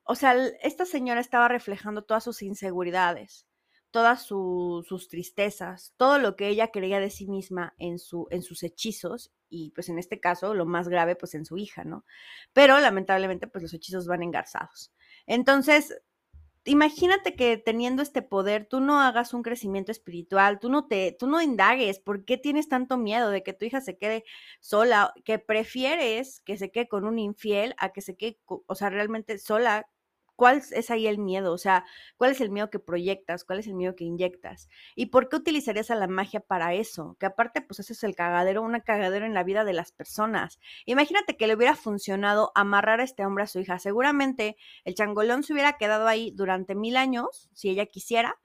o 0.02 0.16
sea, 0.16 0.34
esta 0.60 0.84
señora 0.84 1.22
estaba 1.22 1.48
reflejando 1.48 2.04
todas 2.04 2.22
sus 2.22 2.42
inseguridades, 2.42 3.46
todas 3.90 4.26
sus 4.26 5.08
tristezas, 5.08 5.94
todo 5.96 6.18
lo 6.18 6.36
que 6.36 6.48
ella 6.48 6.70
creía 6.70 7.00
de 7.00 7.08
sí 7.08 7.26
misma 7.26 7.72
en, 7.78 7.98
su, 7.98 8.26
en 8.30 8.42
sus 8.42 8.62
hechizos 8.62 9.32
y 9.50 9.70
pues 9.72 9.88
en 9.88 9.98
este 9.98 10.20
caso 10.20 10.54
lo 10.54 10.64
más 10.64 10.88
grave 10.88 11.16
pues 11.16 11.34
en 11.34 11.44
su 11.44 11.58
hija, 11.58 11.84
¿no? 11.84 12.04
Pero 12.52 12.78
lamentablemente 12.80 13.46
pues 13.48 13.62
los 13.62 13.74
hechizos 13.74 14.06
van 14.06 14.22
engarzados. 14.22 14.92
Entonces, 15.26 16.00
imagínate 16.64 17.34
que 17.34 17.56
teniendo 17.56 18.02
este 18.02 18.22
poder 18.22 18.66
tú 18.66 18.80
no 18.80 19.00
hagas 19.00 19.34
un 19.34 19.42
crecimiento 19.42 19.92
espiritual, 19.92 20.58
tú 20.60 20.70
no 20.70 20.86
te, 20.86 21.16
tú 21.18 21.26
no 21.26 21.42
indagues 21.42 21.98
por 21.98 22.24
qué 22.24 22.38
tienes 22.38 22.68
tanto 22.68 22.96
miedo 22.96 23.30
de 23.30 23.42
que 23.42 23.52
tu 23.52 23.64
hija 23.64 23.80
se 23.80 23.96
quede 23.98 24.24
sola, 24.60 25.12
que 25.24 25.38
prefieres 25.38 26.40
que 26.40 26.56
se 26.56 26.70
quede 26.70 26.88
con 26.88 27.04
un 27.04 27.18
infiel 27.18 27.74
a 27.78 27.92
que 27.92 28.02
se 28.02 28.16
quede, 28.16 28.38
o 28.46 28.74
sea, 28.74 28.90
realmente 28.90 29.38
sola 29.38 29.88
¿Cuál 30.40 30.62
es 30.70 30.90
ahí 30.90 31.06
el 31.06 31.18
miedo? 31.18 31.52
O 31.52 31.58
sea, 31.58 31.84
¿cuál 32.16 32.30
es 32.30 32.40
el 32.40 32.48
miedo 32.48 32.70
que 32.70 32.78
proyectas? 32.78 33.44
¿Cuál 33.44 33.58
es 33.58 33.66
el 33.66 33.74
miedo 33.74 33.94
que 33.94 34.04
inyectas? 34.04 34.70
¿Y 34.96 35.10
por 35.10 35.28
qué 35.28 35.36
utilizarías 35.36 35.90
a 35.90 35.96
la 35.96 36.06
magia 36.06 36.40
para 36.40 36.72
eso? 36.72 37.14
Que 37.20 37.26
aparte, 37.26 37.60
pues 37.60 37.80
ese 37.80 37.92
es 37.92 38.02
el 38.04 38.16
cagadero, 38.16 38.62
una 38.62 38.80
cagadero 38.80 39.26
en 39.26 39.34
la 39.34 39.44
vida 39.44 39.64
de 39.64 39.74
las 39.74 39.92
personas. 39.92 40.58
Imagínate 40.86 41.36
que 41.36 41.46
le 41.46 41.56
hubiera 41.56 41.76
funcionado 41.76 42.52
amarrar 42.54 43.00
a 43.00 43.04
este 43.04 43.26
hombre 43.26 43.44
a 43.44 43.48
su 43.48 43.58
hija. 43.58 43.78
Seguramente 43.78 44.56
el 44.86 44.94
changolón 44.94 45.42
se 45.42 45.52
hubiera 45.52 45.74
quedado 45.74 46.06
ahí 46.08 46.32
durante 46.34 46.74
mil 46.74 46.96
años, 46.96 47.50
si 47.52 47.68
ella 47.68 47.84
quisiera, 47.84 48.38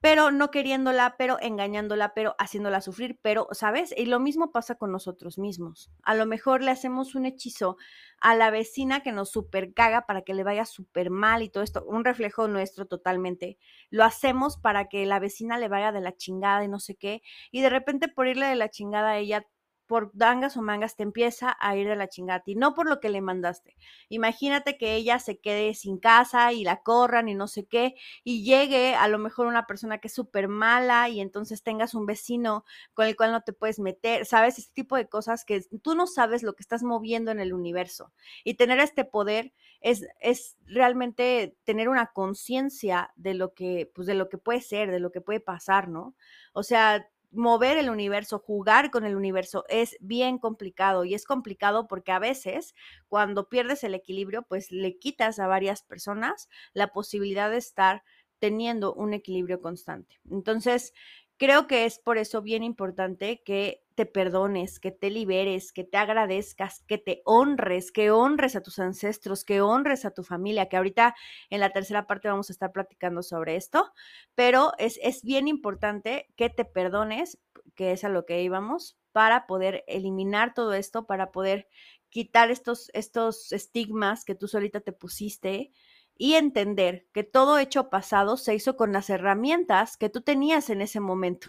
pero 0.00 0.30
no 0.30 0.50
queriéndola, 0.50 1.16
pero 1.18 1.38
engañándola, 1.40 2.14
pero 2.14 2.34
haciéndola 2.38 2.80
sufrir, 2.80 3.18
pero, 3.22 3.48
¿sabes? 3.52 3.92
Y 3.96 4.06
lo 4.06 4.20
mismo 4.20 4.52
pasa 4.52 4.76
con 4.76 4.92
nosotros 4.92 5.38
mismos. 5.38 5.90
A 6.02 6.14
lo 6.14 6.26
mejor 6.26 6.62
le 6.62 6.70
hacemos 6.70 7.14
un 7.14 7.26
hechizo 7.26 7.76
a 8.20 8.34
la 8.34 8.50
vecina 8.50 9.00
que 9.02 9.12
nos 9.12 9.30
super 9.30 9.72
caga 9.74 10.06
para 10.06 10.22
que 10.22 10.34
le 10.34 10.44
vaya 10.44 10.64
súper 10.64 11.10
mal 11.10 11.42
y 11.42 11.48
todo 11.48 11.64
esto, 11.64 11.84
un 11.86 12.04
reflejo 12.04 12.48
nuestro 12.48 12.86
totalmente. 12.86 13.58
Lo 13.90 14.04
hacemos 14.04 14.56
para 14.58 14.86
que 14.88 15.06
la 15.06 15.18
vecina 15.18 15.58
le 15.58 15.68
vaya 15.68 15.92
de 15.92 16.00
la 16.00 16.16
chingada 16.16 16.64
y 16.64 16.68
no 16.68 16.78
sé 16.80 16.96
qué, 16.96 17.22
y 17.50 17.60
de 17.62 17.70
repente 17.70 18.08
por 18.08 18.28
irle 18.28 18.46
de 18.46 18.56
la 18.56 18.70
chingada 18.70 19.10
a 19.10 19.18
ella 19.18 19.46
por 19.86 20.10
dangas 20.14 20.56
o 20.56 20.62
mangas 20.62 20.96
te 20.96 21.02
empieza 21.02 21.56
a 21.60 21.76
ir 21.76 21.88
de 21.88 21.96
la 21.96 22.08
chingada 22.08 22.42
y 22.46 22.54
no 22.54 22.74
por 22.74 22.88
lo 22.88 23.00
que 23.00 23.08
le 23.08 23.20
mandaste. 23.20 23.76
Imagínate 24.08 24.78
que 24.78 24.94
ella 24.94 25.18
se 25.18 25.38
quede 25.38 25.74
sin 25.74 25.98
casa 25.98 26.52
y 26.52 26.64
la 26.64 26.82
corran 26.82 27.28
y 27.28 27.34
no 27.34 27.48
sé 27.48 27.66
qué, 27.66 27.94
y 28.24 28.44
llegue 28.44 28.94
a 28.94 29.08
lo 29.08 29.18
mejor 29.18 29.46
una 29.46 29.66
persona 29.66 29.98
que 29.98 30.08
es 30.08 30.14
súper 30.14 30.48
mala 30.48 31.08
y 31.08 31.20
entonces 31.20 31.62
tengas 31.62 31.94
un 31.94 32.06
vecino 32.06 32.64
con 32.94 33.06
el 33.06 33.16
cual 33.16 33.32
no 33.32 33.42
te 33.42 33.52
puedes 33.52 33.78
meter, 33.78 34.26
¿sabes? 34.26 34.58
Este 34.58 34.72
tipo 34.74 34.96
de 34.96 35.08
cosas 35.08 35.44
que 35.44 35.62
tú 35.82 35.94
no 35.94 36.06
sabes 36.06 36.42
lo 36.42 36.54
que 36.54 36.62
estás 36.62 36.82
moviendo 36.82 37.30
en 37.30 37.40
el 37.40 37.52
universo. 37.52 38.12
Y 38.44 38.54
tener 38.54 38.78
este 38.80 39.04
poder 39.04 39.52
es, 39.80 40.06
es 40.20 40.56
realmente 40.66 41.56
tener 41.64 41.88
una 41.88 42.06
conciencia 42.08 43.12
de 43.16 43.34
lo 43.34 43.54
que, 43.54 43.90
pues 43.94 44.06
de 44.06 44.14
lo 44.14 44.28
que 44.28 44.38
puede 44.38 44.60
ser, 44.60 44.90
de 44.90 45.00
lo 45.00 45.12
que 45.12 45.20
puede 45.20 45.40
pasar, 45.40 45.88
¿no? 45.88 46.14
O 46.52 46.62
sea, 46.62 47.08
mover 47.30 47.76
el 47.78 47.90
universo, 47.90 48.38
jugar 48.38 48.90
con 48.90 49.04
el 49.04 49.16
universo 49.16 49.64
es 49.68 49.96
bien 50.00 50.38
complicado 50.38 51.04
y 51.04 51.14
es 51.14 51.24
complicado 51.24 51.86
porque 51.88 52.12
a 52.12 52.18
veces 52.18 52.74
cuando 53.08 53.48
pierdes 53.48 53.84
el 53.84 53.94
equilibrio, 53.94 54.42
pues 54.42 54.70
le 54.72 54.98
quitas 54.98 55.38
a 55.38 55.46
varias 55.46 55.82
personas 55.82 56.48
la 56.74 56.88
posibilidad 56.88 57.50
de 57.50 57.58
estar 57.58 58.02
teniendo 58.38 58.94
un 58.94 59.14
equilibrio 59.14 59.60
constante. 59.60 60.16
Entonces, 60.30 60.92
creo 61.38 61.66
que 61.66 61.84
es 61.84 61.98
por 61.98 62.18
eso 62.18 62.42
bien 62.42 62.62
importante 62.62 63.42
que 63.44 63.82
te 63.96 64.06
perdones, 64.06 64.78
que 64.78 64.92
te 64.92 65.10
liberes, 65.10 65.72
que 65.72 65.82
te 65.82 65.96
agradezcas, 65.96 66.84
que 66.86 66.98
te 66.98 67.22
honres, 67.24 67.90
que 67.90 68.10
honres 68.10 68.54
a 68.54 68.62
tus 68.62 68.78
ancestros, 68.78 69.42
que 69.44 69.62
honres 69.62 70.04
a 70.04 70.10
tu 70.12 70.22
familia, 70.22 70.68
que 70.68 70.76
ahorita 70.76 71.16
en 71.48 71.60
la 71.60 71.70
tercera 71.70 72.06
parte 72.06 72.28
vamos 72.28 72.50
a 72.50 72.52
estar 72.52 72.72
platicando 72.72 73.22
sobre 73.22 73.56
esto, 73.56 73.90
pero 74.34 74.72
es, 74.78 75.00
es 75.02 75.22
bien 75.22 75.48
importante 75.48 76.28
que 76.36 76.50
te 76.50 76.66
perdones, 76.66 77.40
que 77.74 77.92
es 77.92 78.04
a 78.04 78.10
lo 78.10 78.26
que 78.26 78.42
íbamos, 78.42 78.98
para 79.12 79.46
poder 79.46 79.82
eliminar 79.86 80.52
todo 80.52 80.74
esto, 80.74 81.06
para 81.06 81.32
poder 81.32 81.66
quitar 82.10 82.50
estos, 82.50 82.90
estos 82.92 83.50
estigmas 83.52 84.26
que 84.26 84.34
tú 84.34 84.46
solita 84.46 84.80
te 84.80 84.92
pusiste 84.92 85.72
y 86.18 86.34
entender 86.34 87.06
que 87.14 87.24
todo 87.24 87.58
hecho 87.58 87.88
pasado 87.88 88.36
se 88.36 88.54
hizo 88.54 88.76
con 88.76 88.92
las 88.92 89.08
herramientas 89.08 89.96
que 89.96 90.10
tú 90.10 90.20
tenías 90.20 90.68
en 90.68 90.82
ese 90.82 91.00
momento, 91.00 91.48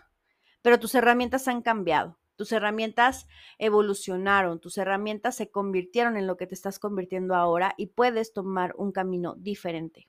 pero 0.61 0.79
tus 0.79 0.95
herramientas 0.95 1.49
han 1.49 1.61
cambiado 1.61 2.17
tus 2.37 2.51
herramientas 2.51 3.27
evolucionaron, 3.57 4.59
tus 4.59 4.77
herramientas 4.77 5.35
se 5.35 5.49
convirtieron 5.49 6.15
en 6.15 6.27
lo 6.27 6.37
que 6.37 6.47
te 6.47 6.53
estás 6.53 6.79
convirtiendo 6.79 7.35
ahora 7.35 7.73
y 7.77 7.87
puedes 7.87 8.31
tomar 8.31 8.73
un 8.77 8.91
camino 8.91 9.35
diferente. 9.35 10.07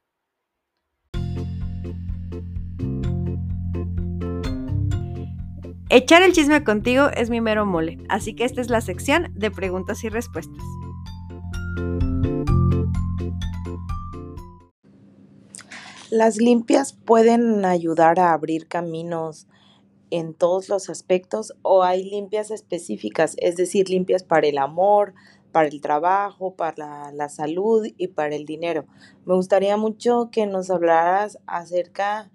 Echar 5.91 6.23
el 6.23 6.35
chisme 6.35 6.63
contigo 6.65 7.09
es 7.17 7.31
mi 7.31 7.41
mero 7.41 7.65
mole, 7.65 7.99
así 8.11 8.35
que 8.35 8.45
esta 8.45 8.61
es 8.61 8.69
la 8.69 8.83
sección 8.83 9.33
de 9.35 9.51
preguntas 9.51 10.05
y 10.05 10.11
respuestas. 10.11 10.63
Las 16.11 16.37
limpias 16.37 16.93
pueden 16.93 17.65
ayudar 17.65 18.21
a 18.21 18.35
abrir 18.35 18.69
caminos 18.69 19.47
en 20.11 20.35
todos 20.35 20.69
los 20.69 20.89
aspectos 20.91 21.55
o 21.63 21.83
hay 21.83 22.05
limpias 22.05 22.51
específicas, 22.51 23.35
es 23.39 23.57
decir, 23.57 23.89
limpias 23.89 24.23
para 24.23 24.47
el 24.47 24.59
amor, 24.59 25.15
para 25.53 25.69
el 25.69 25.81
trabajo, 25.81 26.55
para 26.55 27.13
la, 27.13 27.29
salud 27.29 27.87
y 27.97 28.09
para 28.09 28.35
el 28.35 28.45
dinero. 28.45 28.85
Me 29.25 29.35
gustaría 29.35 29.77
mucho 29.77 30.29
que 30.31 30.47
nos 30.47 30.71
hablaras 30.71 31.39
acerca 31.47 32.31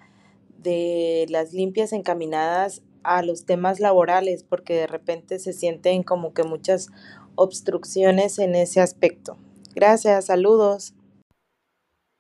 de 0.58 1.26
las 1.30 1.54
limpias 1.54 1.94
encaminadas 1.94 2.82
a 3.04 3.22
los 3.22 3.46
temas 3.46 3.80
laborales, 3.80 4.44
porque 4.44 4.76
de 4.76 4.88
repente 4.88 5.40
se 5.40 5.54
sienten 5.54 6.04
como 6.04 6.34
que 6.34 6.44
muchas 6.44 6.90
obstrucciones 7.36 8.40
en 8.40 8.56
ese 8.56 8.80
aspecto. 8.80 9.38
Gracias, 9.76 10.26
saludos. 10.26 10.94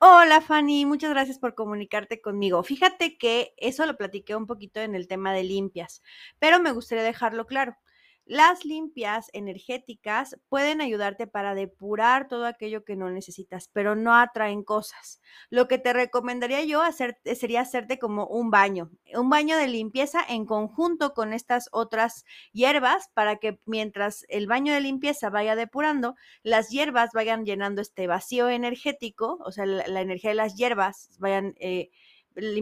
Hola 0.05 0.41
Fanny, 0.41 0.85
muchas 0.85 1.11
gracias 1.11 1.39
por 1.39 1.55
comunicarte 1.55 2.19
conmigo. 2.21 2.61
Fíjate 2.63 3.17
que 3.17 3.53
eso 3.57 3.85
lo 3.85 3.95
platiqué 3.95 4.35
un 4.35 4.47
poquito 4.47 4.81
en 4.81 4.95
el 4.95 5.07
tema 5.07 5.31
de 5.33 5.43
limpias, 5.45 6.01
pero 6.39 6.59
me 6.59 6.73
gustaría 6.73 7.03
dejarlo 7.05 7.45
claro. 7.47 7.77
Las 8.25 8.63
limpias 8.63 9.29
energéticas 9.33 10.39
pueden 10.47 10.79
ayudarte 10.79 11.27
para 11.27 11.55
depurar 11.55 12.29
todo 12.29 12.45
aquello 12.45 12.85
que 12.85 12.95
no 12.95 13.09
necesitas, 13.09 13.67
pero 13.73 13.95
no 13.95 14.15
atraen 14.15 14.63
cosas. 14.63 15.19
Lo 15.49 15.67
que 15.67 15.77
te 15.77 15.91
recomendaría 15.91 16.63
yo 16.63 16.81
hacer 16.81 17.19
sería 17.35 17.61
hacerte 17.61 17.99
como 17.99 18.25
un 18.27 18.49
baño, 18.49 18.91
un 19.13 19.29
baño 19.29 19.57
de 19.57 19.67
limpieza 19.67 20.21
en 20.27 20.45
conjunto 20.45 21.13
con 21.13 21.33
estas 21.33 21.67
otras 21.73 22.23
hierbas 22.53 23.09
para 23.13 23.35
que 23.35 23.59
mientras 23.65 24.25
el 24.29 24.47
baño 24.47 24.73
de 24.73 24.79
limpieza 24.79 25.29
vaya 25.29 25.57
depurando, 25.57 26.15
las 26.43 26.69
hierbas 26.69 27.09
vayan 27.13 27.45
llenando 27.45 27.81
este 27.81 28.07
vacío 28.07 28.47
energético, 28.47 29.37
o 29.43 29.51
sea, 29.51 29.65
la, 29.65 29.99
energía 29.99 30.29
de 30.29 30.35
las 30.35 30.55
hierbas 30.55 31.09
vayan 31.19 31.55
eh, 31.59 31.89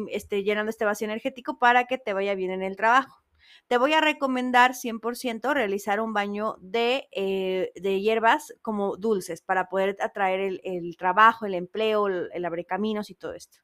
este, 0.10 0.44
llenando 0.44 0.72
este 0.72 0.86
vacío 0.86 1.06
energético 1.06 1.60
para 1.60 1.86
que 1.86 2.00
te 2.00 2.14
vaya 2.14 2.34
bien 2.34 2.50
en 2.50 2.64
el 2.64 2.76
trabajo 2.76 3.22
te 3.68 3.78
voy 3.78 3.94
a 3.94 4.02
recomendar 4.02 4.74
100% 4.74 5.54
realizar 5.54 6.00
un 6.02 6.14
baño 6.14 6.58
de, 6.60 7.08
eh, 7.12 7.72
de, 7.76 8.02
hierbas 8.02 8.54
como 8.62 8.98
dulces 8.98 9.42
para 9.42 9.70
poder 9.70 9.98
atraer 10.02 10.40
el, 10.40 10.62
el 10.64 10.98
trabajo, 10.98 11.46
el 11.46 11.54
empleo, 11.54 12.08
el, 12.08 12.30
el 12.34 12.46
abre 12.46 12.66
caminos 12.66 13.10
y 13.10 13.16
todo 13.16 13.34
esto. 13.34 13.60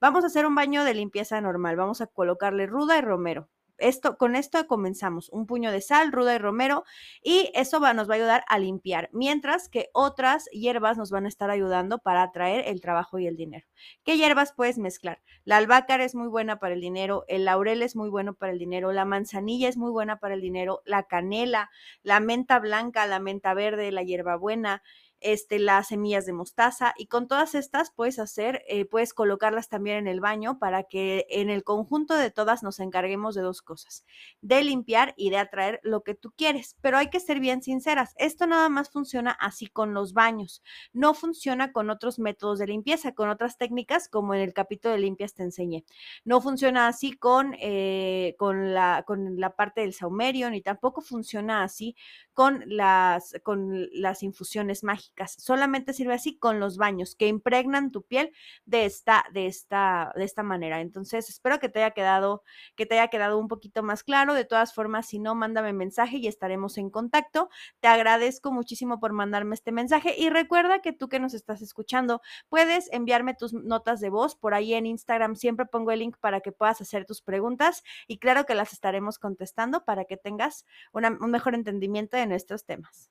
Vamos 0.00 0.24
a 0.24 0.26
hacer 0.26 0.46
un 0.46 0.54
baño 0.54 0.84
de 0.84 0.94
limpieza 0.94 1.40
normal. 1.40 1.76
Vamos 1.76 2.00
a 2.00 2.06
colocarle 2.06 2.66
ruda 2.66 2.98
y 2.98 3.00
romero 3.00 3.48
esto, 3.78 4.16
con 4.16 4.36
esto 4.36 4.66
comenzamos, 4.66 5.28
un 5.30 5.46
puño 5.46 5.72
de 5.72 5.80
sal, 5.80 6.12
ruda 6.12 6.34
y 6.34 6.38
romero, 6.38 6.84
y 7.22 7.50
eso 7.54 7.80
va, 7.80 7.94
nos 7.94 8.08
va 8.08 8.14
a 8.14 8.16
ayudar 8.16 8.44
a 8.48 8.58
limpiar, 8.58 9.10
mientras 9.12 9.68
que 9.68 9.88
otras 9.92 10.46
hierbas 10.52 10.96
nos 10.96 11.10
van 11.10 11.24
a 11.26 11.28
estar 11.28 11.50
ayudando 11.50 11.98
para 11.98 12.22
atraer 12.22 12.68
el 12.68 12.80
trabajo 12.80 13.18
y 13.18 13.26
el 13.26 13.36
dinero. 13.36 13.66
¿Qué 14.04 14.16
hierbas 14.16 14.52
puedes 14.52 14.78
mezclar? 14.78 15.22
La 15.44 15.56
albácara 15.56 16.04
es 16.04 16.14
muy 16.14 16.28
buena 16.28 16.58
para 16.58 16.74
el 16.74 16.80
dinero, 16.80 17.24
el 17.28 17.44
laurel 17.44 17.82
es 17.82 17.96
muy 17.96 18.08
bueno 18.08 18.34
para 18.34 18.52
el 18.52 18.58
dinero, 18.58 18.92
la 18.92 19.04
manzanilla 19.04 19.68
es 19.68 19.76
muy 19.76 19.90
buena 19.90 20.18
para 20.18 20.34
el 20.34 20.40
dinero, 20.40 20.82
la 20.84 21.04
canela, 21.04 21.70
la 22.02 22.20
menta 22.20 22.58
blanca, 22.58 23.06
la 23.06 23.20
menta 23.20 23.54
verde, 23.54 23.92
la 23.92 24.02
hierbabuena, 24.02 24.82
este, 25.24 25.58
las 25.58 25.88
semillas 25.88 26.26
de 26.26 26.34
mostaza 26.34 26.92
y 26.98 27.06
con 27.06 27.26
todas 27.26 27.54
estas 27.54 27.90
puedes 27.90 28.18
hacer, 28.18 28.62
eh, 28.68 28.84
puedes 28.84 29.14
colocarlas 29.14 29.70
también 29.70 29.96
en 29.96 30.06
el 30.06 30.20
baño 30.20 30.58
para 30.58 30.82
que 30.84 31.26
en 31.30 31.48
el 31.48 31.64
conjunto 31.64 32.14
de 32.14 32.30
todas 32.30 32.62
nos 32.62 32.78
encarguemos 32.78 33.34
de 33.34 33.40
dos 33.40 33.62
cosas, 33.62 34.04
de 34.42 34.62
limpiar 34.62 35.14
y 35.16 35.30
de 35.30 35.38
atraer 35.38 35.80
lo 35.82 36.02
que 36.02 36.14
tú 36.14 36.32
quieres. 36.36 36.76
Pero 36.82 36.98
hay 36.98 37.08
que 37.08 37.20
ser 37.20 37.40
bien 37.40 37.62
sinceras, 37.62 38.14
esto 38.18 38.46
nada 38.46 38.68
más 38.68 38.90
funciona 38.90 39.30
así 39.32 39.66
con 39.66 39.94
los 39.94 40.12
baños, 40.12 40.62
no 40.92 41.14
funciona 41.14 41.72
con 41.72 41.88
otros 41.88 42.18
métodos 42.18 42.58
de 42.58 42.66
limpieza, 42.66 43.14
con 43.14 43.30
otras 43.30 43.56
técnicas 43.56 44.10
como 44.10 44.34
en 44.34 44.42
el 44.42 44.52
capítulo 44.52 44.92
de 44.92 45.00
limpias 45.00 45.32
te 45.32 45.42
enseñé. 45.42 45.84
No 46.26 46.42
funciona 46.42 46.86
así 46.86 47.16
con, 47.16 47.56
eh, 47.60 48.36
con, 48.38 48.74
la, 48.74 49.04
con 49.06 49.40
la 49.40 49.56
parte 49.56 49.80
del 49.80 49.94
saumerio, 49.94 50.50
ni 50.50 50.60
tampoco 50.60 51.00
funciona 51.00 51.62
así 51.62 51.96
con 52.34 52.64
las, 52.66 53.34
con 53.44 53.88
las 53.92 54.22
infusiones 54.22 54.84
mágicas. 54.84 55.36
Solamente 55.38 55.92
sirve 55.92 56.14
así 56.14 56.36
con 56.36 56.60
los 56.60 56.76
baños 56.76 57.14
que 57.14 57.28
impregnan 57.28 57.92
tu 57.92 58.02
piel 58.02 58.32
de 58.66 58.84
esta, 58.84 59.24
de 59.32 59.46
esta, 59.46 60.12
de 60.16 60.24
esta 60.24 60.42
manera. 60.42 60.80
Entonces, 60.80 61.30
espero 61.30 61.60
que 61.60 61.68
te 61.68 61.78
haya 61.82 61.92
quedado, 61.92 62.42
que 62.74 62.86
te 62.86 62.98
haya 62.98 63.08
quedado 63.08 63.38
un 63.38 63.48
poquito 63.48 63.82
más 63.82 64.02
claro. 64.02 64.34
De 64.34 64.44
todas 64.44 64.74
formas, 64.74 65.06
si 65.06 65.20
no, 65.20 65.34
mándame 65.34 65.72
mensaje 65.72 66.18
y 66.18 66.26
estaremos 66.26 66.76
en 66.76 66.90
contacto. 66.90 67.48
Te 67.80 67.88
agradezco 67.88 68.52
muchísimo 68.52 68.98
por 68.98 69.12
mandarme 69.12 69.54
este 69.54 69.70
mensaje 69.72 70.16
y 70.18 70.28
recuerda 70.28 70.80
que 70.80 70.92
tú 70.92 71.08
que 71.08 71.20
nos 71.20 71.34
estás 71.34 71.62
escuchando, 71.62 72.20
puedes 72.48 72.92
enviarme 72.92 73.34
tus 73.34 73.52
notas 73.52 74.00
de 74.00 74.10
voz 74.10 74.34
por 74.34 74.54
ahí 74.54 74.74
en 74.74 74.86
Instagram. 74.86 75.36
Siempre 75.36 75.66
pongo 75.66 75.92
el 75.92 76.00
link 76.00 76.16
para 76.18 76.40
que 76.40 76.50
puedas 76.50 76.80
hacer 76.80 77.06
tus 77.06 77.22
preguntas 77.22 77.84
y 78.08 78.18
claro 78.18 78.44
que 78.44 78.56
las 78.56 78.72
estaremos 78.72 79.18
contestando 79.18 79.84
para 79.84 80.04
que 80.04 80.16
tengas 80.16 80.66
un 80.92 81.30
mejor 81.30 81.54
entendimiento 81.54 82.16
de 82.16 82.23
nuestros 82.26 82.64
temas. 82.64 83.10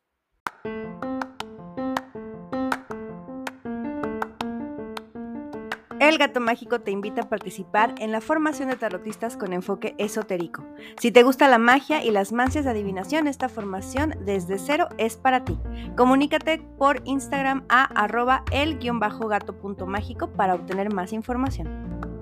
El 6.04 6.18
Gato 6.18 6.42
Mágico 6.42 6.82
te 6.82 6.92
invita 6.92 7.22
a 7.22 7.30
participar 7.30 7.96
en 7.98 8.12
la 8.12 8.20
formación 8.20 8.68
de 8.68 8.76
tarotistas 8.76 9.38
con 9.38 9.54
enfoque 9.54 9.96
esotérico. 9.98 10.62
Si 11.00 11.14
te 11.14 11.24
gusta 11.24 11.48
la 11.48 11.58
magia 11.58 12.04
y 12.04 12.12
las 12.12 12.34
mancias 12.34 12.66
de 12.66 12.72
adivinación, 12.72 13.26
esta 13.26 13.48
formación 13.48 14.14
desde 14.26 14.60
cero 14.60 14.90
es 14.98 15.16
para 15.16 15.46
ti. 15.46 15.58
Comunícate 15.96 16.60
por 16.78 17.02
Instagram 17.06 17.64
a 17.70 17.86
arroba 17.86 18.44
el-gato.mágico 18.52 20.30
para 20.34 20.56
obtener 20.56 20.94
más 20.94 21.14
información. 21.14 22.13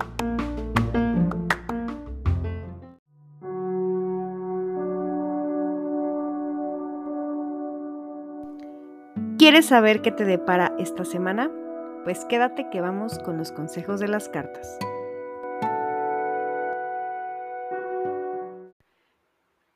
¿Quieres 9.52 9.66
saber 9.66 10.00
qué 10.00 10.10
te 10.10 10.24
depara 10.24 10.74
esta 10.78 11.04
semana? 11.04 11.50
Pues 12.04 12.24
quédate 12.24 12.70
que 12.70 12.80
vamos 12.80 13.18
con 13.18 13.36
los 13.36 13.52
consejos 13.52 14.00
de 14.00 14.08
las 14.08 14.30
cartas. 14.30 14.78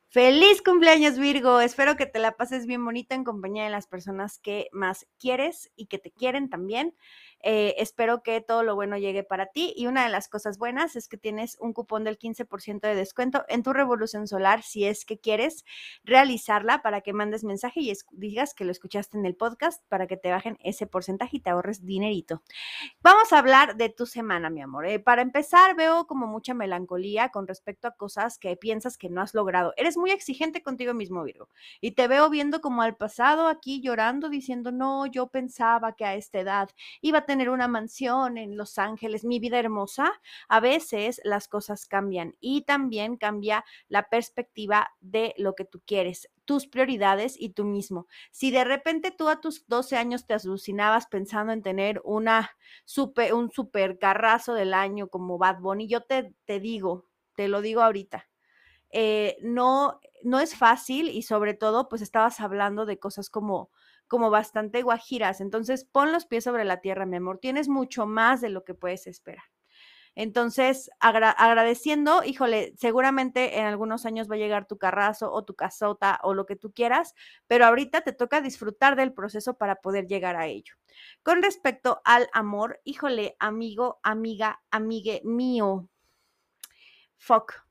Feliz 0.09 0.63
cumpleaños 0.63 1.19
Virgo, 1.19 1.61
espero 1.61 1.95
que 1.97 2.07
te 2.07 2.21
la 2.21 2.39
pases 2.39 2.65
bien 2.65 2.83
bonita 2.83 3.15
en 3.15 3.23
compañía 3.23 3.65
de 3.65 3.71
las 3.71 3.87
personas 3.87 4.39
que 4.39 4.69
más 4.73 5.07
quieres 5.19 5.71
y 5.77 5.89
que 5.89 5.99
te 5.99 6.11
quieren 6.11 6.49
también. 6.49 6.95
Eh, 7.43 7.75
espero 7.79 8.23
que 8.23 8.41
todo 8.41 8.63
lo 8.63 8.75
bueno 8.75 8.97
llegue 8.97 9.23
para 9.23 9.47
ti 9.47 9.73
y 9.77 9.87
una 9.87 10.05
de 10.05 10.11
las 10.11 10.29
cosas 10.29 10.59
buenas 10.59 10.97
es 10.97 11.09
que 11.09 11.17
tienes 11.17 11.57
un 11.61 11.73
cupón 11.73 12.05
del 12.05 12.19
15% 12.19 12.81
de 12.81 12.95
descuento 12.95 13.45
en 13.49 13.63
tu 13.63 13.73
revolución 13.73 14.27
solar 14.27 14.63
si 14.63 14.85
es 14.85 15.05
que 15.05 15.19
quieres 15.19 15.65
realizarla 16.05 16.83
para 16.83 17.03
que 17.03 17.13
mandes 17.13 17.45
mensaje 17.45 17.81
y 17.81 17.93
digas 18.13 18.55
que 18.55 18.65
lo 18.65 18.73
escuchaste 18.73 19.19
en 19.19 19.27
el 19.27 19.37
podcast 19.37 19.83
para 19.89 20.07
que 20.07 20.17
te 20.17 20.31
bajen 20.31 20.59
ese 20.63 20.87
porcentaje 20.87 21.37
y 21.37 21.41
te 21.41 21.51
ahorres 21.51 21.85
dinerito. 21.85 22.43
Vamos 23.01 23.33
a 23.33 23.39
hablar 23.39 23.77
de 23.77 23.91
tu 23.91 24.07
semana, 24.07 24.51
mi 24.51 24.63
amor. 24.63 24.87
Eh, 24.87 24.99
para 24.99 25.23
empezar, 25.23 25.77
veo 25.77 26.07
como 26.07 26.27
mucha 26.27 26.55
melancolía 26.55 27.31
con 27.31 27.47
respecto 27.47 27.89
a 27.89 27.97
cosas 27.97 28.39
que 28.39 28.57
piensas 28.57 28.99
que 28.99 29.09
no 29.09 29.21
has 29.21 29.35
logrado. 29.35 29.73
Eres 29.77 29.97
muy 29.97 30.11
exigente 30.11 30.63
contigo 30.63 30.95
mismo, 30.95 31.23
Virgo, 31.23 31.49
y 31.81 31.93
te 31.93 32.09
veo 32.09 32.29
viendo 32.31 32.61
como 32.61 32.83
al 32.83 32.97
pasado 32.97 33.49
aquí 33.49 33.81
llorando 33.81 34.29
diciendo, 34.29 34.73
no, 34.73 35.07
yo 35.07 35.29
pensaba 35.29 35.95
que 35.95 36.05
a 36.05 36.15
esta 36.15 36.41
edad 36.41 36.71
iba 37.01 37.19
a 37.19 37.27
tener 37.27 37.36
una 37.51 37.69
mansión 37.69 38.39
en 38.39 38.57
Los 38.57 38.79
Ángeles, 38.79 39.25
mi 39.25 39.39
vida 39.39 39.59
hermosa, 39.59 40.13
a 40.49 40.61
veces 40.61 41.21
las 41.25 41.49
cosas 41.49 41.87
cambian 41.87 42.35
y 42.41 42.63
también 42.63 43.17
cambia 43.17 43.65
la 43.89 44.09
perspectiva 44.09 44.91
de 45.01 45.35
lo 45.39 45.55
que 45.55 45.65
tú 45.65 45.83
quieres 45.87 46.29
tus 46.47 46.67
prioridades 46.69 47.35
y 47.39 47.51
tú 47.51 47.65
mismo. 47.65 48.07
Si 48.31 48.51
de 48.51 48.65
repente 48.65 49.11
tú 49.11 49.29
a 49.29 49.41
tus 49.41 49.67
12 49.67 49.97
años 49.97 50.27
te 50.27 50.35
alucinabas 50.35 51.07
pensando 51.09 51.53
en 51.53 51.61
tener 51.61 52.01
una 52.05 52.53
un 53.35 53.51
super 53.51 53.99
carrazo 53.99 54.55
del 54.55 54.73
año 54.73 55.09
como 55.09 55.39
Bad 55.39 55.59
Bunny, 55.59 55.89
yo 55.89 56.03
te, 56.03 56.33
te 56.45 56.61
digo, 56.61 57.07
te 57.35 57.49
lo 57.49 57.61
digo 57.61 57.83
ahorita, 57.83 58.29
eh, 58.91 59.37
no, 59.43 60.01
no 60.23 60.41
es 60.41 60.55
fácil 60.55 61.11
y 61.11 61.23
sobre 61.23 61.55
todo 61.55 61.89
pues 61.89 62.01
estabas 62.01 62.41
hablando 62.41 62.87
de 62.87 62.99
cosas 62.99 63.29
como 63.29 63.71
como 64.09 64.31
bastante 64.31 64.83
guajiras. 64.83 65.41
Entonces, 65.41 65.85
pon 65.85 66.13
los 66.13 66.27
pies 66.27 66.45
sobre 66.45 66.65
la 66.65 66.81
tierra, 66.81 67.07
mi 67.07 67.17
amor. 67.17 67.39
Tienes 67.39 67.69
mucho 67.69 68.07
más 68.07 68.41
de 68.41 68.51
lo 68.51 68.65
que 68.65 68.75
puedes 68.75 69.07
esperar. 69.07 69.45
Entonces, 70.19 70.91
agradeciendo, 70.99 72.25
híjole, 72.25 72.73
seguramente 72.79 73.59
en 73.59 73.67
algunos 73.67 74.07
años 74.07 74.31
va 74.31 74.37
a 74.37 74.39
llegar 74.39 74.67
tu 74.67 74.79
carrazo 74.79 75.31
o 75.31 75.45
tu 75.45 75.55
casota 75.55 76.19
o 76.23 76.33
lo 76.33 76.47
que 76.47 76.57
tú 76.57 76.73
quieras, 76.73 77.15
pero 77.47 77.67
ahorita 77.67 78.01
te 78.01 78.15
toca 78.15 78.41
disfrutar 78.41 78.97
del 78.97 79.13
proceso 79.13 79.59
para 79.59 79.77
poder 79.77 80.07
llegar 80.07 80.37
a 80.37 80.47
ello. 80.47 80.75
Con 81.23 81.43
respecto 81.43 82.01
al 82.03 82.29
amor, 82.33 82.81
híjole, 82.85 83.37
amigo, 83.39 84.01
amiga, 84.03 84.63
amigue 84.71 85.21
mío, 85.23 85.87
fuck, 87.19 87.66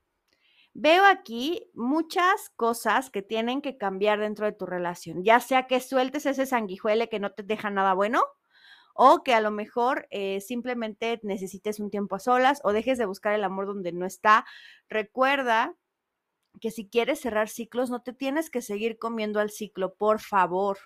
Veo 0.78 1.06
aquí 1.06 1.70
muchas 1.72 2.50
cosas 2.54 3.08
que 3.08 3.22
tienen 3.22 3.62
que 3.62 3.78
cambiar 3.78 4.20
dentro 4.20 4.44
de 4.44 4.52
tu 4.52 4.66
relación, 4.66 5.24
ya 5.24 5.40
sea 5.40 5.66
que 5.66 5.80
sueltes 5.80 6.26
ese 6.26 6.44
sanguijuele 6.44 7.08
que 7.08 7.18
no 7.18 7.32
te 7.32 7.42
deja 7.42 7.70
nada 7.70 7.94
bueno 7.94 8.22
o 8.94 9.22
que 9.22 9.32
a 9.32 9.40
lo 9.40 9.50
mejor 9.50 10.06
eh, 10.10 10.42
simplemente 10.42 11.18
necesites 11.22 11.80
un 11.80 11.88
tiempo 11.88 12.16
a 12.16 12.18
solas 12.18 12.60
o 12.62 12.74
dejes 12.74 12.98
de 12.98 13.06
buscar 13.06 13.32
el 13.32 13.44
amor 13.44 13.64
donde 13.64 13.92
no 13.92 14.04
está. 14.04 14.44
Recuerda 14.90 15.74
que 16.60 16.70
si 16.70 16.86
quieres 16.90 17.20
cerrar 17.20 17.48
ciclos, 17.48 17.88
no 17.88 18.02
te 18.02 18.12
tienes 18.12 18.50
que 18.50 18.60
seguir 18.60 18.98
comiendo 18.98 19.40
al 19.40 19.48
ciclo, 19.48 19.94
por 19.94 20.20
favor. 20.20 20.78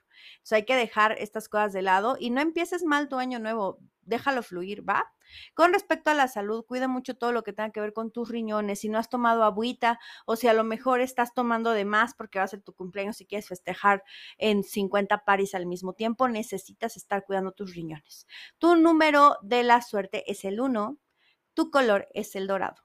Hay 0.52 0.64
que 0.64 0.76
dejar 0.76 1.16
estas 1.18 1.48
cosas 1.48 1.72
de 1.72 1.82
lado 1.82 2.16
y 2.16 2.30
no 2.30 2.40
empieces 2.40 2.84
mal 2.84 3.08
tu 3.08 3.16
año 3.16 3.40
nuevo, 3.40 3.80
déjalo 4.02 4.44
fluir, 4.44 4.88
¿va? 4.88 5.12
Con 5.54 5.72
respecto 5.72 6.10
a 6.10 6.14
la 6.14 6.28
salud, 6.28 6.64
cuida 6.64 6.88
mucho 6.88 7.16
todo 7.16 7.32
lo 7.32 7.42
que 7.42 7.52
tenga 7.52 7.70
que 7.70 7.80
ver 7.80 7.92
con 7.92 8.10
tus 8.10 8.28
riñones. 8.28 8.80
Si 8.80 8.88
no 8.88 8.98
has 8.98 9.08
tomado 9.08 9.44
agüita 9.44 9.98
o 10.26 10.36
si 10.36 10.48
a 10.48 10.54
lo 10.54 10.64
mejor 10.64 11.00
estás 11.00 11.34
tomando 11.34 11.72
de 11.72 11.84
más 11.84 12.14
porque 12.14 12.38
va 12.38 12.44
a 12.44 12.48
ser 12.48 12.62
tu 12.62 12.72
cumpleaños 12.72 13.20
y 13.20 13.26
quieres 13.26 13.48
festejar 13.48 14.02
en 14.38 14.62
50 14.62 15.24
paris 15.24 15.54
al 15.54 15.66
mismo 15.66 15.92
tiempo, 15.92 16.28
necesitas 16.28 16.96
estar 16.96 17.24
cuidando 17.24 17.52
tus 17.52 17.74
riñones. 17.74 18.26
Tu 18.58 18.76
número 18.76 19.36
de 19.42 19.62
la 19.62 19.82
suerte 19.82 20.30
es 20.30 20.44
el 20.44 20.60
1, 20.60 20.98
tu 21.54 21.70
color 21.70 22.08
es 22.14 22.36
el 22.36 22.46
dorado. 22.46 22.82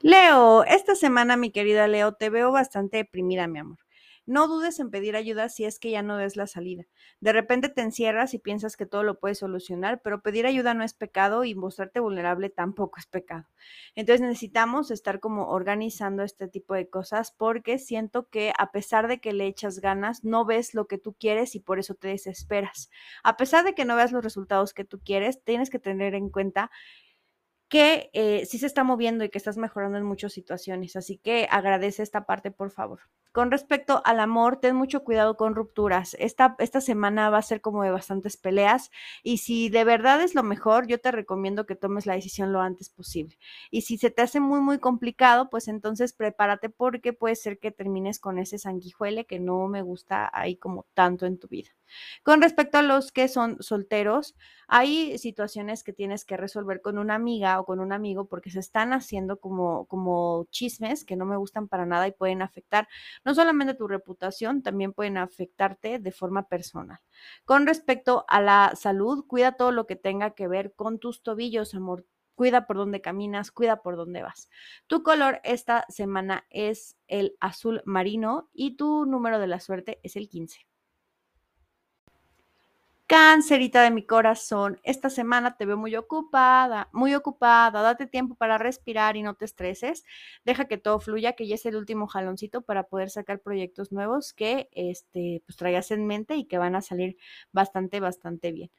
Leo, 0.00 0.62
esta 0.62 0.94
semana, 0.94 1.36
mi 1.36 1.50
querida 1.50 1.88
Leo, 1.88 2.14
te 2.14 2.30
veo 2.30 2.52
bastante 2.52 2.98
deprimida, 2.98 3.48
mi 3.48 3.58
amor. 3.58 3.78
No 4.28 4.46
dudes 4.46 4.78
en 4.78 4.90
pedir 4.90 5.16
ayuda 5.16 5.48
si 5.48 5.64
es 5.64 5.78
que 5.78 5.90
ya 5.90 6.02
no 6.02 6.18
ves 6.18 6.36
la 6.36 6.46
salida. 6.46 6.84
De 7.18 7.32
repente 7.32 7.70
te 7.70 7.80
encierras 7.80 8.34
y 8.34 8.38
piensas 8.38 8.76
que 8.76 8.84
todo 8.84 9.02
lo 9.02 9.18
puedes 9.18 9.38
solucionar, 9.38 10.02
pero 10.02 10.20
pedir 10.20 10.44
ayuda 10.44 10.74
no 10.74 10.84
es 10.84 10.92
pecado 10.92 11.44
y 11.44 11.54
mostrarte 11.54 11.98
vulnerable 11.98 12.50
tampoco 12.50 12.98
es 12.98 13.06
pecado. 13.06 13.46
Entonces 13.94 14.20
necesitamos 14.20 14.90
estar 14.90 15.18
como 15.20 15.48
organizando 15.48 16.22
este 16.24 16.46
tipo 16.46 16.74
de 16.74 16.90
cosas 16.90 17.32
porque 17.32 17.78
siento 17.78 18.28
que 18.28 18.52
a 18.58 18.70
pesar 18.70 19.08
de 19.08 19.18
que 19.18 19.32
le 19.32 19.46
echas 19.46 19.80
ganas, 19.80 20.22
no 20.24 20.44
ves 20.44 20.74
lo 20.74 20.88
que 20.88 20.98
tú 20.98 21.14
quieres 21.14 21.54
y 21.54 21.60
por 21.60 21.78
eso 21.78 21.94
te 21.94 22.08
desesperas. 22.08 22.90
A 23.22 23.38
pesar 23.38 23.64
de 23.64 23.74
que 23.74 23.86
no 23.86 23.96
veas 23.96 24.12
los 24.12 24.22
resultados 24.22 24.74
que 24.74 24.84
tú 24.84 25.00
quieres, 25.02 25.42
tienes 25.42 25.70
que 25.70 25.78
tener 25.78 26.14
en 26.14 26.28
cuenta 26.28 26.70
que 27.68 28.10
eh, 28.14 28.46
sí 28.46 28.58
se 28.58 28.66
está 28.66 28.84
moviendo 28.84 29.24
y 29.24 29.28
que 29.28 29.38
estás 29.38 29.56
mejorando 29.58 29.98
en 29.98 30.04
muchas 30.04 30.32
situaciones. 30.32 30.96
Así 30.96 31.18
que 31.18 31.46
agradece 31.50 32.02
esta 32.02 32.24
parte, 32.24 32.50
por 32.50 32.70
favor. 32.70 33.00
Con 33.32 33.50
respecto 33.50 34.02
al 34.04 34.20
amor, 34.20 34.56
ten 34.56 34.74
mucho 34.74 35.04
cuidado 35.04 35.36
con 35.36 35.54
rupturas. 35.54 36.16
Esta, 36.18 36.56
esta 36.58 36.80
semana 36.80 37.30
va 37.30 37.38
a 37.38 37.42
ser 37.42 37.60
como 37.60 37.84
de 37.84 37.90
bastantes 37.90 38.36
peleas 38.36 38.90
y 39.22 39.38
si 39.38 39.68
de 39.68 39.84
verdad 39.84 40.22
es 40.22 40.34
lo 40.34 40.42
mejor, 40.42 40.86
yo 40.86 40.98
te 40.98 41.12
recomiendo 41.12 41.66
que 41.66 41.76
tomes 41.76 42.06
la 42.06 42.14
decisión 42.14 42.52
lo 42.52 42.62
antes 42.62 42.88
posible. 42.88 43.38
Y 43.70 43.82
si 43.82 43.98
se 43.98 44.10
te 44.10 44.22
hace 44.22 44.40
muy, 44.40 44.60
muy 44.60 44.78
complicado, 44.78 45.50
pues 45.50 45.68
entonces 45.68 46.14
prepárate 46.14 46.70
porque 46.70 47.12
puede 47.12 47.36
ser 47.36 47.58
que 47.58 47.70
termines 47.70 48.18
con 48.18 48.38
ese 48.38 48.58
sanguijuele 48.58 49.26
que 49.26 49.38
no 49.38 49.68
me 49.68 49.82
gusta 49.82 50.30
ahí 50.32 50.56
como 50.56 50.86
tanto 50.94 51.26
en 51.26 51.38
tu 51.38 51.48
vida. 51.48 51.70
Con 52.22 52.42
respecto 52.42 52.78
a 52.78 52.82
los 52.82 53.12
que 53.12 53.28
son 53.28 53.62
solteros, 53.62 54.36
hay 54.66 55.16
situaciones 55.18 55.84
que 55.84 55.92
tienes 55.92 56.24
que 56.24 56.36
resolver 56.36 56.82
con 56.82 56.98
una 56.98 57.14
amiga 57.14 57.57
o 57.60 57.64
con 57.64 57.80
un 57.80 57.92
amigo 57.92 58.26
porque 58.26 58.50
se 58.50 58.60
están 58.60 58.92
haciendo 58.92 59.38
como, 59.40 59.86
como 59.86 60.46
chismes 60.50 61.04
que 61.04 61.16
no 61.16 61.24
me 61.24 61.36
gustan 61.36 61.68
para 61.68 61.86
nada 61.86 62.08
y 62.08 62.12
pueden 62.12 62.42
afectar 62.42 62.88
no 63.24 63.34
solamente 63.34 63.74
tu 63.74 63.88
reputación, 63.88 64.62
también 64.62 64.92
pueden 64.92 65.18
afectarte 65.18 65.98
de 65.98 66.12
forma 66.12 66.48
personal. 66.48 66.98
Con 67.44 67.66
respecto 67.66 68.24
a 68.28 68.40
la 68.40 68.72
salud, 68.74 69.24
cuida 69.26 69.52
todo 69.52 69.72
lo 69.72 69.86
que 69.86 69.96
tenga 69.96 70.30
que 70.30 70.48
ver 70.48 70.74
con 70.74 70.98
tus 70.98 71.22
tobillos, 71.22 71.74
amor. 71.74 72.06
Cuida 72.34 72.68
por 72.68 72.76
dónde 72.76 73.00
caminas, 73.00 73.50
cuida 73.50 73.82
por 73.82 73.96
dónde 73.96 74.22
vas. 74.22 74.48
Tu 74.86 75.02
color 75.02 75.40
esta 75.42 75.84
semana 75.88 76.46
es 76.50 76.96
el 77.08 77.36
azul 77.40 77.82
marino 77.84 78.48
y 78.52 78.76
tu 78.76 79.06
número 79.06 79.40
de 79.40 79.48
la 79.48 79.58
suerte 79.58 79.98
es 80.04 80.14
el 80.14 80.28
15. 80.28 80.68
Cancerita 83.08 83.82
de 83.82 83.90
mi 83.90 84.04
corazón, 84.04 84.78
esta 84.82 85.08
semana 85.08 85.56
te 85.56 85.64
veo 85.64 85.78
muy 85.78 85.96
ocupada, 85.96 86.90
muy 86.92 87.14
ocupada, 87.14 87.80
date 87.80 88.06
tiempo 88.06 88.34
para 88.34 88.58
respirar 88.58 89.16
y 89.16 89.22
no 89.22 89.34
te 89.34 89.46
estreses, 89.46 90.04
deja 90.44 90.66
que 90.68 90.76
todo 90.76 91.00
fluya, 91.00 91.32
que 91.32 91.46
ya 91.48 91.54
es 91.54 91.64
el 91.64 91.76
último 91.76 92.06
jaloncito 92.06 92.60
para 92.60 92.82
poder 92.82 93.08
sacar 93.08 93.40
proyectos 93.40 93.92
nuevos 93.92 94.34
que 94.34 94.68
este, 94.72 95.42
pues 95.46 95.56
traigas 95.56 95.90
en 95.90 96.06
mente 96.06 96.36
y 96.36 96.44
que 96.44 96.58
van 96.58 96.76
a 96.76 96.82
salir 96.82 97.16
bastante, 97.50 97.98
bastante 98.00 98.52
bien. 98.52 98.70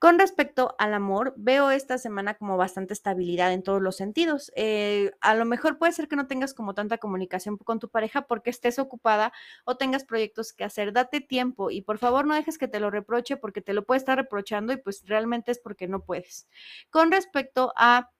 Con 0.00 0.20
respecto 0.20 0.76
al 0.78 0.94
amor, 0.94 1.34
veo 1.36 1.72
esta 1.72 1.98
semana 1.98 2.34
como 2.34 2.56
bastante 2.56 2.92
estabilidad 2.92 3.52
en 3.52 3.64
todos 3.64 3.82
los 3.82 3.96
sentidos. 3.96 4.52
Eh, 4.54 5.10
a 5.20 5.34
lo 5.34 5.44
mejor 5.44 5.76
puede 5.76 5.90
ser 5.92 6.06
que 6.06 6.14
no 6.14 6.28
tengas 6.28 6.54
como 6.54 6.72
tanta 6.72 6.98
comunicación 6.98 7.56
con 7.58 7.80
tu 7.80 7.88
pareja 7.88 8.22
porque 8.28 8.50
estés 8.50 8.78
ocupada 8.78 9.32
o 9.64 9.76
tengas 9.76 10.04
proyectos 10.04 10.52
que 10.52 10.62
hacer. 10.62 10.92
Date 10.92 11.20
tiempo 11.20 11.72
y 11.72 11.82
por 11.82 11.98
favor 11.98 12.26
no 12.26 12.34
dejes 12.34 12.58
que 12.58 12.68
te 12.68 12.78
lo 12.78 12.90
reproche 12.92 13.36
porque 13.36 13.60
te 13.60 13.72
lo 13.72 13.84
puede 13.86 13.98
estar 13.98 14.16
reprochando 14.16 14.72
y 14.72 14.76
pues 14.76 15.02
realmente 15.04 15.50
es 15.50 15.58
porque 15.58 15.88
no 15.88 16.04
puedes. 16.04 16.48
Con 16.90 17.10
respecto 17.10 17.72
a 17.76 18.12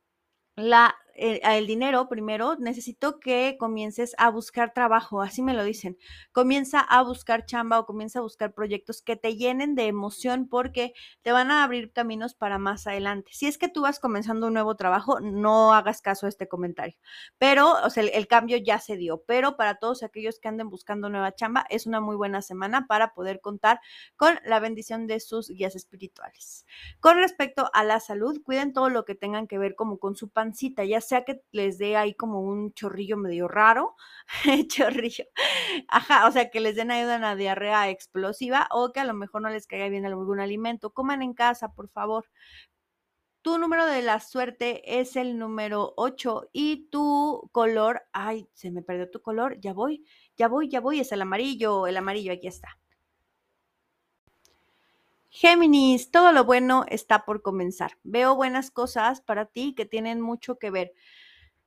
la, 0.56 0.96
eh, 1.18 1.40
el 1.42 1.66
dinero 1.66 2.08
primero, 2.08 2.56
necesito 2.56 3.18
que 3.18 3.56
comiences 3.58 4.14
a 4.18 4.30
buscar 4.30 4.72
trabajo, 4.74 5.22
así 5.22 5.42
me 5.42 5.54
lo 5.54 5.64
dicen. 5.64 5.98
Comienza 6.32 6.80
a 6.80 7.02
buscar 7.02 7.46
chamba 7.46 7.78
o 7.78 7.86
comienza 7.86 8.18
a 8.18 8.22
buscar 8.22 8.52
proyectos 8.54 9.02
que 9.02 9.16
te 9.16 9.36
llenen 9.36 9.74
de 9.74 9.86
emoción 9.86 10.48
porque 10.48 10.92
te 11.22 11.32
van 11.32 11.50
a 11.50 11.64
abrir 11.64 11.92
caminos 11.92 12.34
para 12.34 12.58
más 12.58 12.86
adelante. 12.86 13.30
Si 13.32 13.46
es 13.46 13.58
que 13.58 13.68
tú 13.68 13.82
vas 13.82 13.98
comenzando 14.00 14.48
un 14.48 14.52
nuevo 14.52 14.76
trabajo, 14.76 15.20
no 15.20 15.72
hagas 15.72 16.02
caso 16.02 16.26
a 16.26 16.28
este 16.28 16.48
comentario. 16.48 16.96
Pero, 17.38 17.72
o 17.84 17.90
sea, 17.90 18.02
el, 18.02 18.10
el 18.10 18.28
cambio 18.28 18.56
ya 18.58 18.78
se 18.78 18.96
dio. 18.96 19.22
Pero 19.26 19.56
para 19.56 19.76
todos 19.76 20.02
aquellos 20.02 20.38
que 20.38 20.48
anden 20.48 20.68
buscando 20.68 21.08
nueva 21.08 21.34
chamba, 21.34 21.64
es 21.70 21.86
una 21.86 22.00
muy 22.00 22.16
buena 22.16 22.42
semana 22.42 22.86
para 22.86 23.14
poder 23.14 23.40
contar 23.40 23.80
con 24.16 24.38
la 24.44 24.60
bendición 24.60 25.06
de 25.06 25.20
sus 25.20 25.48
guías 25.48 25.74
espirituales. 25.74 26.66
Con 27.00 27.16
respecto 27.16 27.70
a 27.72 27.84
la 27.84 28.00
salud, 28.00 28.42
cuiden 28.44 28.72
todo 28.72 28.88
lo 28.90 29.04
que 29.04 29.14
tengan 29.14 29.46
que 29.46 29.58
ver 29.58 29.74
como 29.74 29.98
con 29.98 30.14
su 30.14 30.28
pan 30.28 30.52
ya 30.86 31.00
sea 31.08 31.24
que 31.24 31.42
les 31.52 31.78
dé 31.78 31.96
ahí 31.96 32.14
como 32.14 32.40
un 32.40 32.72
chorrillo 32.74 33.16
medio 33.16 33.48
raro, 33.48 33.96
chorrillo, 34.68 35.24
ajá, 35.88 36.28
o 36.28 36.32
sea, 36.32 36.50
que 36.50 36.60
les 36.60 36.76
den 36.76 36.90
ayuda 36.90 37.16
a 37.16 37.18
una 37.18 37.36
diarrea 37.36 37.90
explosiva 37.90 38.68
o 38.72 38.92
que 38.92 39.00
a 39.00 39.04
lo 39.04 39.14
mejor 39.14 39.42
no 39.42 39.50
les 39.50 39.66
caiga 39.66 39.88
bien 39.88 40.06
algún 40.06 40.40
alimento. 40.40 40.92
Coman 40.92 41.22
en 41.22 41.34
casa, 41.34 41.72
por 41.74 41.88
favor. 41.90 42.26
Tu 43.42 43.58
número 43.58 43.86
de 43.86 44.02
la 44.02 44.20
suerte 44.20 45.00
es 45.00 45.16
el 45.16 45.38
número 45.38 45.94
8 45.96 46.50
y 46.52 46.88
tu 46.90 47.48
color, 47.52 48.02
ay, 48.12 48.48
se 48.52 48.70
me 48.70 48.82
perdió 48.82 49.10
tu 49.10 49.22
color, 49.22 49.58
ya 49.60 49.72
voy, 49.72 50.04
ya 50.36 50.48
voy, 50.48 50.68
ya 50.68 50.80
voy, 50.80 51.00
es 51.00 51.12
el 51.12 51.22
amarillo, 51.22 51.86
el 51.86 51.96
amarillo, 51.96 52.32
aquí 52.32 52.48
está. 52.48 52.78
Géminis, 55.40 56.10
todo 56.10 56.32
lo 56.32 56.42
bueno 56.44 56.84
está 56.88 57.24
por 57.24 57.42
comenzar. 57.42 57.92
Veo 58.02 58.34
buenas 58.34 58.72
cosas 58.72 59.20
para 59.20 59.46
ti 59.46 59.72
que 59.72 59.86
tienen 59.86 60.20
mucho 60.20 60.58
que 60.58 60.72
ver 60.72 60.94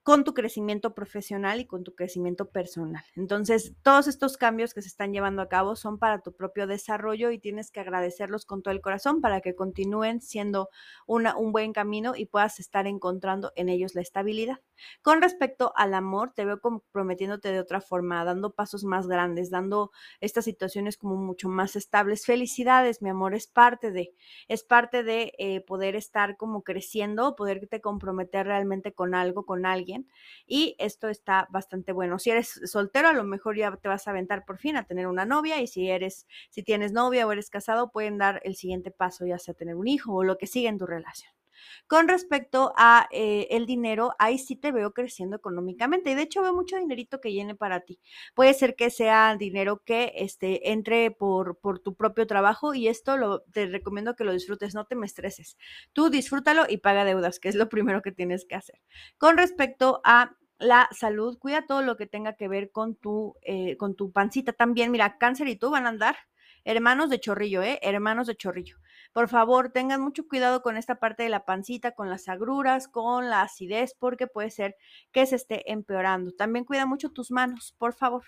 con 0.03 0.25
tu 0.25 0.33
crecimiento 0.33 0.93
profesional 0.93 1.61
y 1.61 1.67
con 1.67 1.85
tu 1.85 1.95
crecimiento 1.95 2.49
personal. 2.49 3.05
Entonces, 3.15 3.71
todos 3.81 4.07
estos 4.07 4.35
cambios 4.35 4.73
que 4.73 4.81
se 4.81 4.89
están 4.89 5.13
llevando 5.13 5.41
a 5.41 5.47
cabo 5.47 5.77
son 5.77 5.99
para 5.99 6.19
tu 6.19 6.33
propio 6.33 6.67
desarrollo 6.67 7.31
y 7.31 7.39
tienes 7.39 7.71
que 7.71 7.79
agradecerlos 7.79 8.45
con 8.45 8.61
todo 8.61 8.73
el 8.73 8.81
corazón 8.81 9.21
para 9.21 9.39
que 9.39 9.55
continúen 9.55 10.19
siendo 10.19 10.67
una, 11.07 11.37
un 11.37 11.53
buen 11.53 11.71
camino 11.71 12.13
y 12.17 12.25
puedas 12.25 12.59
estar 12.59 12.87
encontrando 12.87 13.53
en 13.55 13.69
ellos 13.69 13.95
la 13.95 14.01
estabilidad. 14.01 14.59
Con 15.01 15.21
respecto 15.21 15.73
al 15.75 15.93
amor, 15.93 16.31
te 16.33 16.45
veo 16.45 16.59
comprometiéndote 16.59 17.51
de 17.51 17.59
otra 17.59 17.81
forma, 17.81 18.23
dando 18.23 18.53
pasos 18.53 18.83
más 18.83 19.07
grandes, 19.07 19.49
dando 19.49 19.91
estas 20.19 20.45
situaciones 20.45 20.97
como 20.97 21.15
mucho 21.15 21.49
más 21.49 21.75
estables. 21.75 22.25
Felicidades, 22.25 23.01
mi 23.01 23.09
amor, 23.09 23.33
es 23.33 23.47
parte 23.47 23.91
de, 23.91 24.13
es 24.47 24.63
parte 24.63 25.03
de 25.03 25.33
eh, 25.37 25.61
poder 25.61 25.95
estar 25.95 26.37
como 26.37 26.63
creciendo, 26.63 27.35
poderte 27.35 27.81
comprometer 27.81 28.45
realmente 28.47 28.93
con 28.93 29.15
algo, 29.15 29.45
con 29.45 29.65
alguien 29.65 30.07
y 30.45 30.75
esto 30.79 31.09
está 31.09 31.47
bastante 31.51 31.91
bueno. 31.91 32.19
Si 32.19 32.29
eres 32.29 32.59
soltero, 32.65 33.09
a 33.09 33.13
lo 33.13 33.23
mejor 33.23 33.57
ya 33.57 33.75
te 33.75 33.87
vas 33.87 34.07
a 34.07 34.11
aventar 34.11 34.45
por 34.45 34.57
fin 34.57 34.77
a 34.77 34.85
tener 34.85 35.07
una 35.07 35.25
novia 35.25 35.61
y 35.61 35.67
si 35.67 35.89
eres, 35.89 36.27
si 36.49 36.63
tienes 36.63 36.91
novia 36.91 37.27
o 37.27 37.31
eres 37.31 37.49
casado, 37.49 37.91
pueden 37.91 38.17
dar 38.17 38.41
el 38.43 38.55
siguiente 38.55 38.91
paso, 38.91 39.25
ya 39.25 39.39
sea 39.39 39.53
tener 39.53 39.75
un 39.75 39.87
hijo 39.87 40.13
o 40.13 40.23
lo 40.23 40.37
que 40.37 40.47
sigue 40.47 40.67
en 40.67 40.77
tu 40.77 40.85
relación. 40.85 41.40
Con 41.87 42.07
respecto 42.07 42.73
a 42.77 43.07
eh, 43.11 43.47
el 43.51 43.65
dinero, 43.65 44.13
ahí 44.19 44.37
sí 44.37 44.55
te 44.55 44.71
veo 44.71 44.93
creciendo 44.93 45.35
económicamente 45.35 46.11
y 46.11 46.15
de 46.15 46.23
hecho 46.23 46.41
veo 46.41 46.53
mucho 46.53 46.77
dinerito 46.77 47.21
que 47.21 47.29
viene 47.29 47.55
para 47.55 47.81
ti. 47.81 47.99
Puede 48.33 48.53
ser 48.53 48.75
que 48.75 48.89
sea 48.89 49.35
dinero 49.37 49.83
que 49.85 50.13
este, 50.15 50.71
entre 50.71 51.11
por, 51.11 51.57
por 51.59 51.79
tu 51.79 51.95
propio 51.95 52.27
trabajo 52.27 52.73
y 52.73 52.87
esto 52.87 53.17
lo, 53.17 53.41
te 53.41 53.65
recomiendo 53.67 54.15
que 54.15 54.23
lo 54.23 54.33
disfrutes, 54.33 54.75
no 54.75 54.85
te 54.85 54.95
me 54.95 55.05
estreses. 55.05 55.57
Tú 55.93 56.09
disfrútalo 56.09 56.65
y 56.67 56.77
paga 56.77 57.05
deudas, 57.05 57.39
que 57.39 57.49
es 57.49 57.55
lo 57.55 57.69
primero 57.69 58.01
que 58.01 58.11
tienes 58.11 58.45
que 58.45 58.55
hacer. 58.55 58.79
Con 59.17 59.37
respecto 59.37 60.01
a 60.03 60.35
la 60.59 60.87
salud, 60.91 61.37
cuida 61.39 61.65
todo 61.65 61.81
lo 61.81 61.97
que 61.97 62.05
tenga 62.05 62.33
que 62.33 62.47
ver 62.47 62.71
con 62.71 62.95
tu, 62.95 63.35
eh, 63.41 63.77
con 63.77 63.95
tu 63.95 64.11
pancita 64.11 64.53
también. 64.53 64.91
Mira, 64.91 65.17
cáncer 65.17 65.47
y 65.47 65.55
tú 65.55 65.71
van 65.71 65.85
a 65.85 65.89
andar 65.89 66.15
hermanos 66.63 67.09
de 67.09 67.19
chorrillo, 67.19 67.61
¿eh? 67.61 67.79
Hermanos 67.81 68.27
de 68.27 68.35
chorrillo. 68.35 68.77
Por 69.13 69.27
favor, 69.29 69.71
tengan 69.71 70.01
mucho 70.01 70.27
cuidado 70.27 70.61
con 70.61 70.77
esta 70.77 70.95
parte 70.95 71.23
de 71.23 71.29
la 71.29 71.45
pancita, 71.45 71.91
con 71.91 72.09
las 72.09 72.29
agruras, 72.29 72.87
con 72.87 73.29
la 73.29 73.41
acidez, 73.41 73.93
porque 73.97 74.27
puede 74.27 74.51
ser 74.51 74.75
que 75.11 75.25
se 75.25 75.35
esté 75.35 75.71
empeorando. 75.71 76.31
También 76.31 76.65
cuida 76.65 76.85
mucho 76.85 77.11
tus 77.11 77.31
manos, 77.31 77.75
por 77.77 77.93
favor. 77.93 78.23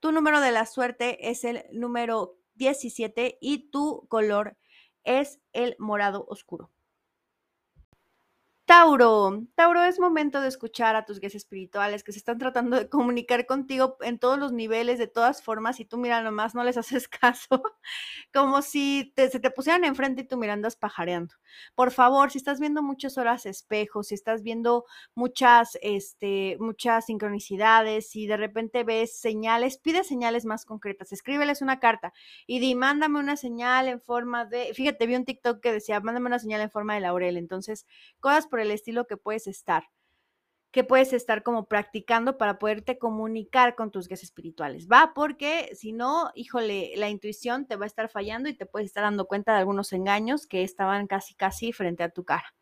Tu 0.00 0.12
número 0.12 0.40
de 0.40 0.52
la 0.52 0.64
suerte 0.64 1.30
es 1.30 1.44
el 1.44 1.64
número 1.72 2.36
17 2.54 3.38
y 3.40 3.70
tu 3.70 4.06
color 4.08 4.56
es 5.04 5.40
el 5.52 5.74
morado 5.78 6.24
oscuro. 6.28 6.70
Tauro, 8.68 9.46
Tauro, 9.54 9.82
es 9.82 9.98
momento 9.98 10.42
de 10.42 10.48
escuchar 10.48 10.94
a 10.94 11.06
tus 11.06 11.20
guías 11.20 11.34
espirituales 11.34 12.04
que 12.04 12.12
se 12.12 12.18
están 12.18 12.36
tratando 12.36 12.76
de 12.76 12.86
comunicar 12.90 13.46
contigo 13.46 13.96
en 14.02 14.18
todos 14.18 14.38
los 14.38 14.52
niveles, 14.52 14.98
de 14.98 15.06
todas 15.06 15.42
formas, 15.42 15.80
y 15.80 15.86
tú 15.86 15.96
mira 15.96 16.20
nomás, 16.20 16.54
no 16.54 16.62
les 16.62 16.76
haces 16.76 17.08
caso, 17.08 17.62
como 18.30 18.60
si 18.60 19.14
se 19.16 19.40
te 19.40 19.50
pusieran 19.50 19.84
enfrente 19.84 20.20
y 20.20 20.26
tú 20.26 20.36
mirandas 20.36 20.76
pajareando. 20.76 21.34
Por 21.74 21.92
favor, 21.92 22.30
si 22.30 22.36
estás 22.36 22.60
viendo 22.60 22.82
muchas 22.82 23.16
horas 23.16 23.46
espejos, 23.46 24.08
si 24.08 24.14
estás 24.14 24.42
viendo 24.42 24.84
muchas, 25.14 25.78
este, 25.80 26.58
muchas 26.60 27.06
sincronicidades, 27.06 28.10
si 28.10 28.26
de 28.26 28.36
repente 28.36 28.84
ves 28.84 29.18
señales, 29.18 29.78
pide 29.78 30.04
señales 30.04 30.44
más 30.44 30.66
concretas, 30.66 31.10
escríbeles 31.12 31.62
una 31.62 31.80
carta 31.80 32.12
y 32.46 32.58
di, 32.60 32.74
mándame 32.74 33.18
una 33.18 33.38
señal 33.38 33.88
en 33.88 34.02
forma 34.02 34.44
de, 34.44 34.74
fíjate, 34.74 35.06
vi 35.06 35.14
un 35.16 35.24
TikTok 35.24 35.60
que 35.60 35.72
decía, 35.72 36.00
mándame 36.00 36.26
una 36.26 36.38
señal 36.38 36.60
en 36.60 36.70
forma 36.70 36.94
de 36.94 37.00
laurel, 37.00 37.38
entonces, 37.38 37.86
cosas 38.20 38.46
por 38.46 38.57
el 38.62 38.70
estilo 38.70 39.06
que 39.06 39.16
puedes 39.16 39.46
estar, 39.46 39.84
que 40.70 40.84
puedes 40.84 41.12
estar 41.12 41.42
como 41.42 41.66
practicando 41.66 42.36
para 42.36 42.58
poderte 42.58 42.98
comunicar 42.98 43.74
con 43.74 43.90
tus 43.90 44.08
guías 44.08 44.22
espirituales, 44.22 44.88
¿va? 44.88 45.12
Porque 45.14 45.70
si 45.74 45.92
no, 45.92 46.30
híjole, 46.34 46.92
la 46.96 47.08
intuición 47.08 47.66
te 47.66 47.76
va 47.76 47.84
a 47.84 47.86
estar 47.86 48.08
fallando 48.08 48.48
y 48.48 48.54
te 48.54 48.66
puedes 48.66 48.86
estar 48.86 49.02
dando 49.02 49.26
cuenta 49.26 49.52
de 49.52 49.58
algunos 49.58 49.92
engaños 49.92 50.46
que 50.46 50.62
estaban 50.62 51.06
casi, 51.06 51.34
casi 51.34 51.72
frente 51.72 52.02
a 52.02 52.10
tu 52.10 52.24
cara. 52.24 52.54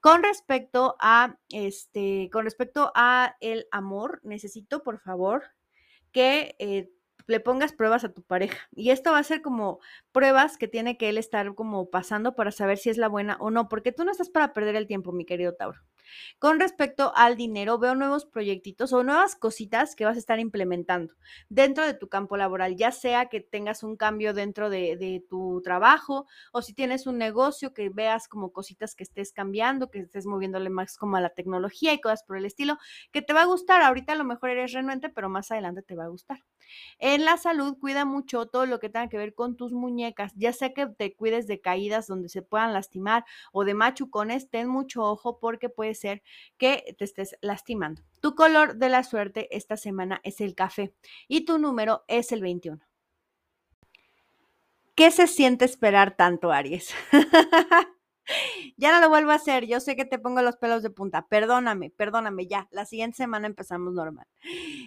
Con 0.00 0.22
respecto 0.22 0.96
a 1.00 1.38
este, 1.48 2.28
con 2.32 2.44
respecto 2.44 2.92
a 2.94 3.36
el 3.40 3.66
amor, 3.70 4.20
necesito 4.22 4.82
por 4.82 5.00
favor 5.00 5.44
que 6.12 6.54
eh, 6.58 6.90
le 7.26 7.40
pongas 7.40 7.72
pruebas 7.72 8.04
a 8.04 8.12
tu 8.12 8.22
pareja. 8.22 8.58
Y 8.72 8.90
esto 8.90 9.12
va 9.12 9.18
a 9.18 9.24
ser 9.24 9.42
como 9.42 9.80
pruebas 10.12 10.58
que 10.58 10.68
tiene 10.68 10.96
que 10.96 11.08
él 11.08 11.18
estar 11.18 11.54
como 11.54 11.90
pasando 11.90 12.34
para 12.34 12.50
saber 12.50 12.78
si 12.78 12.90
es 12.90 12.98
la 12.98 13.08
buena 13.08 13.36
o 13.40 13.50
no, 13.50 13.68
porque 13.68 13.92
tú 13.92 14.04
no 14.04 14.12
estás 14.12 14.30
para 14.30 14.52
perder 14.52 14.76
el 14.76 14.86
tiempo, 14.86 15.12
mi 15.12 15.24
querido 15.24 15.54
Tauro. 15.54 15.80
Con 16.38 16.60
respecto 16.60 17.12
al 17.16 17.36
dinero, 17.36 17.78
veo 17.78 17.94
nuevos 17.94 18.26
proyectitos 18.26 18.92
o 18.92 19.02
nuevas 19.02 19.36
cositas 19.36 19.94
que 19.94 20.04
vas 20.04 20.16
a 20.16 20.18
estar 20.18 20.38
implementando 20.38 21.14
dentro 21.48 21.84
de 21.86 21.94
tu 21.94 22.08
campo 22.08 22.36
laboral, 22.36 22.76
ya 22.76 22.92
sea 22.92 23.26
que 23.26 23.40
tengas 23.40 23.82
un 23.82 23.96
cambio 23.96 24.34
dentro 24.34 24.70
de, 24.70 24.96
de, 24.96 25.24
tu 25.28 25.62
trabajo 25.62 26.26
o 26.52 26.62
si 26.62 26.74
tienes 26.74 27.06
un 27.06 27.18
negocio 27.18 27.72
que 27.72 27.88
veas 27.88 28.28
como 28.28 28.52
cositas 28.52 28.94
que 28.94 29.04
estés 29.04 29.32
cambiando, 29.32 29.90
que 29.90 30.00
estés 30.00 30.26
moviéndole 30.26 30.70
más 30.70 30.96
como 30.96 31.16
a 31.16 31.20
la 31.20 31.30
tecnología 31.30 31.92
y 31.92 32.00
cosas 32.00 32.22
por 32.22 32.36
el 32.36 32.44
estilo, 32.44 32.78
que 33.12 33.22
te 33.22 33.32
va 33.32 33.42
a 33.42 33.46
gustar. 33.46 33.82
Ahorita 33.82 34.12
a 34.12 34.16
lo 34.16 34.24
mejor 34.24 34.50
eres 34.50 34.72
renuente, 34.72 35.08
pero 35.08 35.28
más 35.28 35.50
adelante 35.50 35.82
te 35.82 35.96
va 35.96 36.04
a 36.04 36.08
gustar. 36.08 36.40
En 36.98 37.24
la 37.24 37.36
salud, 37.36 37.76
cuida 37.78 38.04
mucho 38.04 38.46
todo 38.46 38.66
lo 38.66 38.78
que 38.80 38.88
tenga 38.88 39.08
que 39.08 39.18
ver 39.18 39.34
con 39.34 39.56
tus 39.56 39.72
muñecas, 39.72 40.32
ya 40.36 40.52
sea 40.52 40.72
que 40.72 40.86
te 40.86 41.14
cuides 41.14 41.46
de 41.46 41.60
caídas 41.60 42.06
donde 42.06 42.28
se 42.28 42.42
puedan 42.42 42.72
lastimar 42.72 43.24
o 43.52 43.64
de 43.64 43.74
machucones, 43.74 44.50
ten 44.50 44.68
mucho 44.68 45.02
ojo 45.02 45.38
porque 45.38 45.68
puede 45.68 45.94
ser 45.94 46.22
que 46.58 46.94
te 46.98 47.04
estés 47.04 47.36
lastimando. 47.40 48.02
Tu 48.20 48.34
color 48.34 48.76
de 48.76 48.88
la 48.88 49.02
suerte 49.04 49.54
esta 49.56 49.76
semana 49.76 50.20
es 50.24 50.40
el 50.40 50.54
café 50.54 50.94
y 51.28 51.44
tu 51.44 51.58
número 51.58 52.04
es 52.08 52.32
el 52.32 52.40
21. 52.40 52.80
¿Qué 54.94 55.10
se 55.10 55.26
siente 55.26 55.64
esperar 55.64 56.16
tanto, 56.16 56.52
Aries? 56.52 56.94
ya 58.76 58.92
no 58.92 59.00
lo 59.00 59.08
vuelvo 59.08 59.30
a 59.30 59.34
hacer, 59.34 59.66
yo 59.66 59.80
sé 59.80 59.96
que 59.96 60.04
te 60.04 60.18
pongo 60.18 60.42
los 60.42 60.56
pelos 60.56 60.82
de 60.82 60.90
punta, 60.90 61.26
perdóname, 61.28 61.90
perdóname, 61.90 62.46
ya, 62.46 62.68
la 62.70 62.86
siguiente 62.86 63.16
semana 63.16 63.46
empezamos 63.46 63.92
normal. 63.92 64.26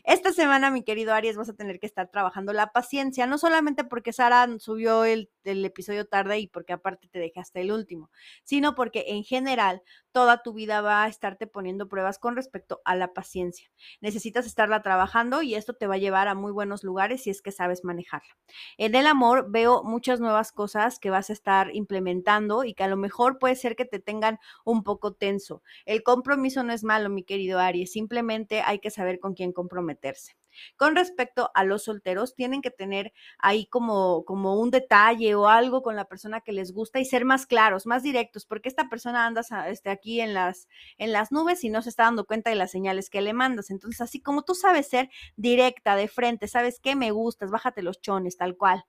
Esta 0.03 0.31
semana, 0.33 0.71
mi 0.71 0.83
querido 0.83 1.13
Aries, 1.13 1.37
vas 1.37 1.49
a 1.49 1.53
tener 1.53 1.79
que 1.79 1.85
estar 1.85 2.09
trabajando 2.09 2.53
la 2.53 2.71
paciencia, 2.71 3.27
no 3.27 3.37
solamente 3.37 3.83
porque 3.83 4.13
Sara 4.13 4.47
subió 4.59 5.05
el, 5.05 5.29
episodio 5.43 6.05
tarde 6.05 6.39
y 6.39 6.47
porque 6.47 6.73
aparte 6.73 7.07
te 7.07 7.19
dejé 7.19 7.39
hasta 7.39 7.61
el 7.61 7.71
último, 7.71 8.11
sino 8.43 8.75
porque 8.75 9.05
en 9.07 9.23
general 9.23 9.81
toda 10.11 10.43
tu 10.43 10.51
vida 10.53 10.81
va 10.81 11.03
a 11.03 11.07
estarte 11.07 11.47
poniendo 11.47 11.87
pruebas 11.87 12.19
con 12.19 12.35
respecto 12.35 12.81
a 12.83 12.95
la 12.95 13.13
paciencia. 13.13 13.71
Necesitas 14.01 14.45
estarla 14.45 14.81
trabajando 14.81 15.41
y 15.43 15.55
esto 15.55 15.73
te 15.73 15.87
va 15.87 15.95
a 15.95 15.99
llevar 15.99 16.27
a 16.27 16.35
muy 16.35 16.51
buenos 16.51 16.83
lugares 16.83 17.23
si 17.23 17.29
es 17.29 17.41
que 17.41 17.51
sabes 17.51 17.85
manejarla. 17.85 18.35
En 18.77 18.95
el 18.95 19.07
amor 19.07 19.49
veo 19.49 19.83
muchas 19.83 20.19
nuevas 20.19 20.51
cosas 20.51 20.99
que 20.99 21.09
vas 21.09 21.29
a 21.29 21.33
estar 21.33 21.73
implementando 21.73 22.63
y 22.63 22.73
que 22.73 22.83
a 22.83 22.87
lo 22.87 22.97
mejor 22.97 23.26
puede 23.39 23.55
ser 23.55 23.75
que 23.75 23.85
te 23.85 23.99
tengan 23.99 24.39
un 24.63 24.83
poco 24.83 25.13
tenso. 25.13 25.61
El 25.85 26.03
compromiso 26.03 26.63
no 26.63 26.73
es 26.73 26.83
malo, 26.83 27.09
mi 27.09 27.23
querido 27.23 27.59
Aries, 27.59 27.91
simplemente 27.91 28.61
hay 28.61 28.79
que 28.79 28.89
saber 28.89 29.19
con 29.19 29.33
quién 29.33 29.51
comprometerse. 29.51 30.37
Con 30.75 30.95
respecto 30.95 31.51
a 31.53 31.63
los 31.63 31.83
solteros, 31.83 32.35
tienen 32.35 32.61
que 32.61 32.71
tener 32.71 33.13
ahí 33.37 33.67
como, 33.67 34.23
como 34.25 34.59
un 34.59 34.71
detalle 34.71 35.35
o 35.35 35.47
algo 35.47 35.81
con 35.81 35.95
la 35.95 36.05
persona 36.05 36.41
que 36.41 36.51
les 36.51 36.71
gusta 36.71 36.99
y 36.99 37.05
ser 37.05 37.25
más 37.25 37.45
claros, 37.45 37.85
más 37.85 38.03
directos, 38.03 38.45
porque 38.45 38.69
esta 38.69 38.89
persona 38.89 39.25
anda 39.25 39.41
este, 39.67 39.89
aquí 39.89 40.21
en 40.21 40.33
las, 40.33 40.67
en 40.97 41.11
las 41.11 41.31
nubes 41.31 41.63
y 41.63 41.69
no 41.69 41.81
se 41.81 41.89
está 41.89 42.03
dando 42.03 42.25
cuenta 42.25 42.49
de 42.49 42.55
las 42.55 42.71
señales 42.71 43.09
que 43.09 43.21
le 43.21 43.33
mandas. 43.33 43.69
Entonces, 43.69 44.01
así 44.01 44.21
como 44.21 44.43
tú 44.43 44.55
sabes 44.55 44.87
ser 44.87 45.09
directa, 45.35 45.95
de 45.95 46.07
frente, 46.07 46.47
sabes 46.47 46.79
que 46.79 46.95
me 46.95 47.11
gustas, 47.11 47.51
bájate 47.51 47.81
los 47.81 48.01
chones, 48.01 48.37
tal 48.37 48.57
cual. 48.57 48.85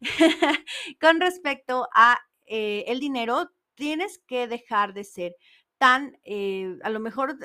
con 1.00 1.20
respecto 1.20 1.88
a 1.94 2.18
eh, 2.46 2.84
el 2.88 3.00
dinero, 3.00 3.50
tienes 3.78 4.20
que 4.26 4.48
dejar 4.48 4.94
de 4.94 5.04
ser 5.04 5.36
tan, 5.78 6.18
eh, 6.24 6.76
a 6.84 6.90
lo 6.90 7.00
mejor 7.00 7.38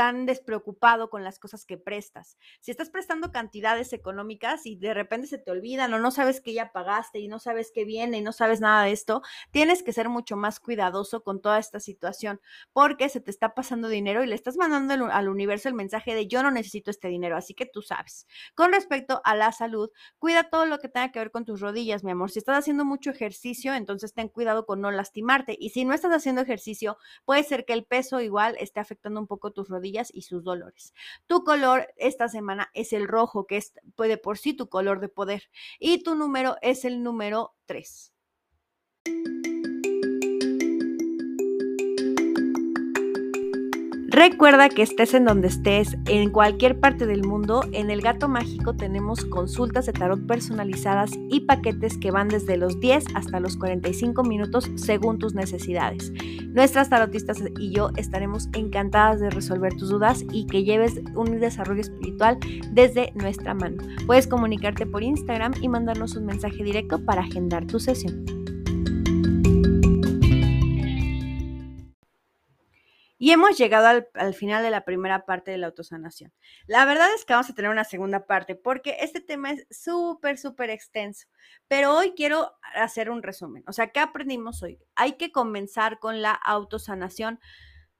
tan 0.00 0.24
despreocupado 0.24 1.10
con 1.10 1.24
las 1.24 1.38
cosas 1.38 1.66
que 1.66 1.76
prestas. 1.76 2.38
Si 2.60 2.70
estás 2.70 2.88
prestando 2.88 3.32
cantidades 3.32 3.92
económicas 3.92 4.64
y 4.64 4.76
de 4.76 4.94
repente 4.94 5.26
se 5.26 5.36
te 5.36 5.50
olvidan 5.50 5.92
o 5.92 5.98
no 5.98 6.10
sabes 6.10 6.40
que 6.40 6.54
ya 6.54 6.72
pagaste 6.72 7.18
y 7.18 7.28
no 7.28 7.38
sabes 7.38 7.70
qué 7.70 7.84
viene 7.84 8.16
y 8.16 8.22
no 8.22 8.32
sabes 8.32 8.62
nada 8.62 8.84
de 8.84 8.92
esto, 8.92 9.20
tienes 9.50 9.82
que 9.82 9.92
ser 9.92 10.08
mucho 10.08 10.38
más 10.38 10.58
cuidadoso 10.58 11.22
con 11.22 11.42
toda 11.42 11.58
esta 11.58 11.80
situación 11.80 12.40
porque 12.72 13.10
se 13.10 13.20
te 13.20 13.30
está 13.30 13.52
pasando 13.54 13.88
dinero 13.88 14.24
y 14.24 14.26
le 14.26 14.34
estás 14.34 14.56
mandando 14.56 15.12
al 15.12 15.28
universo 15.28 15.68
el 15.68 15.74
mensaje 15.74 16.14
de 16.14 16.26
yo 16.26 16.42
no 16.42 16.50
necesito 16.50 16.90
este 16.90 17.08
dinero, 17.08 17.36
así 17.36 17.52
que 17.52 17.66
tú 17.66 17.82
sabes. 17.82 18.26
Con 18.54 18.72
respecto 18.72 19.20
a 19.22 19.34
la 19.34 19.52
salud, 19.52 19.90
cuida 20.18 20.44
todo 20.44 20.64
lo 20.64 20.78
que 20.78 20.88
tenga 20.88 21.12
que 21.12 21.18
ver 21.18 21.30
con 21.30 21.44
tus 21.44 21.60
rodillas, 21.60 22.04
mi 22.04 22.12
amor. 22.12 22.30
Si 22.30 22.38
estás 22.38 22.56
haciendo 22.56 22.86
mucho 22.86 23.10
ejercicio, 23.10 23.74
entonces 23.74 24.14
ten 24.14 24.30
cuidado 24.30 24.64
con 24.64 24.80
no 24.80 24.90
lastimarte. 24.90 25.58
Y 25.60 25.68
si 25.70 25.84
no 25.84 25.92
estás 25.92 26.14
haciendo 26.14 26.40
ejercicio, 26.40 26.96
puede 27.26 27.44
ser 27.44 27.66
que 27.66 27.74
el 27.74 27.84
peso 27.84 28.22
igual 28.22 28.56
esté 28.58 28.80
afectando 28.80 29.20
un 29.20 29.26
poco 29.26 29.52
tus 29.52 29.68
rodillas 29.68 29.89
y 30.12 30.22
sus 30.22 30.44
dolores. 30.44 30.94
Tu 31.26 31.44
color 31.44 31.88
esta 31.96 32.28
semana 32.28 32.70
es 32.74 32.92
el 32.92 33.08
rojo, 33.08 33.46
que 33.46 33.56
es 33.56 33.72
puede 33.94 34.16
por 34.16 34.38
sí 34.38 34.54
tu 34.54 34.68
color 34.68 35.00
de 35.00 35.08
poder. 35.08 35.50
Y 35.78 36.02
tu 36.02 36.14
número 36.14 36.56
es 36.62 36.84
el 36.84 37.02
número 37.02 37.54
3. 37.66 38.12
Recuerda 44.20 44.68
que 44.68 44.82
estés 44.82 45.14
en 45.14 45.24
donde 45.24 45.48
estés, 45.48 45.96
en 46.04 46.28
cualquier 46.28 46.78
parte 46.78 47.06
del 47.06 47.24
mundo, 47.24 47.64
en 47.72 47.88
el 47.88 48.02
Gato 48.02 48.28
Mágico 48.28 48.76
tenemos 48.76 49.24
consultas 49.24 49.86
de 49.86 49.94
tarot 49.94 50.26
personalizadas 50.26 51.12
y 51.30 51.40
paquetes 51.40 51.96
que 51.96 52.10
van 52.10 52.28
desde 52.28 52.58
los 52.58 52.78
10 52.80 53.02
hasta 53.14 53.40
los 53.40 53.56
45 53.56 54.22
minutos 54.22 54.70
según 54.74 55.18
tus 55.18 55.34
necesidades. 55.34 56.12
Nuestras 56.48 56.90
tarotistas 56.90 57.38
y 57.58 57.70
yo 57.70 57.88
estaremos 57.96 58.50
encantadas 58.52 59.20
de 59.20 59.30
resolver 59.30 59.72
tus 59.72 59.88
dudas 59.88 60.22
y 60.30 60.46
que 60.46 60.64
lleves 60.64 61.00
un 61.14 61.40
desarrollo 61.40 61.80
espiritual 61.80 62.36
desde 62.72 63.12
nuestra 63.14 63.54
mano. 63.54 63.82
Puedes 64.04 64.26
comunicarte 64.26 64.84
por 64.84 65.02
Instagram 65.02 65.54
y 65.62 65.68
mandarnos 65.68 66.14
un 66.16 66.26
mensaje 66.26 66.62
directo 66.62 67.02
para 67.06 67.22
agendar 67.22 67.66
tu 67.66 67.80
sesión. 67.80 68.39
Y 73.22 73.32
hemos 73.32 73.58
llegado 73.58 74.02
al, 74.14 74.32
final 74.32 74.62
de 74.62 74.70
la 74.70 74.86
primera 74.86 75.26
parte 75.26 75.50
de 75.50 75.58
la 75.58 75.66
autosanación. 75.66 76.32
La 76.66 76.86
verdad 76.86 77.12
es 77.14 77.26
que 77.26 77.34
vamos 77.34 77.50
a 77.50 77.54
tener 77.54 77.70
una 77.70 77.84
segunda 77.84 78.24
parte 78.24 78.54
porque 78.54 78.96
este 79.00 79.20
tema 79.20 79.50
es 79.50 79.66
súper, 79.70 80.38
súper 80.38 80.70
extenso. 80.70 81.28
Pero 81.68 81.94
hoy 81.94 82.14
quiero 82.16 82.54
hacer 82.74 83.10
un 83.10 83.22
resumen. 83.22 83.62
O 83.66 83.74
sea, 83.74 83.88
¿qué 83.88 84.00
aprendimos 84.00 84.62
hoy? 84.62 84.78
Hay 84.94 85.18
que 85.18 85.32
comenzar 85.32 85.98
con 85.98 86.22
la 86.22 86.32
autosanación 86.32 87.40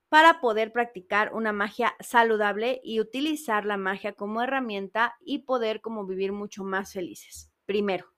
para 0.09 0.41
poder 0.41 0.73
practicar 0.73 1.35
una 1.35 1.53
magia 1.53 1.95
saludable 2.01 2.81
y 2.83 2.99
utilizar 2.99 3.67
la 3.67 3.77
magia 3.77 4.15
como 4.15 4.41
herramienta 4.41 5.19
y 5.21 5.41
poder 5.41 5.83
como 5.83 6.07
vivir 6.07 6.33
mucho 6.33 6.65
más 6.65 6.95
felices. 6.95 7.53
Primero, 7.67 8.11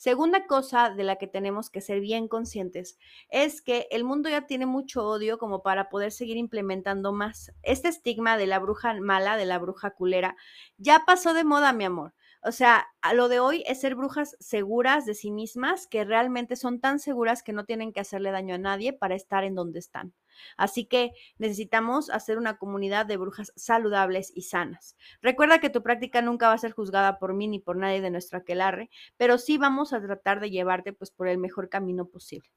Segunda 0.00 0.46
cosa 0.46 0.88
de 0.88 1.04
la 1.04 1.16
que 1.16 1.26
tenemos 1.26 1.68
que 1.68 1.82
ser 1.82 2.00
bien 2.00 2.26
conscientes 2.26 2.98
es 3.28 3.60
que 3.60 3.86
el 3.90 4.02
mundo 4.02 4.30
ya 4.30 4.46
tiene 4.46 4.64
mucho 4.64 5.04
odio 5.06 5.36
como 5.36 5.62
para 5.62 5.90
poder 5.90 6.10
seguir 6.10 6.38
implementando 6.38 7.12
más. 7.12 7.52
Este 7.62 7.88
estigma 7.88 8.38
de 8.38 8.46
la 8.46 8.58
bruja 8.60 8.94
mala, 8.94 9.36
de 9.36 9.44
la 9.44 9.58
bruja 9.58 9.90
culera, 9.90 10.36
ya 10.78 11.02
pasó 11.06 11.34
de 11.34 11.44
moda, 11.44 11.74
mi 11.74 11.84
amor. 11.84 12.14
O 12.42 12.50
sea, 12.50 12.86
a 13.02 13.12
lo 13.12 13.28
de 13.28 13.40
hoy 13.40 13.62
es 13.66 13.82
ser 13.82 13.94
brujas 13.94 14.38
seguras 14.40 15.04
de 15.04 15.12
sí 15.12 15.30
mismas, 15.30 15.86
que 15.86 16.02
realmente 16.06 16.56
son 16.56 16.80
tan 16.80 16.98
seguras 16.98 17.42
que 17.42 17.52
no 17.52 17.66
tienen 17.66 17.92
que 17.92 18.00
hacerle 18.00 18.30
daño 18.30 18.54
a 18.54 18.58
nadie 18.58 18.94
para 18.94 19.14
estar 19.14 19.44
en 19.44 19.54
donde 19.54 19.80
están. 19.80 20.14
Así 20.56 20.86
que 20.86 21.12
necesitamos 21.38 22.10
hacer 22.10 22.38
una 22.38 22.58
comunidad 22.58 23.06
de 23.06 23.16
brujas 23.16 23.52
saludables 23.56 24.32
y 24.34 24.42
sanas. 24.42 24.96
Recuerda 25.22 25.60
que 25.60 25.70
tu 25.70 25.82
práctica 25.82 26.22
nunca 26.22 26.48
va 26.48 26.54
a 26.54 26.58
ser 26.58 26.72
juzgada 26.72 27.18
por 27.18 27.34
mí 27.34 27.48
ni 27.48 27.58
por 27.58 27.76
nadie 27.76 28.00
de 28.00 28.10
nuestro 28.10 28.38
aquelarre, 28.38 28.90
pero 29.16 29.38
sí 29.38 29.58
vamos 29.58 29.92
a 29.92 30.00
tratar 30.00 30.40
de 30.40 30.50
llevarte 30.50 30.92
pues 30.92 31.10
por 31.10 31.28
el 31.28 31.38
mejor 31.38 31.68
camino 31.68 32.06
posible. 32.06 32.50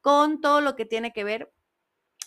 Con 0.00 0.40
todo 0.40 0.60
lo 0.60 0.76
que 0.76 0.84
tiene 0.84 1.12
que 1.12 1.24
ver 1.24 1.52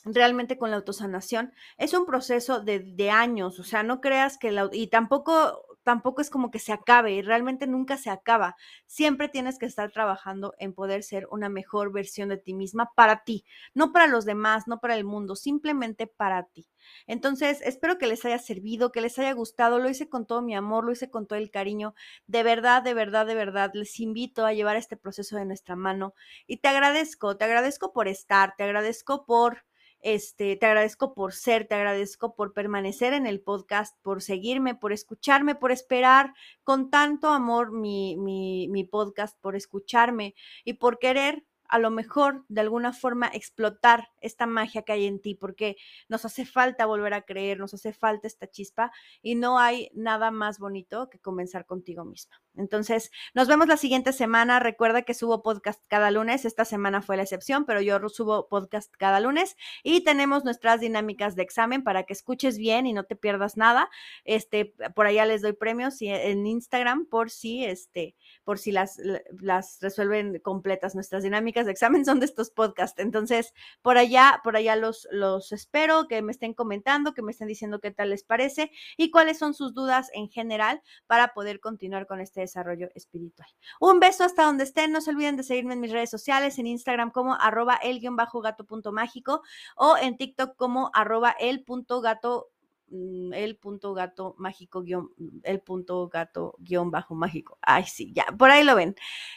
realmente 0.06 0.58
con 0.58 0.72
la 0.72 0.78
autosanación, 0.78 1.54
es 1.78 1.94
un 1.94 2.06
proceso 2.06 2.62
de, 2.62 2.80
de 2.80 3.10
años, 3.10 3.60
o 3.60 3.64
sea, 3.64 3.84
no 3.84 4.00
creas 4.00 4.38
que 4.38 4.52
la, 4.52 4.70
y 4.72 4.88
tampoco 4.88 5.67
tampoco 5.88 6.22
es 6.22 6.30
como 6.30 6.52
que 6.52 6.60
se 6.60 6.74
acabe 6.74 7.14
y 7.14 7.22
realmente 7.22 7.66
nunca 7.66 7.96
se 7.96 8.10
acaba. 8.10 8.58
Siempre 8.88 9.30
tienes 9.30 9.58
que 9.58 9.66
estar 9.66 9.90
trabajando 9.92 10.54
en 10.60 10.74
poder 10.74 11.02
ser 11.04 11.28
una 11.32 11.48
mejor 11.48 11.94
versión 11.94 12.28
de 12.28 12.38
ti 12.38 12.54
misma 12.54 12.92
para 12.94 13.24
ti, 13.24 13.46
no 13.74 13.94
para 13.94 14.08
los 14.08 14.26
demás, 14.26 14.68
no 14.68 14.82
para 14.82 14.96
el 14.96 15.06
mundo, 15.06 15.38
simplemente 15.38 16.06
para 16.08 16.44
ti. 16.44 16.68
Entonces, 17.08 17.62
espero 17.62 17.98
que 17.98 18.08
les 18.08 18.26
haya 18.26 18.40
servido, 18.40 18.92
que 18.92 19.00
les 19.02 19.18
haya 19.20 19.32
gustado. 19.32 19.80
Lo 19.80 19.90
hice 19.90 20.10
con 20.10 20.26
todo 20.26 20.42
mi 20.42 20.56
amor, 20.56 20.84
lo 20.84 20.92
hice 20.92 21.10
con 21.10 21.26
todo 21.26 21.40
el 21.40 21.52
cariño. 21.52 21.94
De 22.28 22.44
verdad, 22.44 22.84
de 22.84 22.94
verdad, 22.94 23.26
de 23.26 23.36
verdad, 23.36 23.72
les 23.74 24.00
invito 24.02 24.46
a 24.46 24.54
llevar 24.54 24.76
este 24.76 24.98
proceso 24.98 25.38
de 25.38 25.46
nuestra 25.46 25.76
mano 25.76 26.14
y 26.48 26.58
te 26.58 26.68
agradezco, 26.68 27.38
te 27.38 27.46
agradezco 27.46 27.94
por 27.94 28.08
estar, 28.10 28.56
te 28.58 28.64
agradezco 28.64 29.26
por 29.26 29.64
este, 30.02 30.56
te 30.56 30.66
agradezco 30.66 31.14
por 31.14 31.34
ser, 31.34 31.68
te 31.68 31.76
agradezco 31.76 32.36
por 32.36 32.54
permanecer 32.54 33.14
en 33.14 33.26
el 33.26 33.42
podcast, 33.42 33.98
por 34.02 34.22
seguirme, 34.22 34.76
por 34.76 34.94
escucharme, 34.94 35.56
por 35.56 35.72
esperar 35.72 36.34
con 36.64 36.90
tanto 36.90 37.30
amor 37.30 37.72
mi, 37.72 38.16
mi, 38.18 38.68
mi 38.68 38.84
podcast, 38.84 39.40
por 39.42 39.56
escucharme 39.56 40.36
y 40.64 40.74
por 40.74 41.00
querer 41.00 41.47
a 41.68 41.80
lo 41.80 41.90
mejor 41.90 42.46
de 42.48 42.62
alguna 42.62 42.94
forma 42.94 43.30
explotar 43.34 44.10
esta 44.22 44.46
magia 44.46 44.84
que 44.84 44.94
hay 44.94 45.06
en 45.06 45.22
ti, 45.22 45.36
porque 45.36 45.78
nos 46.10 46.26
hace 46.26 46.46
falta 46.46 46.86
volver 46.86 47.14
a 47.14 47.24
creer, 47.24 47.60
nos 47.60 47.74
hace 47.74 47.94
falta 47.94 48.28
esta 48.28 48.48
chispa 48.48 48.92
y 49.22 49.36
no 49.36 49.60
hay 49.60 49.90
nada 49.94 50.32
más 50.32 50.60
bonito 50.60 51.10
que 51.10 51.20
comenzar 51.20 51.66
contigo 51.66 52.06
misma. 52.06 52.42
Entonces, 52.58 53.12
nos 53.34 53.48
vemos 53.48 53.68
la 53.68 53.78
siguiente 53.78 54.12
semana. 54.14 54.60
Recuerda 54.60 55.04
que 55.04 55.14
subo 55.14 55.44
podcast 55.44 55.82
cada 55.88 56.12
lunes. 56.12 56.44
Esta 56.46 56.66
semana 56.66 57.02
fue 57.02 57.16
la 57.18 57.24
excepción, 57.24 57.66
pero 57.66 57.82
yo 57.82 58.00
subo 58.10 58.48
podcast 58.48 58.92
cada 58.98 59.20
lunes 59.20 59.56
y 59.84 60.04
tenemos 60.04 60.44
nuestras 60.44 60.80
dinámicas 60.80 61.36
de 61.36 61.44
examen 61.44 61.84
para 61.84 62.04
que 62.04 62.14
escuches 62.14 62.58
bien 62.58 62.88
y 62.88 62.94
no 62.94 63.04
te 63.04 63.16
pierdas 63.16 63.58
nada. 63.58 63.90
Este, 64.26 64.74
por 64.96 65.06
allá 65.06 65.26
les 65.26 65.42
doy 65.42 65.54
premios 65.54 66.02
en 66.02 66.48
Instagram 66.48 67.06
por 67.06 67.30
si, 67.30 67.64
este, 67.64 68.16
por 68.44 68.58
si 68.58 68.72
las, 68.72 69.00
las 69.40 69.78
resuelven 69.82 70.40
completas. 70.40 70.96
Nuestras 70.96 71.24
dinámicas 71.24 71.57
de 71.66 71.72
examen 71.72 72.06
son 72.06 72.20
de 72.20 72.26
estos 72.26 72.52
podcasts. 72.52 73.00
Entonces, 73.00 73.54
por 73.82 73.98
allá, 73.98 74.42
por 74.44 74.56
allá 74.56 74.76
los, 74.76 75.08
los 75.12 75.52
espero, 75.52 76.08
que 76.08 76.22
me 76.22 76.32
estén 76.32 76.54
comentando, 76.54 77.14
que 77.14 77.22
me 77.22 77.32
estén 77.32 77.48
diciendo 77.48 77.80
qué 77.80 77.92
tal 77.92 78.10
les 78.12 78.24
parece 78.24 78.72
y 78.98 79.12
cuáles 79.12 79.38
son 79.38 79.54
sus 79.54 79.74
dudas 79.74 80.10
en 80.14 80.30
general 80.30 80.82
para 81.08 81.34
poder 81.34 81.60
continuar 81.60 82.08
con 82.08 82.22
este 82.22 82.42
desarrollo 82.42 82.90
espiritual. 82.96 83.50
Un 83.80 84.00
beso 84.00 84.24
hasta 84.24 84.44
donde 84.44 84.64
estén. 84.64 84.92
No 84.92 85.02
se 85.02 85.12
olviden 85.12 85.38
de 85.38 85.44
seguirme 85.44 85.74
en 85.74 85.80
mis 85.80 85.92
redes 85.92 86.10
sociales, 86.10 86.58
en 86.60 86.68
Instagram 86.68 87.12
como 87.12 87.36
arroba 87.36 87.76
el-gato.mágico 87.76 89.42
o 89.76 89.98
en 89.98 90.18
TikTok 90.18 90.56
como 90.56 90.92
arroba 90.94 91.36
el.gato 91.40 92.50
mm, 92.54 92.57
el 92.90 93.58
punto 93.58 93.94
gato 93.94 94.36
mágico 94.38 94.82
guion, 94.82 95.12
el 95.44 95.62
punto 95.62 96.08
gato 96.10 96.56
guion 96.60 96.92
bajo 96.92 97.16
mágico. 97.16 97.58
Ay, 97.62 97.86
sí, 97.86 98.14
ya, 98.14 98.26
por 98.38 98.52
ahí 98.52 98.64
lo 98.64 98.76
ven. 98.76 98.96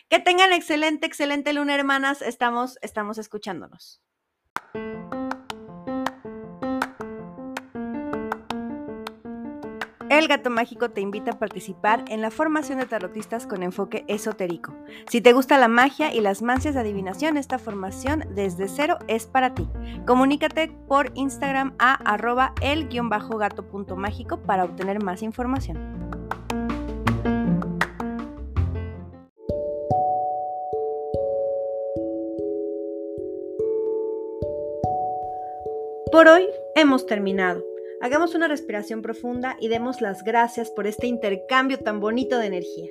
Que 0.09 0.19
tengan 0.19 0.53
excelente, 0.53 1.07
excelente 1.07 1.53
luna, 1.53 1.75
hermanas. 1.75 2.23
Estamos, 2.23 2.79
estamos 2.83 3.19
escuchándonos. 3.19 4.03
El 10.11 10.27
Gato 10.27 10.51
Mágico 10.51 10.91
te 10.91 11.01
invita 11.01 11.31
a 11.31 11.39
participar 11.39 12.05
en 12.09 12.21
la 12.21 12.33
formación 12.33 12.81
de 12.81 12.87
tarotistas 12.87 13.47
con 13.47 13.63
enfoque 13.63 14.05
esotérico. 14.09 14.75
Si 15.09 15.21
te 15.21 15.33
gusta 15.33 15.57
la 15.57 15.69
magia 15.69 16.13
y 16.13 16.21
las 16.21 16.43
mancias 16.43 16.75
de 16.75 16.81
adivinación, 16.81 17.37
esta 17.37 17.61
formación 17.61 18.25
desde 18.35 18.67
cero 18.67 18.99
es 19.07 19.27
para 19.27 19.55
ti. 19.55 19.69
Comunícate 20.09 20.73
por 20.89 21.13
Instagram 21.15 21.77
a 21.79 21.95
arroba 22.13 22.55
el-gato.mágico 22.61 24.39
para 24.39 24.65
obtener 24.65 25.01
más 25.01 25.23
información. 25.23 25.79
Por 36.11 36.27
hoy 36.27 36.49
hemos 36.75 37.07
terminado. 37.07 37.70
Hagamos 38.03 38.35
una 38.35 38.49
respiración 38.49 39.03
profunda 39.03 39.57
y 39.61 39.69
demos 39.69 40.01
las 40.01 40.25
gracias 40.25 40.71
por 40.71 40.87
este 40.87 41.07
intercambio 41.07 41.79
tan 41.79 42.01
bonito 42.01 42.39
de 42.39 42.47
energía. 42.47 42.91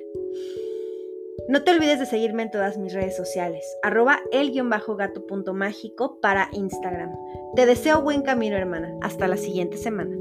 No 1.48 1.64
te 1.64 1.72
olvides 1.72 1.98
de 1.98 2.06
seguirme 2.06 2.44
en 2.44 2.52
todas 2.52 2.78
mis 2.78 2.92
redes 2.92 3.16
sociales, 3.16 3.64
arroba 3.82 4.20
el-gato.mágico 4.30 6.20
para 6.20 6.48
Instagram. 6.52 7.10
Te 7.56 7.66
deseo 7.66 8.02
buen 8.02 8.22
camino, 8.22 8.56
hermana. 8.56 8.94
Hasta 9.02 9.26
la 9.26 9.36
siguiente 9.36 9.78
semana. 9.78 10.16